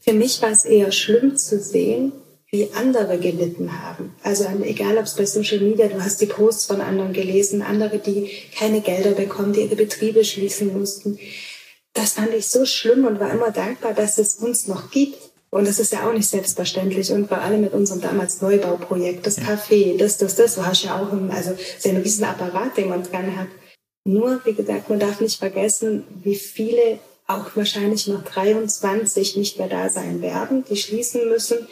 für 0.00 0.12
mich 0.12 0.42
war 0.42 0.50
es 0.50 0.64
eher 0.64 0.92
schlimm 0.92 1.36
zu 1.36 1.58
sehen, 1.58 2.12
wie 2.50 2.70
andere 2.74 3.18
gelitten 3.18 3.82
haben. 3.82 4.14
Also 4.22 4.44
egal, 4.62 4.96
ob 4.98 5.04
es 5.04 5.14
bei 5.14 5.26
Social 5.26 5.58
Media, 5.58 5.88
du 5.88 6.00
hast 6.00 6.20
die 6.20 6.26
Posts 6.26 6.66
von 6.66 6.80
anderen 6.80 7.12
gelesen, 7.12 7.62
andere, 7.62 7.98
die 7.98 8.30
keine 8.56 8.80
Gelder 8.80 9.12
bekommen, 9.12 9.52
die 9.52 9.62
ihre 9.62 9.74
Betriebe 9.76 10.24
schließen 10.24 10.72
mussten. 10.78 11.18
Das 11.94 12.12
fand 12.12 12.32
ich 12.34 12.46
so 12.46 12.64
schlimm 12.64 13.06
und 13.06 13.18
war 13.18 13.32
immer 13.32 13.50
dankbar, 13.50 13.94
dass 13.94 14.18
es 14.18 14.36
uns 14.36 14.68
noch 14.68 14.90
gibt. 14.90 15.18
Und 15.50 15.66
das 15.66 15.78
ist 15.78 15.92
ja 15.92 16.08
auch 16.08 16.12
nicht 16.12 16.28
selbstverständlich. 16.28 17.12
Und 17.12 17.28
vor 17.28 17.38
allem 17.38 17.60
mit 17.60 17.72
unserem 17.72 18.00
damals 18.00 18.40
Neubauprojekt, 18.40 19.26
das 19.26 19.38
Café, 19.38 19.96
das, 19.96 20.18
das, 20.18 20.34
das, 20.34 20.56
du 20.56 20.66
hast 20.66 20.84
ja 20.84 21.00
auch 21.00 21.12
ein, 21.12 21.30
also 21.30 21.56
sehr 21.78 21.92
ein 21.92 22.02
riesen 22.02 22.24
Apparat, 22.24 22.76
den 22.76 22.88
man 22.88 23.04
dran 23.04 23.36
hat. 23.36 23.48
Nur, 24.04 24.40
wie 24.44 24.52
gesagt, 24.52 24.90
man 24.90 25.00
darf 25.00 25.20
nicht 25.20 25.38
vergessen, 25.38 26.04
wie 26.22 26.34
viele 26.34 26.98
auch 27.26 27.56
wahrscheinlich 27.56 28.06
noch 28.06 28.24
23 28.24 29.36
nicht 29.36 29.58
mehr 29.58 29.68
da 29.68 29.88
sein 29.88 30.20
werden, 30.20 30.64
die 30.68 30.76
schließen 30.76 31.28
müssen. 31.28 31.66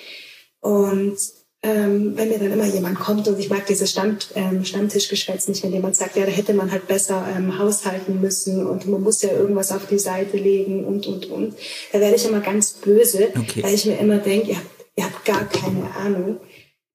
Und 0.60 1.18
ähm, 1.64 2.16
wenn 2.16 2.28
mir 2.28 2.38
dann 2.38 2.52
immer 2.52 2.66
jemand 2.66 2.98
kommt 2.98 3.28
und 3.28 3.38
ich 3.38 3.48
mag 3.48 3.66
dieses 3.66 3.90
Stand, 3.90 4.30
ähm, 4.34 4.64
Stammtischgeschwätz 4.64 5.46
nicht, 5.46 5.62
wenn 5.62 5.72
jemand 5.72 5.94
sagt, 5.94 6.16
ja, 6.16 6.26
da 6.26 6.32
hätte 6.32 6.54
man 6.54 6.72
halt 6.72 6.88
besser 6.88 7.24
ähm, 7.36 7.56
haushalten 7.56 8.20
müssen 8.20 8.66
und 8.66 8.88
man 8.88 9.00
muss 9.00 9.22
ja 9.22 9.30
irgendwas 9.30 9.70
auf 9.70 9.86
die 9.86 9.98
Seite 9.98 10.36
legen 10.36 10.84
und, 10.84 11.06
und, 11.06 11.26
und, 11.26 11.54
da 11.92 12.00
werde 12.00 12.16
ich 12.16 12.26
immer 12.26 12.40
ganz 12.40 12.72
böse, 12.72 13.28
okay. 13.38 13.62
weil 13.62 13.74
ich 13.74 13.86
mir 13.86 13.98
immer 13.98 14.18
denke, 14.18 14.50
ihr 14.50 14.56
habt, 14.56 14.86
ihr 14.96 15.04
habt 15.04 15.24
gar 15.24 15.44
keine 15.48 15.94
Ahnung, 15.94 16.40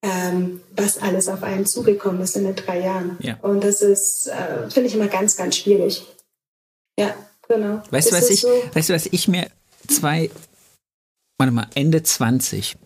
ähm, 0.02 0.60
was 0.76 1.00
alles 1.00 1.28
auf 1.28 1.42
einen 1.42 1.64
zugekommen 1.64 2.20
ist 2.20 2.36
in 2.36 2.44
den 2.44 2.54
drei 2.54 2.80
Jahren. 2.80 3.16
Ja. 3.20 3.38
Und 3.40 3.64
das 3.64 3.80
ist, 3.80 4.26
äh, 4.26 4.68
finde 4.68 4.88
ich 4.88 4.94
immer 4.94 5.08
ganz, 5.08 5.36
ganz 5.36 5.56
schwierig. 5.56 6.04
Ja, 6.98 7.14
genau. 7.48 7.82
Weißt 7.90 8.12
du, 8.12 8.16
was 8.16 8.30
ich, 8.30 8.40
so- 8.42 8.48
weißt 8.74 8.88
du, 8.90 8.94
was 8.94 9.06
ich 9.06 9.28
mir 9.28 9.50
zwei, 9.86 10.30
warte 11.38 11.52
mal, 11.52 11.68
Ende 11.74 12.02
20, 12.02 12.76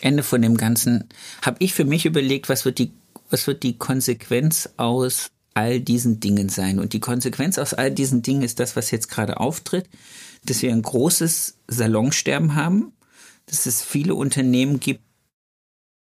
Ende 0.00 0.22
von 0.22 0.42
dem 0.42 0.56
Ganzen, 0.56 1.08
habe 1.42 1.56
ich 1.60 1.74
für 1.74 1.84
mich 1.84 2.06
überlegt, 2.06 2.48
was 2.48 2.64
wird 2.64 2.78
die, 2.78 2.92
was 3.30 3.46
wird 3.46 3.62
die 3.62 3.76
Konsequenz 3.78 4.68
aus 4.76 5.30
all 5.54 5.80
diesen 5.80 6.20
Dingen 6.20 6.48
sein? 6.48 6.78
Und 6.78 6.92
die 6.92 7.00
Konsequenz 7.00 7.58
aus 7.58 7.74
all 7.74 7.90
diesen 7.90 8.22
Dingen 8.22 8.42
ist 8.42 8.60
das, 8.60 8.76
was 8.76 8.90
jetzt 8.90 9.08
gerade 9.08 9.40
auftritt, 9.40 9.88
dass 10.44 10.62
wir 10.62 10.70
ein 10.72 10.82
großes 10.82 11.56
Salonsterben 11.66 12.54
haben, 12.54 12.92
dass 13.46 13.66
es 13.66 13.82
viele 13.82 14.14
Unternehmen 14.14 14.80
gibt, 14.80 15.00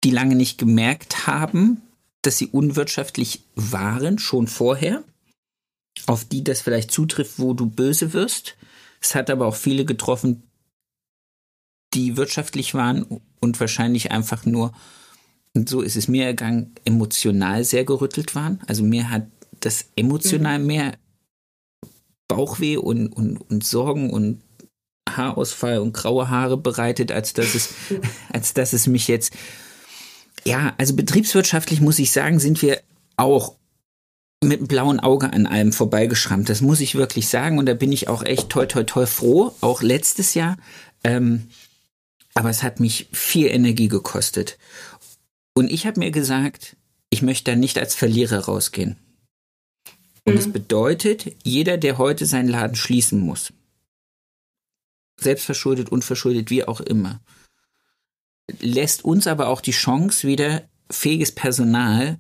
die 0.04 0.12
lange 0.12 0.36
nicht 0.36 0.58
gemerkt 0.58 1.28
haben, 1.28 1.82
dass 2.22 2.38
sie 2.38 2.48
unwirtschaftlich 2.48 3.44
waren, 3.56 4.20
schon 4.20 4.48
vorher 4.48 5.04
auf 6.06 6.26
die 6.26 6.44
das 6.44 6.62
vielleicht 6.62 6.92
zutrifft, 6.92 7.40
wo 7.40 7.54
du 7.54 7.68
böse 7.68 8.14
wirst. 8.14 8.56
Es 9.02 9.16
hat 9.16 9.30
aber 9.30 9.46
auch 9.48 9.56
viele 9.56 9.86
getroffen, 9.86 10.44
die 11.94 12.18
wirtschaftlich 12.18 12.74
waren 12.74 13.22
und 13.40 13.60
wahrscheinlich 13.60 14.12
einfach 14.12 14.46
nur, 14.46 14.74
und 15.54 15.70
so 15.70 15.82
ist 15.82 15.96
es 15.96 16.08
mir 16.08 16.26
ergangen, 16.26 16.76
emotional 16.86 17.64
sehr 17.64 17.86
gerüttelt 17.86 18.36
waren. 18.36 18.62
Also 18.68 18.84
mir 18.84 19.10
hat 19.10 19.28
das 19.60 19.90
emotional 19.96 20.60
mehr 20.60 20.94
Bauchweh 22.28 22.78
und, 22.78 23.08
und, 23.08 23.38
und 23.38 23.64
Sorgen 23.64 24.12
und 24.12 24.42
Haarausfall 25.10 25.80
und 25.80 25.94
graue 25.94 26.30
Haare 26.30 26.58
bereitet, 26.58 27.12
als 27.12 27.34
dass 27.34 27.56
es, 27.56 27.74
als 28.34 28.54
dass 28.54 28.74
es 28.74 28.88
mich 28.88 29.08
jetzt, 29.08 29.34
ja, 30.44 30.74
also 30.78 30.96
betriebswirtschaftlich 30.96 31.82
muss 31.82 32.00
ich 32.00 32.12
sagen, 32.12 32.40
sind 32.40 32.62
wir 32.62 32.82
auch 33.16 33.56
mit 34.44 34.60
einem 34.60 34.68
blauen 34.68 35.00
Auge 35.00 35.34
an 35.34 35.48
allem 35.48 35.74
vorbeigeschrammt. 35.74 36.50
Das 36.50 36.62
muss 36.62 36.80
ich 36.80 36.96
wirklich 36.96 37.28
sagen. 37.28 37.58
Und 37.58 37.66
da 37.66 37.74
bin 37.74 37.92
ich 37.92 38.08
auch 38.08 38.24
echt 38.24 38.50
toi 38.50 38.66
toi 38.66 38.84
toi 38.84 39.06
froh, 39.06 39.54
auch 39.62 39.82
letztes 39.82 40.34
Jahr. 40.34 40.58
Ähm, 41.04 41.48
aber 42.34 42.50
es 42.50 42.62
hat 42.62 42.80
mich 42.80 43.10
viel 43.12 43.48
Energie 43.48 43.88
gekostet. 43.88 44.58
Und 45.56 45.72
ich 45.72 45.88
habe 45.88 46.00
mir 46.00 46.12
gesagt, 46.12 46.76
ich 47.10 47.24
möchte 47.24 47.52
da 47.52 47.58
nicht 47.58 47.80
als 47.80 47.96
Verlierer 47.96 48.46
rausgehen. 48.46 48.98
Und 50.24 50.38
es 50.38 50.52
bedeutet, 50.52 51.36
jeder, 51.44 51.78
der 51.78 51.98
heute 51.98 52.26
seinen 52.26 52.50
Laden 52.50 52.76
schließen 52.76 53.20
muss, 53.20 53.54
selbstverschuldet, 55.20 55.90
unverschuldet, 55.90 56.50
wie 56.50 56.66
auch 56.66 56.82
immer, 56.82 57.22
lässt 58.60 59.06
uns 59.06 59.26
aber 59.26 59.48
auch 59.48 59.62
die 59.62 59.72
Chance, 59.72 60.28
wieder 60.28 60.64
fähiges 60.92 61.34
Personal 61.34 62.20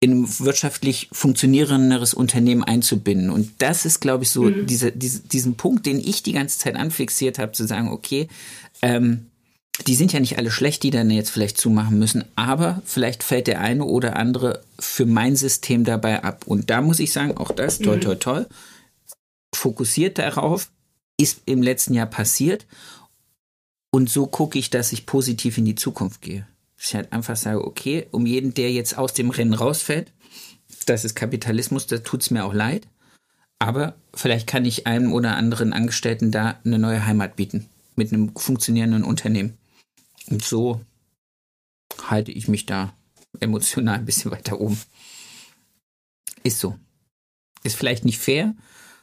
in 0.00 0.22
ein 0.22 0.40
wirtschaftlich 0.40 1.10
funktionierenderes 1.12 2.14
Unternehmen 2.14 2.64
einzubinden. 2.64 3.28
Und 3.28 3.50
das 3.58 3.84
ist, 3.84 4.00
glaube 4.00 4.24
ich, 4.24 4.30
so 4.30 4.48
dieser, 4.48 4.90
diese, 4.90 5.20
diesen 5.20 5.56
Punkt, 5.56 5.84
den 5.84 6.00
ich 6.00 6.22
die 6.22 6.32
ganze 6.32 6.58
Zeit 6.58 6.76
anfixiert 6.76 7.38
habe, 7.38 7.52
zu 7.52 7.66
sagen, 7.66 7.88
okay, 7.88 8.28
ähm, 8.80 9.26
die 9.86 9.94
sind 9.94 10.12
ja 10.12 10.20
nicht 10.20 10.38
alle 10.38 10.50
schlecht, 10.50 10.82
die 10.82 10.90
dann 10.90 11.10
jetzt 11.10 11.30
vielleicht 11.30 11.58
zumachen 11.58 11.98
müssen, 11.98 12.24
aber 12.34 12.82
vielleicht 12.84 13.22
fällt 13.22 13.46
der 13.46 13.60
eine 13.60 13.84
oder 13.84 14.16
andere 14.16 14.62
für 14.78 15.06
mein 15.06 15.36
System 15.36 15.84
dabei 15.84 16.24
ab. 16.24 16.46
Und 16.46 16.70
da 16.70 16.80
muss 16.80 16.98
ich 16.98 17.12
sagen, 17.12 17.36
auch 17.36 17.50
das, 17.50 17.78
toll, 17.78 18.00
toll, 18.00 18.18
toll, 18.18 18.46
fokussiert 19.54 20.18
darauf, 20.18 20.70
ist 21.18 21.42
im 21.46 21.62
letzten 21.62 21.94
Jahr 21.94 22.06
passiert. 22.06 22.66
Und 23.90 24.08
so 24.08 24.26
gucke 24.26 24.58
ich, 24.58 24.70
dass 24.70 24.92
ich 24.92 25.06
positiv 25.06 25.58
in 25.58 25.64
die 25.64 25.74
Zukunft 25.74 26.22
gehe. 26.22 26.46
Ich 26.82 26.94
halt 26.94 27.12
einfach 27.12 27.36
sage, 27.36 27.64
okay, 27.64 28.06
um 28.10 28.24
jeden, 28.24 28.54
der 28.54 28.72
jetzt 28.72 28.96
aus 28.96 29.12
dem 29.12 29.30
Rennen 29.30 29.52
rausfällt, 29.52 30.12
das 30.86 31.04
ist 31.04 31.14
Kapitalismus, 31.14 31.86
da 31.86 31.98
tut's 31.98 32.30
mir 32.30 32.44
auch 32.44 32.54
leid. 32.54 32.88
Aber 33.58 33.94
vielleicht 34.14 34.46
kann 34.46 34.64
ich 34.64 34.86
einem 34.86 35.12
oder 35.12 35.36
anderen 35.36 35.74
Angestellten 35.74 36.30
da 36.30 36.58
eine 36.64 36.78
neue 36.78 37.04
Heimat 37.04 37.36
bieten. 37.36 37.68
Mit 37.96 38.12
einem 38.12 38.34
funktionierenden 38.34 39.04
Unternehmen. 39.04 39.58
Und 40.30 40.42
so 40.42 40.80
halte 42.08 42.32
ich 42.32 42.48
mich 42.48 42.64
da 42.64 42.94
emotional 43.40 43.98
ein 43.98 44.06
bisschen 44.06 44.30
weiter 44.30 44.58
oben. 44.58 44.80
Ist 46.42 46.60
so. 46.60 46.78
Ist 47.62 47.76
vielleicht 47.76 48.06
nicht 48.06 48.18
fair, 48.18 48.54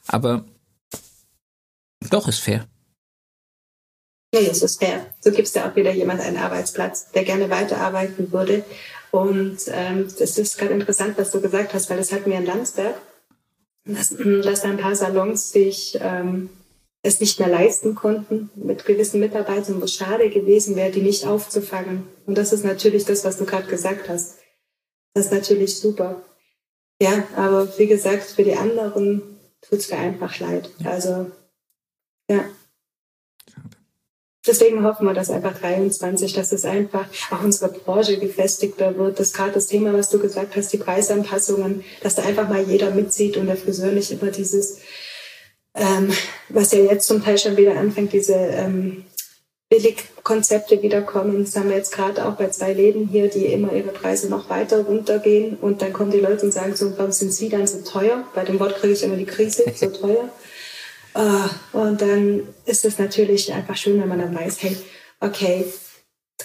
aber 0.08 0.46
doch 2.10 2.28
ist 2.28 2.40
fair. 2.40 2.68
Ja, 4.34 4.42
es 4.42 4.62
ist 4.62 4.80
fair. 4.80 5.06
So 5.22 5.32
gibst 5.32 5.56
du 5.56 5.66
auch 5.66 5.76
wieder 5.76 5.92
jemand 5.92 6.22
einen 6.22 6.38
Arbeitsplatz, 6.38 7.12
der 7.12 7.24
gerne 7.24 7.50
weiterarbeiten 7.50 8.32
würde. 8.32 8.64
Und 9.12 9.60
ähm, 9.68 10.08
das 10.20 10.38
ist 10.38 10.58
gerade 10.58 10.74
interessant, 10.74 11.18
was 11.18 11.32
du 11.32 11.40
gesagt 11.40 11.74
hast, 11.74 11.90
weil 11.90 11.98
das 11.98 12.12
hatten 12.12 12.30
wir 12.30 12.38
in 12.38 12.46
Landsberg, 12.46 12.96
dass, 13.86 14.10
dass 14.44 14.62
da 14.62 14.70
ein 14.70 14.78
paar 14.78 14.96
Salons 14.96 15.52
sich 15.52 15.98
ähm, 16.02 16.50
es 17.04 17.22
nicht 17.22 17.40
mehr 17.40 17.48
leisten 17.48 17.96
konnten 17.96 18.50
mit 18.56 18.86
gewissen 18.86 19.22
Mitarbeitern, 19.22 19.80
wo 19.80 19.86
es 19.86 19.94
schade 19.94 20.30
gewesen 20.30 20.76
wäre, 20.76 20.92
die 20.92 21.02
nicht 21.02 21.26
aufzufangen. 21.26 22.08
Und 22.26 22.38
das 22.38 22.52
ist 22.52 22.66
natürlich 22.66 23.06
das, 23.06 23.24
was 23.24 23.38
du 23.38 23.46
gerade 23.46 23.68
gesagt 23.68 24.10
hast. 24.10 24.36
Das 25.14 25.28
ist 25.28 25.32
natürlich 25.32 25.78
super. 25.80 26.22
Ja, 27.02 27.24
aber 27.36 27.78
wie 27.78 27.88
gesagt, 27.88 28.24
für 28.24 28.44
die 28.44 28.56
anderen 28.56 29.22
tut 29.62 29.80
es 29.80 29.90
mir 29.90 29.98
einfach 29.98 30.40
leid. 30.40 30.70
Also, 30.84 31.32
ja. 32.30 32.44
Deswegen 34.48 34.84
hoffen 34.84 35.06
wir, 35.06 35.14
dass 35.14 35.30
einfach 35.30 35.58
23, 35.58 36.34
dass 36.34 36.52
es 36.52 36.66
einfach 36.66 37.06
auch 37.32 37.44
unsere 37.44 37.72
Branche 37.72 38.18
gefestigter 38.18 38.98
wird. 38.98 39.20
Das 39.20 39.34
gerade 39.34 39.52
das 39.52 39.68
Thema, 39.68 39.94
was 39.94 40.10
du 40.10 40.20
gesagt 40.20 40.56
hast, 40.56 40.72
die 40.72 40.78
Preisanpassungen, 40.78 41.84
dass 42.02 42.16
da 42.16 42.24
einfach 42.24 42.48
mal 42.48 42.64
jeder 42.64 42.92
mitzieht 42.92 43.38
und 43.38 43.48
der 43.48 43.58
Friseur 43.58 43.92
nicht 43.92 44.12
immer 44.12 44.32
dieses, 44.32 44.80
ähm, 45.76 46.12
was 46.50 46.72
ja 46.72 46.80
jetzt 46.80 47.08
zum 47.08 47.24
Teil 47.24 47.38
schon 47.38 47.58
wieder 47.58 47.78
anfängt, 47.78 48.14
diese 48.14 48.34
ähm, 48.34 49.06
Billigkonzepte 49.70 50.82
wiederkommen. 50.82 51.44
Das 51.44 51.56
haben 51.58 51.70
wir 51.70 51.76
jetzt 51.76 51.92
gerade 51.92 52.26
auch 52.26 52.36
bei 52.36 52.48
zwei 52.50 52.72
Läden 52.72 53.08
hier, 53.08 53.30
die 53.30 53.48
immer 53.48 53.74
ihre 53.74 53.92
Preise 53.92 54.30
noch 54.30 54.50
weiter 54.50 54.86
runtergehen. 54.86 55.58
Und 55.58 55.82
dann 55.82 55.92
kommen 55.92 56.12
die 56.12 56.20
Leute 56.20 56.46
und 56.46 56.54
sagen 56.54 56.76
so, 56.76 56.98
warum 56.98 57.12
sind 57.12 57.34
sie 57.34 57.50
dann 57.50 57.68
so 57.68 57.82
teuer? 57.82 58.24
Bei 58.34 58.46
dem 58.46 58.60
Wort 58.60 58.78
kriege 58.78 58.94
ich 58.94 59.04
immer 59.04 59.18
die 59.18 59.26
Krise, 59.26 59.66
so 59.76 59.88
teuer. 59.88 60.30
Ah, 61.18 61.50
Und 61.74 62.00
dann 62.00 62.48
ist 62.66 62.86
es 62.86 63.00
natürlich 63.00 63.52
einfach 63.52 63.76
schön, 63.76 64.00
wenn 64.00 64.08
man 64.08 64.20
dann 64.20 64.36
weiß, 64.36 64.62
hey, 64.62 64.78
okay, 65.20 65.66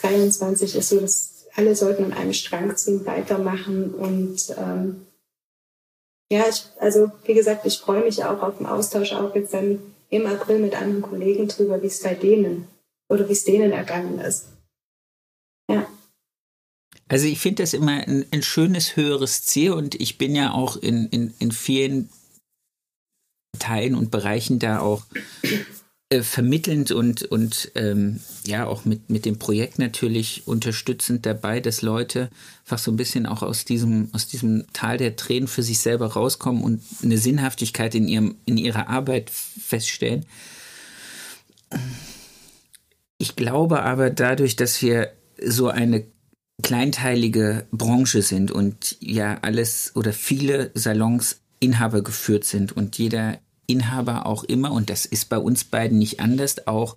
23 0.01 0.77
ist 0.77 0.89
so, 0.89 0.99
dass 0.99 1.45
alle 1.55 1.77
sollten 1.77 2.05
an 2.05 2.15
einem 2.15 2.33
Strang 2.33 2.75
ziehen, 2.75 3.05
weitermachen 3.05 3.93
und 3.93 4.39
ähm, 4.57 5.07
ja, 6.33 6.47
ich, 6.49 6.65
also 6.81 7.13
wie 7.27 7.35
gesagt, 7.35 7.67
ich 7.67 7.81
freue 7.81 8.03
mich 8.03 8.25
auch 8.25 8.41
auf 8.41 8.57
den 8.57 8.67
Austausch 8.67 9.13
auch 9.13 9.35
jetzt 9.35 9.53
dann 9.53 9.79
im 10.09 10.25
April 10.25 10.59
mit 10.59 10.75
anderen 10.75 11.03
Kollegen 11.03 11.49
drüber, 11.49 11.83
wie 11.83 11.89
es 11.89 12.03
bei 12.03 12.15
denen 12.15 12.67
oder 13.11 13.29
wie 13.29 13.33
es 13.33 13.45
denen 13.45 13.73
ergangen 13.73 14.21
ist. 14.21 14.47
Ja. 15.71 15.87
Also 17.09 17.27
ich 17.27 17.41
finde 17.41 17.63
das 17.63 17.75
immer 17.75 17.93
ein, 17.93 18.25
ein 18.31 18.43
schönes 18.43 18.97
höheres 18.97 19.43
Ziel 19.43 19.73
und 19.73 20.01
ich 20.01 20.17
bin 20.17 20.35
ja 20.35 20.55
auch 20.55 20.79
in, 20.79 21.09
in, 21.09 21.35
in 21.41 21.53
vielen 21.53 22.09
Teilen 23.59 23.95
und 23.95 24.11
Bereichen 24.11 24.59
da 24.59 24.81
auch 24.81 25.05
äh, 26.13 26.23
vermittelnd 26.23 26.93
und, 26.93 27.23
und 27.23 27.73
ähm, 27.75 28.21
ja 28.47 28.67
auch 28.67 28.85
mit, 28.85 29.09
mit 29.09 29.25
dem 29.25 29.39
Projekt 29.39 29.79
natürlich 29.79 30.47
unterstützend 30.47 31.25
dabei, 31.25 31.61
dass 31.61 31.81
Leute 31.81 32.29
einfach 32.65 32.79
so 32.79 32.91
ein 32.91 32.97
bisschen 32.97 33.25
auch 33.25 33.43
aus 33.43 33.65
diesem, 33.65 34.11
aus 34.13 34.27
diesem 34.27 34.67
Tal 34.75 34.99
der 34.99 35.17
Tränen 35.17 35.49
für 35.49 35.63
sich 35.63 35.79
selber 35.79 36.13
rauskommen 36.13 36.63
und 36.63 36.83
eine 37.03 37.17
Sinnhaftigkeit 37.17 37.95
in, 37.95 38.09
ihrem, 38.09 38.37
in 38.45 38.59
ihrer 38.59 38.89
Arbeit 38.89 39.31
feststellen. 39.31 40.27
Ich 43.17 43.35
glaube 43.35 43.83
aber 43.83 44.11
dadurch, 44.11 44.57
dass 44.57 44.83
wir 44.83 45.13
so 45.43 45.69
eine 45.69 46.05
kleinteilige 46.63 47.67
Branche 47.73 48.23
sind 48.23 48.51
und 48.51 48.97
ja 49.01 49.39
alles 49.43 49.93
oder 49.95 50.13
viele 50.13 50.71
Salons 50.75 51.42
Inhaber 51.63 52.03
geführt 52.03 52.45
sind 52.45 52.73
und 52.73 52.99
jeder 52.99 53.39
Inhaber 53.67 54.27
auch 54.27 54.45
immer, 54.45 54.73
und 54.73 54.91
das 54.91 55.07
ist 55.07 55.29
bei 55.29 55.39
uns 55.39 55.65
beiden 55.65 55.99
nicht 55.99 56.21
anders, 56.21 56.67
auch 56.67 56.97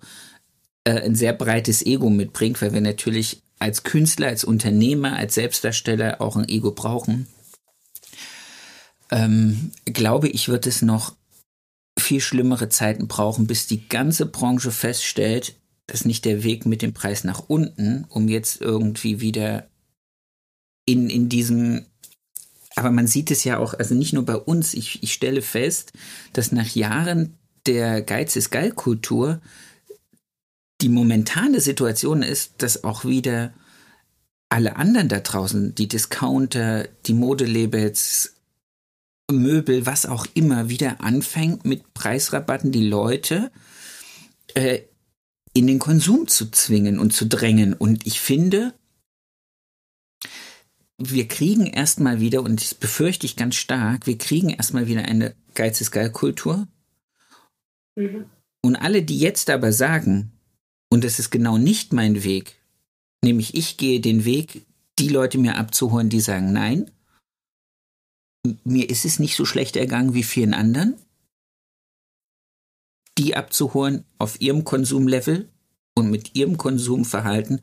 äh, 0.84 1.00
ein 1.00 1.14
sehr 1.14 1.32
breites 1.32 1.84
Ego 1.84 2.10
mitbringt, 2.10 2.60
weil 2.60 2.72
wir 2.72 2.80
natürlich 2.80 3.42
als 3.58 3.84
Künstler, 3.84 4.28
als 4.28 4.44
Unternehmer, 4.44 5.16
als 5.16 5.34
Selbstdarsteller 5.34 6.20
auch 6.20 6.36
ein 6.36 6.48
Ego 6.48 6.72
brauchen. 6.72 7.26
Ähm, 9.10 9.70
glaube 9.84 10.28
ich, 10.28 10.48
wird 10.48 10.66
es 10.66 10.82
noch 10.82 11.14
viel 11.98 12.20
schlimmere 12.20 12.68
Zeiten 12.68 13.08
brauchen, 13.08 13.46
bis 13.46 13.66
die 13.66 13.88
ganze 13.88 14.26
Branche 14.26 14.70
feststellt, 14.70 15.54
dass 15.86 16.04
nicht 16.04 16.24
der 16.24 16.42
Weg 16.42 16.66
mit 16.66 16.82
dem 16.82 16.92
Preis 16.92 17.24
nach 17.24 17.44
unten, 17.46 18.04
um 18.08 18.28
jetzt 18.28 18.60
irgendwie 18.60 19.20
wieder 19.20 19.68
in, 20.84 21.08
in 21.08 21.28
diesem 21.28 21.86
aber 22.76 22.90
man 22.90 23.06
sieht 23.06 23.30
es 23.30 23.42
ja 23.42 23.58
auch, 23.58 23.74
also 23.74 23.94
nicht 23.94 24.12
nur 24.12 24.24
bei 24.24 24.36
uns, 24.36 24.74
ich, 24.74 25.02
ich 25.02 25.12
stelle 25.12 25.42
fest, 25.42 25.92
dass 26.32 26.52
nach 26.52 26.68
Jahren 26.68 27.34
der 27.66 28.02
Geiz 28.02 28.36
ist 28.36 28.50
geil 28.50 28.70
Kultur 28.70 29.40
die 30.82 30.90
momentane 30.90 31.60
Situation 31.60 32.22
ist, 32.22 32.52
dass 32.58 32.84
auch 32.84 33.04
wieder 33.04 33.54
alle 34.48 34.76
anderen 34.76 35.08
da 35.08 35.20
draußen, 35.20 35.74
die 35.74 35.88
Discounter, 35.88 36.86
die 37.06 37.14
Modelabels, 37.14 38.34
Möbel, 39.30 39.86
was 39.86 40.06
auch 40.06 40.26
immer, 40.34 40.68
wieder 40.68 41.00
anfängt 41.00 41.64
mit 41.64 41.94
Preisrabatten 41.94 42.70
die 42.70 42.86
Leute 42.86 43.50
äh, 44.54 44.82
in 45.52 45.66
den 45.66 45.78
Konsum 45.78 46.28
zu 46.28 46.50
zwingen 46.50 46.98
und 46.98 47.12
zu 47.12 47.26
drängen. 47.26 47.72
Und 47.72 48.06
ich 48.06 48.20
finde, 48.20 48.74
wir 50.98 51.28
kriegen 51.28 51.66
erstmal 51.66 52.20
wieder, 52.20 52.42
und 52.42 52.60
das 52.60 52.74
befürchte 52.74 53.26
ich 53.26 53.36
ganz 53.36 53.56
stark, 53.56 54.06
wir 54.06 54.18
kriegen 54.18 54.50
erstmal 54.50 54.86
wieder 54.86 55.02
eine 55.02 55.34
Geiz 55.54 55.80
ist 55.80 55.90
geil 55.90 56.10
Kultur. 56.10 56.66
Mhm. 57.96 58.26
Und 58.62 58.76
alle, 58.76 59.02
die 59.02 59.18
jetzt 59.18 59.50
aber 59.50 59.72
sagen, 59.72 60.32
und 60.90 61.04
das 61.04 61.18
ist 61.18 61.30
genau 61.30 61.58
nicht 61.58 61.92
mein 61.92 62.24
Weg, 62.24 62.56
nämlich 63.22 63.54
ich 63.54 63.76
gehe 63.76 64.00
den 64.00 64.24
Weg, 64.24 64.66
die 64.98 65.08
Leute 65.08 65.38
mir 65.38 65.56
abzuholen, 65.56 66.08
die 66.08 66.20
sagen, 66.20 66.52
nein, 66.52 66.90
mir 68.64 68.88
ist 68.88 69.04
es 69.04 69.18
nicht 69.18 69.36
so 69.36 69.44
schlecht 69.44 69.76
ergangen 69.76 70.14
wie 70.14 70.22
vielen 70.22 70.54
anderen, 70.54 70.94
die 73.18 73.36
abzuholen 73.36 74.04
auf 74.18 74.40
ihrem 74.40 74.64
Konsumlevel 74.64 75.48
und 75.94 76.10
mit 76.10 76.34
ihrem 76.34 76.58
Konsumverhalten 76.58 77.60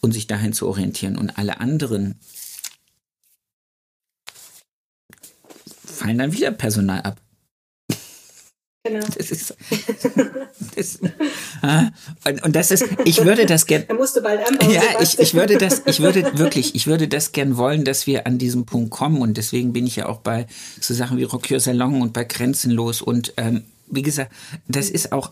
und 0.00 0.12
sich 0.12 0.26
dahin 0.26 0.52
zu 0.52 0.66
orientieren. 0.66 1.16
Und 1.16 1.38
alle 1.38 1.60
anderen 1.60 2.18
fallen 6.00 6.18
dann 6.18 6.32
wieder 6.32 6.50
Personal 6.50 7.02
ab. 7.02 7.20
Genau. 8.82 9.04
Das 9.14 9.30
ist, 9.30 9.54
das, 10.74 10.98
ah, 11.60 11.90
und, 12.26 12.42
und, 12.42 12.56
das 12.56 12.70
ist, 12.70 12.86
ich 13.04 13.22
würde 13.22 13.44
das 13.44 13.66
gerne. 13.66 13.86
Er 13.86 13.94
musste 13.94 14.22
bald 14.22 14.40
anbauen. 14.48 14.70
Ja, 14.70 14.82
ich, 15.02 15.18
ich 15.18 15.34
würde 15.34 15.58
das, 15.58 15.82
ich 15.84 16.00
würde 16.00 16.32
wirklich, 16.38 16.74
ich 16.74 16.86
würde 16.86 17.06
das 17.06 17.32
gern 17.32 17.58
wollen, 17.58 17.84
dass 17.84 18.06
wir 18.06 18.26
an 18.26 18.38
diesem 18.38 18.64
Punkt 18.64 18.90
kommen. 18.90 19.20
Und 19.20 19.36
deswegen 19.36 19.74
bin 19.74 19.86
ich 19.86 19.96
ja 19.96 20.06
auch 20.06 20.20
bei 20.20 20.46
so 20.80 20.94
Sachen 20.94 21.18
wie 21.18 21.24
Rock 21.24 21.50
Your 21.50 21.60
Salon 21.60 22.00
und 22.00 22.14
bei 22.14 22.24
Grenzenlos. 22.24 23.02
Und 23.02 23.34
ähm, 23.36 23.64
wie 23.86 24.02
gesagt, 24.02 24.32
das 24.66 24.88
ist 24.88 25.12
auch 25.12 25.30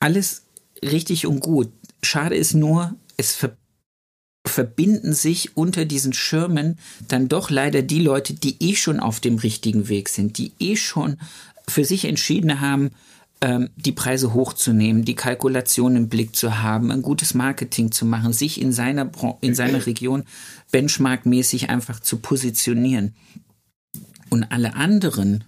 alles 0.00 0.42
richtig 0.82 1.24
und 1.24 1.38
gut. 1.38 1.70
Schade 2.02 2.34
ist 2.34 2.54
nur, 2.54 2.96
es 3.16 3.36
ver 3.36 3.56
verbinden 4.48 5.12
sich 5.12 5.56
unter 5.56 5.84
diesen 5.84 6.12
Schirmen 6.12 6.78
dann 7.06 7.28
doch 7.28 7.50
leider 7.50 7.82
die 7.82 8.00
Leute, 8.00 8.34
die 8.34 8.56
eh 8.60 8.74
schon 8.74 9.00
auf 9.00 9.20
dem 9.20 9.36
richtigen 9.36 9.88
Weg 9.88 10.08
sind, 10.08 10.38
die 10.38 10.52
eh 10.58 10.76
schon 10.76 11.18
für 11.68 11.84
sich 11.84 12.04
entschieden 12.04 12.60
haben, 12.60 12.90
ähm, 13.40 13.70
die 13.76 13.92
Preise 13.92 14.34
hochzunehmen, 14.34 15.04
die 15.04 15.14
Kalkulation 15.14 15.94
im 15.94 16.08
Blick 16.08 16.34
zu 16.34 16.60
haben, 16.60 16.90
ein 16.90 17.02
gutes 17.02 17.34
Marketing 17.34 17.92
zu 17.92 18.04
machen, 18.04 18.32
sich 18.32 18.60
in 18.60 18.72
seiner, 18.72 19.10
in 19.40 19.54
seiner 19.54 19.86
Region 19.86 20.24
benchmarkmäßig 20.72 21.70
einfach 21.70 22.00
zu 22.00 22.18
positionieren. 22.18 23.14
Und 24.30 24.44
alle 24.44 24.74
anderen 24.74 25.44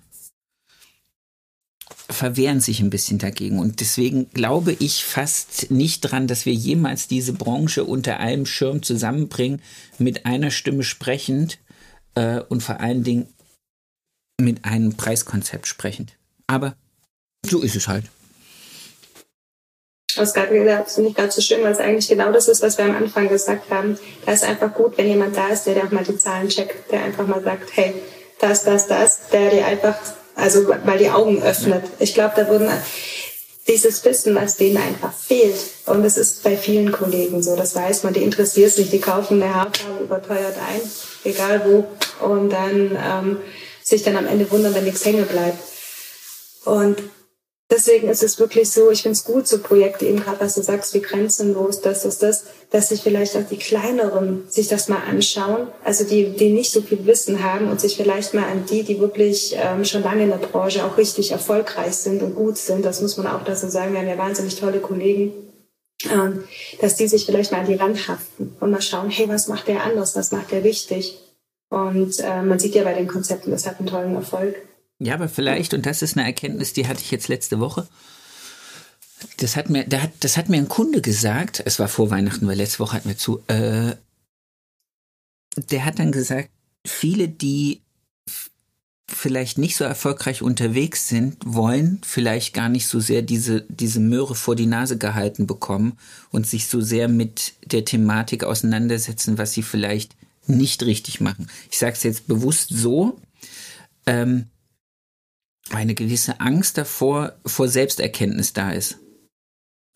verwehren 2.10 2.60
sich 2.60 2.80
ein 2.80 2.90
bisschen 2.90 3.18
dagegen. 3.18 3.58
Und 3.58 3.80
deswegen 3.80 4.30
glaube 4.30 4.76
ich 4.78 5.04
fast 5.04 5.70
nicht 5.70 6.00
dran, 6.00 6.26
dass 6.26 6.46
wir 6.46 6.52
jemals 6.52 7.08
diese 7.08 7.32
Branche 7.32 7.84
unter 7.84 8.18
einem 8.18 8.46
Schirm 8.46 8.82
zusammenbringen, 8.82 9.62
mit 9.98 10.26
einer 10.26 10.50
Stimme 10.50 10.82
sprechend 10.82 11.58
äh, 12.14 12.40
und 12.48 12.62
vor 12.62 12.80
allen 12.80 13.04
Dingen 13.04 13.26
mit 14.40 14.64
einem 14.64 14.94
Preiskonzept 14.94 15.66
sprechend. 15.66 16.16
Aber 16.46 16.74
so 17.46 17.60
ist 17.62 17.76
es 17.76 17.88
halt. 17.88 18.04
Das 20.16 20.32
finde 20.32 21.10
ich 21.10 21.14
gerade 21.14 21.30
so 21.30 21.40
schön, 21.40 21.62
weil 21.62 21.72
es 21.72 21.78
eigentlich 21.78 22.08
genau 22.08 22.32
das 22.32 22.48
ist, 22.48 22.62
was 22.62 22.76
wir 22.78 22.84
am 22.84 22.96
Anfang 22.96 23.28
gesagt 23.28 23.70
haben. 23.70 23.96
Da 24.26 24.32
ist 24.32 24.44
einfach 24.44 24.74
gut, 24.74 24.98
wenn 24.98 25.06
jemand 25.06 25.36
da 25.36 25.48
ist, 25.48 25.64
der 25.64 25.74
dir 25.74 25.84
auch 25.84 25.90
mal 25.92 26.04
die 26.04 26.18
Zahlen 26.18 26.48
checkt, 26.48 26.90
der 26.90 27.04
einfach 27.04 27.26
mal 27.26 27.42
sagt, 27.42 27.70
hey, 27.76 27.94
das, 28.40 28.64
das, 28.64 28.88
das, 28.88 29.28
der 29.28 29.50
dir 29.50 29.66
einfach, 29.66 29.96
also 30.34 30.72
mal 30.84 30.98
die 30.98 31.10
Augen 31.10 31.42
öffnet. 31.42 31.84
Ich 31.98 32.14
glaube, 32.14 32.34
da 32.36 32.48
würden 32.48 32.70
dieses 33.68 34.04
Wissen, 34.04 34.34
was 34.34 34.56
denen 34.56 34.78
einfach 34.78 35.12
fehlt. 35.12 35.56
Und 35.86 36.04
es 36.04 36.16
ist 36.16 36.42
bei 36.42 36.56
vielen 36.56 36.92
Kollegen 36.92 37.42
so, 37.42 37.56
das 37.56 37.74
weiß 37.74 38.02
man, 38.02 38.14
die 38.14 38.22
interessiert 38.22 38.68
es 38.68 38.78
nicht, 38.78 38.92
die 38.92 39.00
kaufen 39.00 39.42
eine 39.42 39.54
Haarfarbe 39.54 40.04
überteuert 40.04 40.56
ein, 40.56 40.80
egal 41.24 41.62
wo. 41.64 42.24
Und 42.24 42.50
dann 42.50 42.98
ähm, 43.00 43.38
sich 43.82 44.02
dann 44.02 44.16
am 44.16 44.26
Ende 44.26 44.50
wundern, 44.50 44.74
wenn 44.74 44.84
nichts 44.84 45.04
hängen 45.04 45.26
bleibt. 45.26 45.58
Und 46.64 46.98
deswegen 47.70 48.08
ist 48.08 48.22
es 48.22 48.38
wirklich 48.38 48.70
so, 48.70 48.90
ich 48.90 49.02
finde 49.02 49.14
es 49.14 49.24
gut, 49.24 49.46
so 49.46 49.58
Projekte, 49.58 50.06
eben 50.06 50.20
gerade 50.20 50.40
was 50.40 50.54
du 50.54 50.62
sagst, 50.62 50.92
wie 50.94 51.00
grenzenlos, 51.00 51.80
das 51.80 52.04
ist 52.04 52.22
das, 52.22 52.44
dass 52.70 52.88
sich 52.88 53.02
vielleicht 53.02 53.36
auch 53.36 53.46
die 53.48 53.56
kleineren 53.56 54.44
sich 54.48 54.68
das 54.68 54.88
mal 54.88 55.02
anschauen, 55.08 55.68
also 55.84 56.04
die, 56.04 56.30
die 56.30 56.50
nicht 56.50 56.72
so 56.72 56.82
viel 56.82 57.06
Wissen 57.06 57.42
haben 57.42 57.70
und 57.70 57.80
sich 57.80 57.96
vielleicht 57.96 58.34
mal 58.34 58.44
an 58.44 58.64
die, 58.66 58.82
die 58.82 59.00
wirklich 59.00 59.56
ähm, 59.56 59.84
schon 59.84 60.02
lange 60.02 60.24
in 60.24 60.30
der 60.30 60.36
Branche 60.36 60.84
auch 60.84 60.96
richtig 60.96 61.30
erfolgreich 61.30 61.94
sind 61.94 62.22
und 62.22 62.34
gut 62.34 62.58
sind, 62.58 62.84
das 62.84 63.00
muss 63.00 63.16
man 63.16 63.26
auch 63.26 63.44
dazu 63.44 63.68
sagen, 63.68 63.92
wir 63.92 64.00
haben 64.00 64.08
ja 64.08 64.18
wahnsinnig 64.18 64.56
tolle 64.56 64.80
Kollegen, 64.80 65.32
ähm, 66.10 66.44
dass 66.80 66.96
die 66.96 67.08
sich 67.08 67.26
vielleicht 67.26 67.52
mal 67.52 67.60
an 67.60 67.66
die 67.66 67.74
Rand 67.74 68.08
haften 68.08 68.56
und 68.60 68.70
mal 68.70 68.82
schauen, 68.82 69.10
hey, 69.10 69.28
was 69.28 69.48
macht 69.48 69.68
der 69.68 69.84
anders, 69.84 70.16
was 70.16 70.32
macht 70.32 70.50
der 70.50 70.64
wichtig? 70.64 71.18
Und 71.68 72.18
äh, 72.18 72.42
man 72.42 72.58
sieht 72.58 72.74
ja 72.74 72.82
bei 72.82 72.94
den 72.94 73.06
Konzepten, 73.06 73.52
das 73.52 73.66
hat 73.66 73.78
einen 73.78 73.88
tollen 73.88 74.16
Erfolg. 74.16 74.56
Ja, 75.00 75.14
aber 75.14 75.28
vielleicht, 75.28 75.72
und 75.72 75.86
das 75.86 76.02
ist 76.02 76.16
eine 76.16 76.26
Erkenntnis, 76.26 76.74
die 76.74 76.86
hatte 76.86 77.00
ich 77.00 77.10
jetzt 77.10 77.28
letzte 77.28 77.58
Woche. 77.58 77.88
Das 79.38 79.56
hat 79.56 79.70
mir, 79.70 79.84
der 79.84 80.02
hat, 80.02 80.12
das 80.20 80.36
hat 80.36 80.50
mir 80.50 80.58
ein 80.58 80.68
Kunde 80.68 81.00
gesagt, 81.00 81.62
es 81.64 81.78
war 81.78 81.88
vor 81.88 82.10
Weihnachten, 82.10 82.46
weil 82.46 82.58
letzte 82.58 82.80
Woche 82.80 82.96
hatten 82.96 83.08
wir 83.08 83.16
zu, 83.16 83.42
äh, 83.48 83.96
der 85.56 85.84
hat 85.86 85.98
dann 85.98 86.12
gesagt, 86.12 86.50
viele, 86.86 87.28
die 87.28 87.80
vielleicht 89.08 89.58
nicht 89.58 89.74
so 89.76 89.84
erfolgreich 89.84 90.42
unterwegs 90.42 91.08
sind, 91.08 91.38
wollen 91.44 92.00
vielleicht 92.04 92.54
gar 92.54 92.68
nicht 92.68 92.86
so 92.86 93.00
sehr 93.00 93.22
diese, 93.22 93.62
diese 93.68 94.00
Möhre 94.00 94.34
vor 94.34 94.54
die 94.54 94.66
Nase 94.66 94.98
gehalten 94.98 95.46
bekommen 95.46 95.98
und 96.30 96.46
sich 96.46 96.68
so 96.68 96.80
sehr 96.80 97.08
mit 97.08 97.54
der 97.64 97.86
Thematik 97.86 98.44
auseinandersetzen, 98.44 99.38
was 99.38 99.52
sie 99.52 99.62
vielleicht 99.62 100.14
nicht 100.46 100.82
richtig 100.84 101.20
machen. 101.20 101.50
Ich 101.70 101.78
sage 101.78 101.94
es 101.94 102.02
jetzt 102.02 102.28
bewusst 102.28 102.68
so, 102.70 103.18
ähm, 104.06 104.46
eine 105.70 105.94
gewisse 105.94 106.40
Angst 106.40 106.78
davor 106.78 107.38
vor 107.46 107.68
Selbsterkenntnis 107.68 108.52
da 108.52 108.72
ist. 108.72 108.98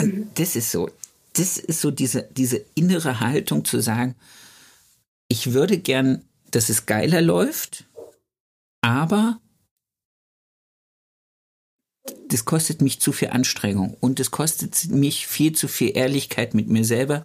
Und 0.00 0.38
das 0.38 0.56
ist 0.56 0.70
so, 0.70 0.90
das 1.34 1.58
ist 1.58 1.80
so 1.80 1.90
diese, 1.90 2.22
diese 2.22 2.64
innere 2.74 3.20
Haltung 3.20 3.64
zu 3.64 3.80
sagen, 3.80 4.14
ich 5.28 5.52
würde 5.52 5.78
gern, 5.78 6.24
dass 6.50 6.68
es 6.68 6.86
geiler 6.86 7.20
läuft, 7.20 7.84
aber 8.82 9.40
das 12.28 12.44
kostet 12.44 12.82
mich 12.82 13.00
zu 13.00 13.12
viel 13.12 13.28
Anstrengung 13.28 13.96
und 14.00 14.20
es 14.20 14.30
kostet 14.30 14.90
mich 14.90 15.26
viel 15.26 15.54
zu 15.54 15.68
viel 15.68 15.96
Ehrlichkeit 15.96 16.54
mit 16.54 16.68
mir 16.68 16.84
selber 16.84 17.24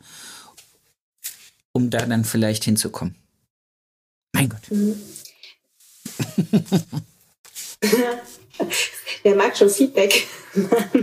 um 1.72 1.90
da 1.90 2.06
dann 2.06 2.26
vielleicht 2.26 2.66
hinzukommen. 2.66 3.16
Mein 4.34 4.50
Gott. 4.50 4.62
Der 9.24 9.36
mag 9.36 9.58
schon 9.58 9.70
Feedback. 9.70 10.28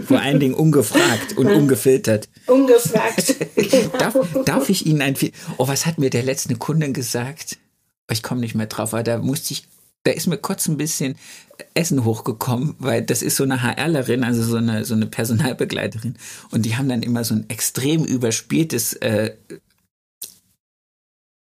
Vor 0.06 0.20
allen 0.20 0.40
Dingen 0.40 0.54
ungefragt 0.54 1.36
und 1.36 1.46
ungefiltert. 1.46 2.28
Ungefragt. 2.46 3.36
Genau. 3.54 3.88
darf, 3.98 4.16
darf 4.44 4.68
ich 4.68 4.86
Ihnen 4.86 5.02
ein 5.02 5.16
Feedback? 5.16 5.40
Oh, 5.56 5.68
was 5.68 5.86
hat 5.86 5.98
mir 5.98 6.10
der 6.10 6.22
letzte 6.22 6.56
Kundin 6.56 6.92
gesagt? 6.92 7.58
Ich 8.10 8.22
komme 8.22 8.40
nicht 8.40 8.54
mehr 8.54 8.66
drauf, 8.66 8.94
aber 8.94 9.02
da 9.02 9.18
musste 9.18 9.52
ich, 9.52 9.66
da 10.04 10.12
ist 10.12 10.26
mir 10.26 10.38
kurz 10.38 10.68
ein 10.68 10.76
bisschen 10.76 11.16
Essen 11.74 12.04
hochgekommen, 12.04 12.74
weil 12.78 13.02
das 13.02 13.22
ist 13.22 13.36
so 13.36 13.44
eine 13.44 13.62
HRlerin, 13.62 14.24
also 14.24 14.42
so 14.42 14.56
eine, 14.56 14.84
so 14.84 14.94
eine 14.94 15.06
Personalbegleiterin. 15.06 16.16
Und 16.50 16.66
die 16.66 16.76
haben 16.76 16.88
dann 16.88 17.02
immer 17.02 17.24
so 17.24 17.34
ein 17.34 17.48
extrem 17.48 18.04
überspieltes 18.04 18.94
äh, 18.94 19.32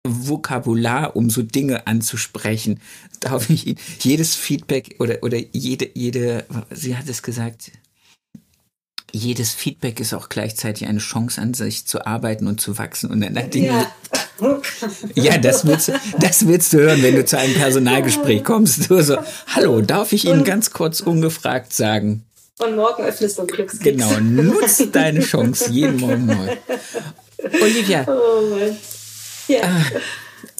Vokabular, 0.06 1.16
um 1.16 1.30
so 1.30 1.42
Dinge 1.42 1.88
anzusprechen. 1.88 2.82
Darf 3.20 3.50
ich 3.50 3.68
Ihnen 3.68 3.80
jedes 4.00 4.36
Feedback 4.36 4.96
oder, 5.00 5.20
oder 5.22 5.38
jede, 5.54 5.90
jede, 5.94 6.46
sie 6.72 6.98
hat 6.98 7.08
es 7.08 7.24
gesagt, 7.24 7.72
jedes 9.14 9.54
Feedback 9.54 10.00
ist 10.00 10.14
auch 10.14 10.28
gleichzeitig 10.28 10.88
eine 10.88 11.00
Chance 11.00 11.40
an 11.40 11.54
sich 11.54 11.86
zu 11.86 12.06
arbeiten 12.06 12.48
und 12.48 12.60
zu 12.60 12.78
wachsen. 12.78 13.12
Und 13.12 13.22
dann 13.22 13.38
hat 13.38 13.56
ja. 13.56 13.90
ja, 15.16 15.38
das 15.38 15.66
willst, 15.66 15.92
das 16.20 16.48
willst 16.48 16.74
du 16.74 16.80
hören, 16.80 17.02
wenn 17.04 17.16
du 17.16 17.24
zu 17.24 17.38
einem 17.38 17.54
Personalgespräch 17.54 18.44
kommst. 18.44 18.90
Du 18.90 19.02
so, 19.02 19.18
hallo, 19.48 19.82
darf 19.82 20.12
ich 20.12 20.26
Ihnen 20.26 20.44
ganz 20.44 20.72
kurz 20.72 21.00
ungefragt 21.00 21.74
sagen? 21.74 22.26
Und 22.60 22.76
morgen 22.76 23.04
öffnest 23.04 23.38
du 23.38 23.46
Glückskeks. 23.46 23.84
Genau, 23.84 24.20
nutz 24.20 24.84
deine 24.92 25.22
Chance 25.22 25.72
jeden 25.72 26.00
Morgen 26.00 26.26
neu. 26.26 26.56
Olivia. 27.62 28.06
Oh. 28.08 28.76
Ja. 29.48 29.86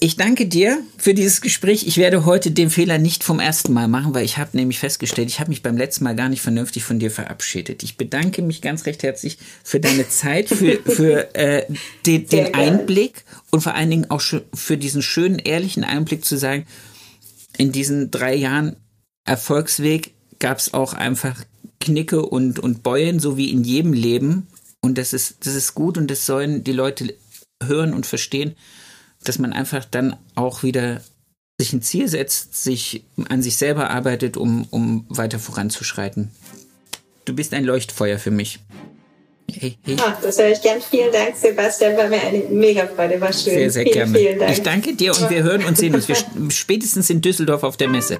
Ich 0.00 0.16
danke 0.16 0.46
dir 0.46 0.82
für 0.98 1.14
dieses 1.14 1.40
Gespräch. 1.40 1.86
Ich 1.86 1.96
werde 1.96 2.24
heute 2.24 2.50
den 2.50 2.70
Fehler 2.70 2.98
nicht 2.98 3.22
vom 3.22 3.38
ersten 3.40 3.72
Mal 3.72 3.88
machen, 3.88 4.14
weil 4.14 4.24
ich 4.24 4.38
habe 4.38 4.56
nämlich 4.56 4.78
festgestellt, 4.78 5.28
ich 5.28 5.40
habe 5.40 5.50
mich 5.50 5.62
beim 5.62 5.76
letzten 5.76 6.04
Mal 6.04 6.16
gar 6.16 6.28
nicht 6.28 6.42
vernünftig 6.42 6.84
von 6.84 6.98
dir 6.98 7.10
verabschiedet. 7.10 7.82
Ich 7.82 7.96
bedanke 7.96 8.42
mich 8.42 8.60
ganz 8.60 8.86
recht 8.86 9.02
herzlich 9.02 9.38
für 9.62 9.80
deine 9.80 10.08
Zeit, 10.08 10.48
für, 10.48 10.78
für 10.84 11.34
äh, 11.34 11.66
den, 12.06 12.26
den 12.28 12.54
Einblick 12.54 13.24
und 13.50 13.62
vor 13.62 13.74
allen 13.74 13.90
Dingen 13.90 14.10
auch 14.10 14.22
für 14.52 14.76
diesen 14.76 15.02
schönen, 15.02 15.38
ehrlichen 15.38 15.84
Einblick 15.84 16.24
zu 16.24 16.36
sagen, 16.36 16.66
in 17.56 17.72
diesen 17.72 18.10
drei 18.10 18.34
Jahren 18.34 18.76
Erfolgsweg 19.24 20.12
gab 20.38 20.58
es 20.58 20.74
auch 20.74 20.94
einfach 20.94 21.44
Knicke 21.80 22.26
und, 22.26 22.58
und 22.58 22.82
Beulen, 22.82 23.20
so 23.20 23.36
wie 23.36 23.50
in 23.50 23.64
jedem 23.64 23.92
Leben. 23.92 24.48
Und 24.80 24.98
das 24.98 25.12
ist, 25.12 25.46
das 25.46 25.54
ist 25.54 25.74
gut 25.74 25.96
und 25.96 26.10
das 26.10 26.26
sollen 26.26 26.64
die 26.64 26.72
Leute 26.72 27.14
hören 27.62 27.94
und 27.94 28.06
verstehen 28.06 28.54
dass 29.24 29.38
man 29.38 29.52
einfach 29.52 29.84
dann 29.84 30.16
auch 30.34 30.62
wieder 30.62 31.00
sich 31.58 31.72
ein 31.72 31.82
Ziel 31.82 32.08
setzt, 32.08 32.62
sich 32.62 33.04
an 33.28 33.42
sich 33.42 33.56
selber 33.56 33.90
arbeitet, 33.90 34.36
um, 34.36 34.66
um 34.70 35.06
weiter 35.08 35.38
voranzuschreiten. 35.38 36.30
Du 37.24 37.34
bist 37.34 37.54
ein 37.54 37.64
Leuchtfeuer 37.64 38.18
für 38.18 38.30
mich. 38.30 38.60
Hey, 39.50 39.76
hey. 39.84 39.96
Ach, 40.00 40.20
das 40.20 40.38
höre 40.38 40.50
ich 40.50 40.62
gern. 40.62 40.80
Vielen 40.80 41.12
Dank, 41.12 41.36
Sebastian. 41.36 41.96
War 41.96 42.08
mir 42.08 42.20
eine 42.20 42.38
mega 42.50 42.86
Freude. 42.86 43.20
War 43.20 43.32
schön. 43.32 43.54
Sehr, 43.54 43.70
sehr 43.70 43.82
vielen, 43.84 43.94
gerne. 43.94 44.18
Vielen 44.18 44.38
Dank. 44.38 44.52
Ich 44.52 44.62
danke 44.62 44.94
dir 44.94 45.12
und 45.12 45.30
wir 45.30 45.42
hören 45.42 45.64
und 45.64 45.76
sehen 45.76 45.94
uns. 45.94 46.08
Wir 46.08 46.16
spätestens 46.50 47.08
in 47.10 47.20
Düsseldorf 47.20 47.62
auf 47.62 47.76
der 47.76 47.88
Messe. 47.88 48.18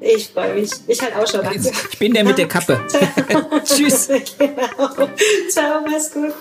Ich 0.00 0.28
freue 0.28 0.54
mich. 0.54 0.70
Ich 0.86 1.00
halt 1.00 1.16
auch 1.16 1.26
schon. 1.26 1.40
Ich 1.54 1.98
bin 1.98 2.12
der 2.12 2.24
mit 2.24 2.38
der 2.38 2.48
Kappe. 2.48 2.80
Tschüss. 3.64 4.08
Genau. 4.38 5.08
Ciao, 5.50 5.82
mach's 5.84 6.12
gut. 6.12 6.32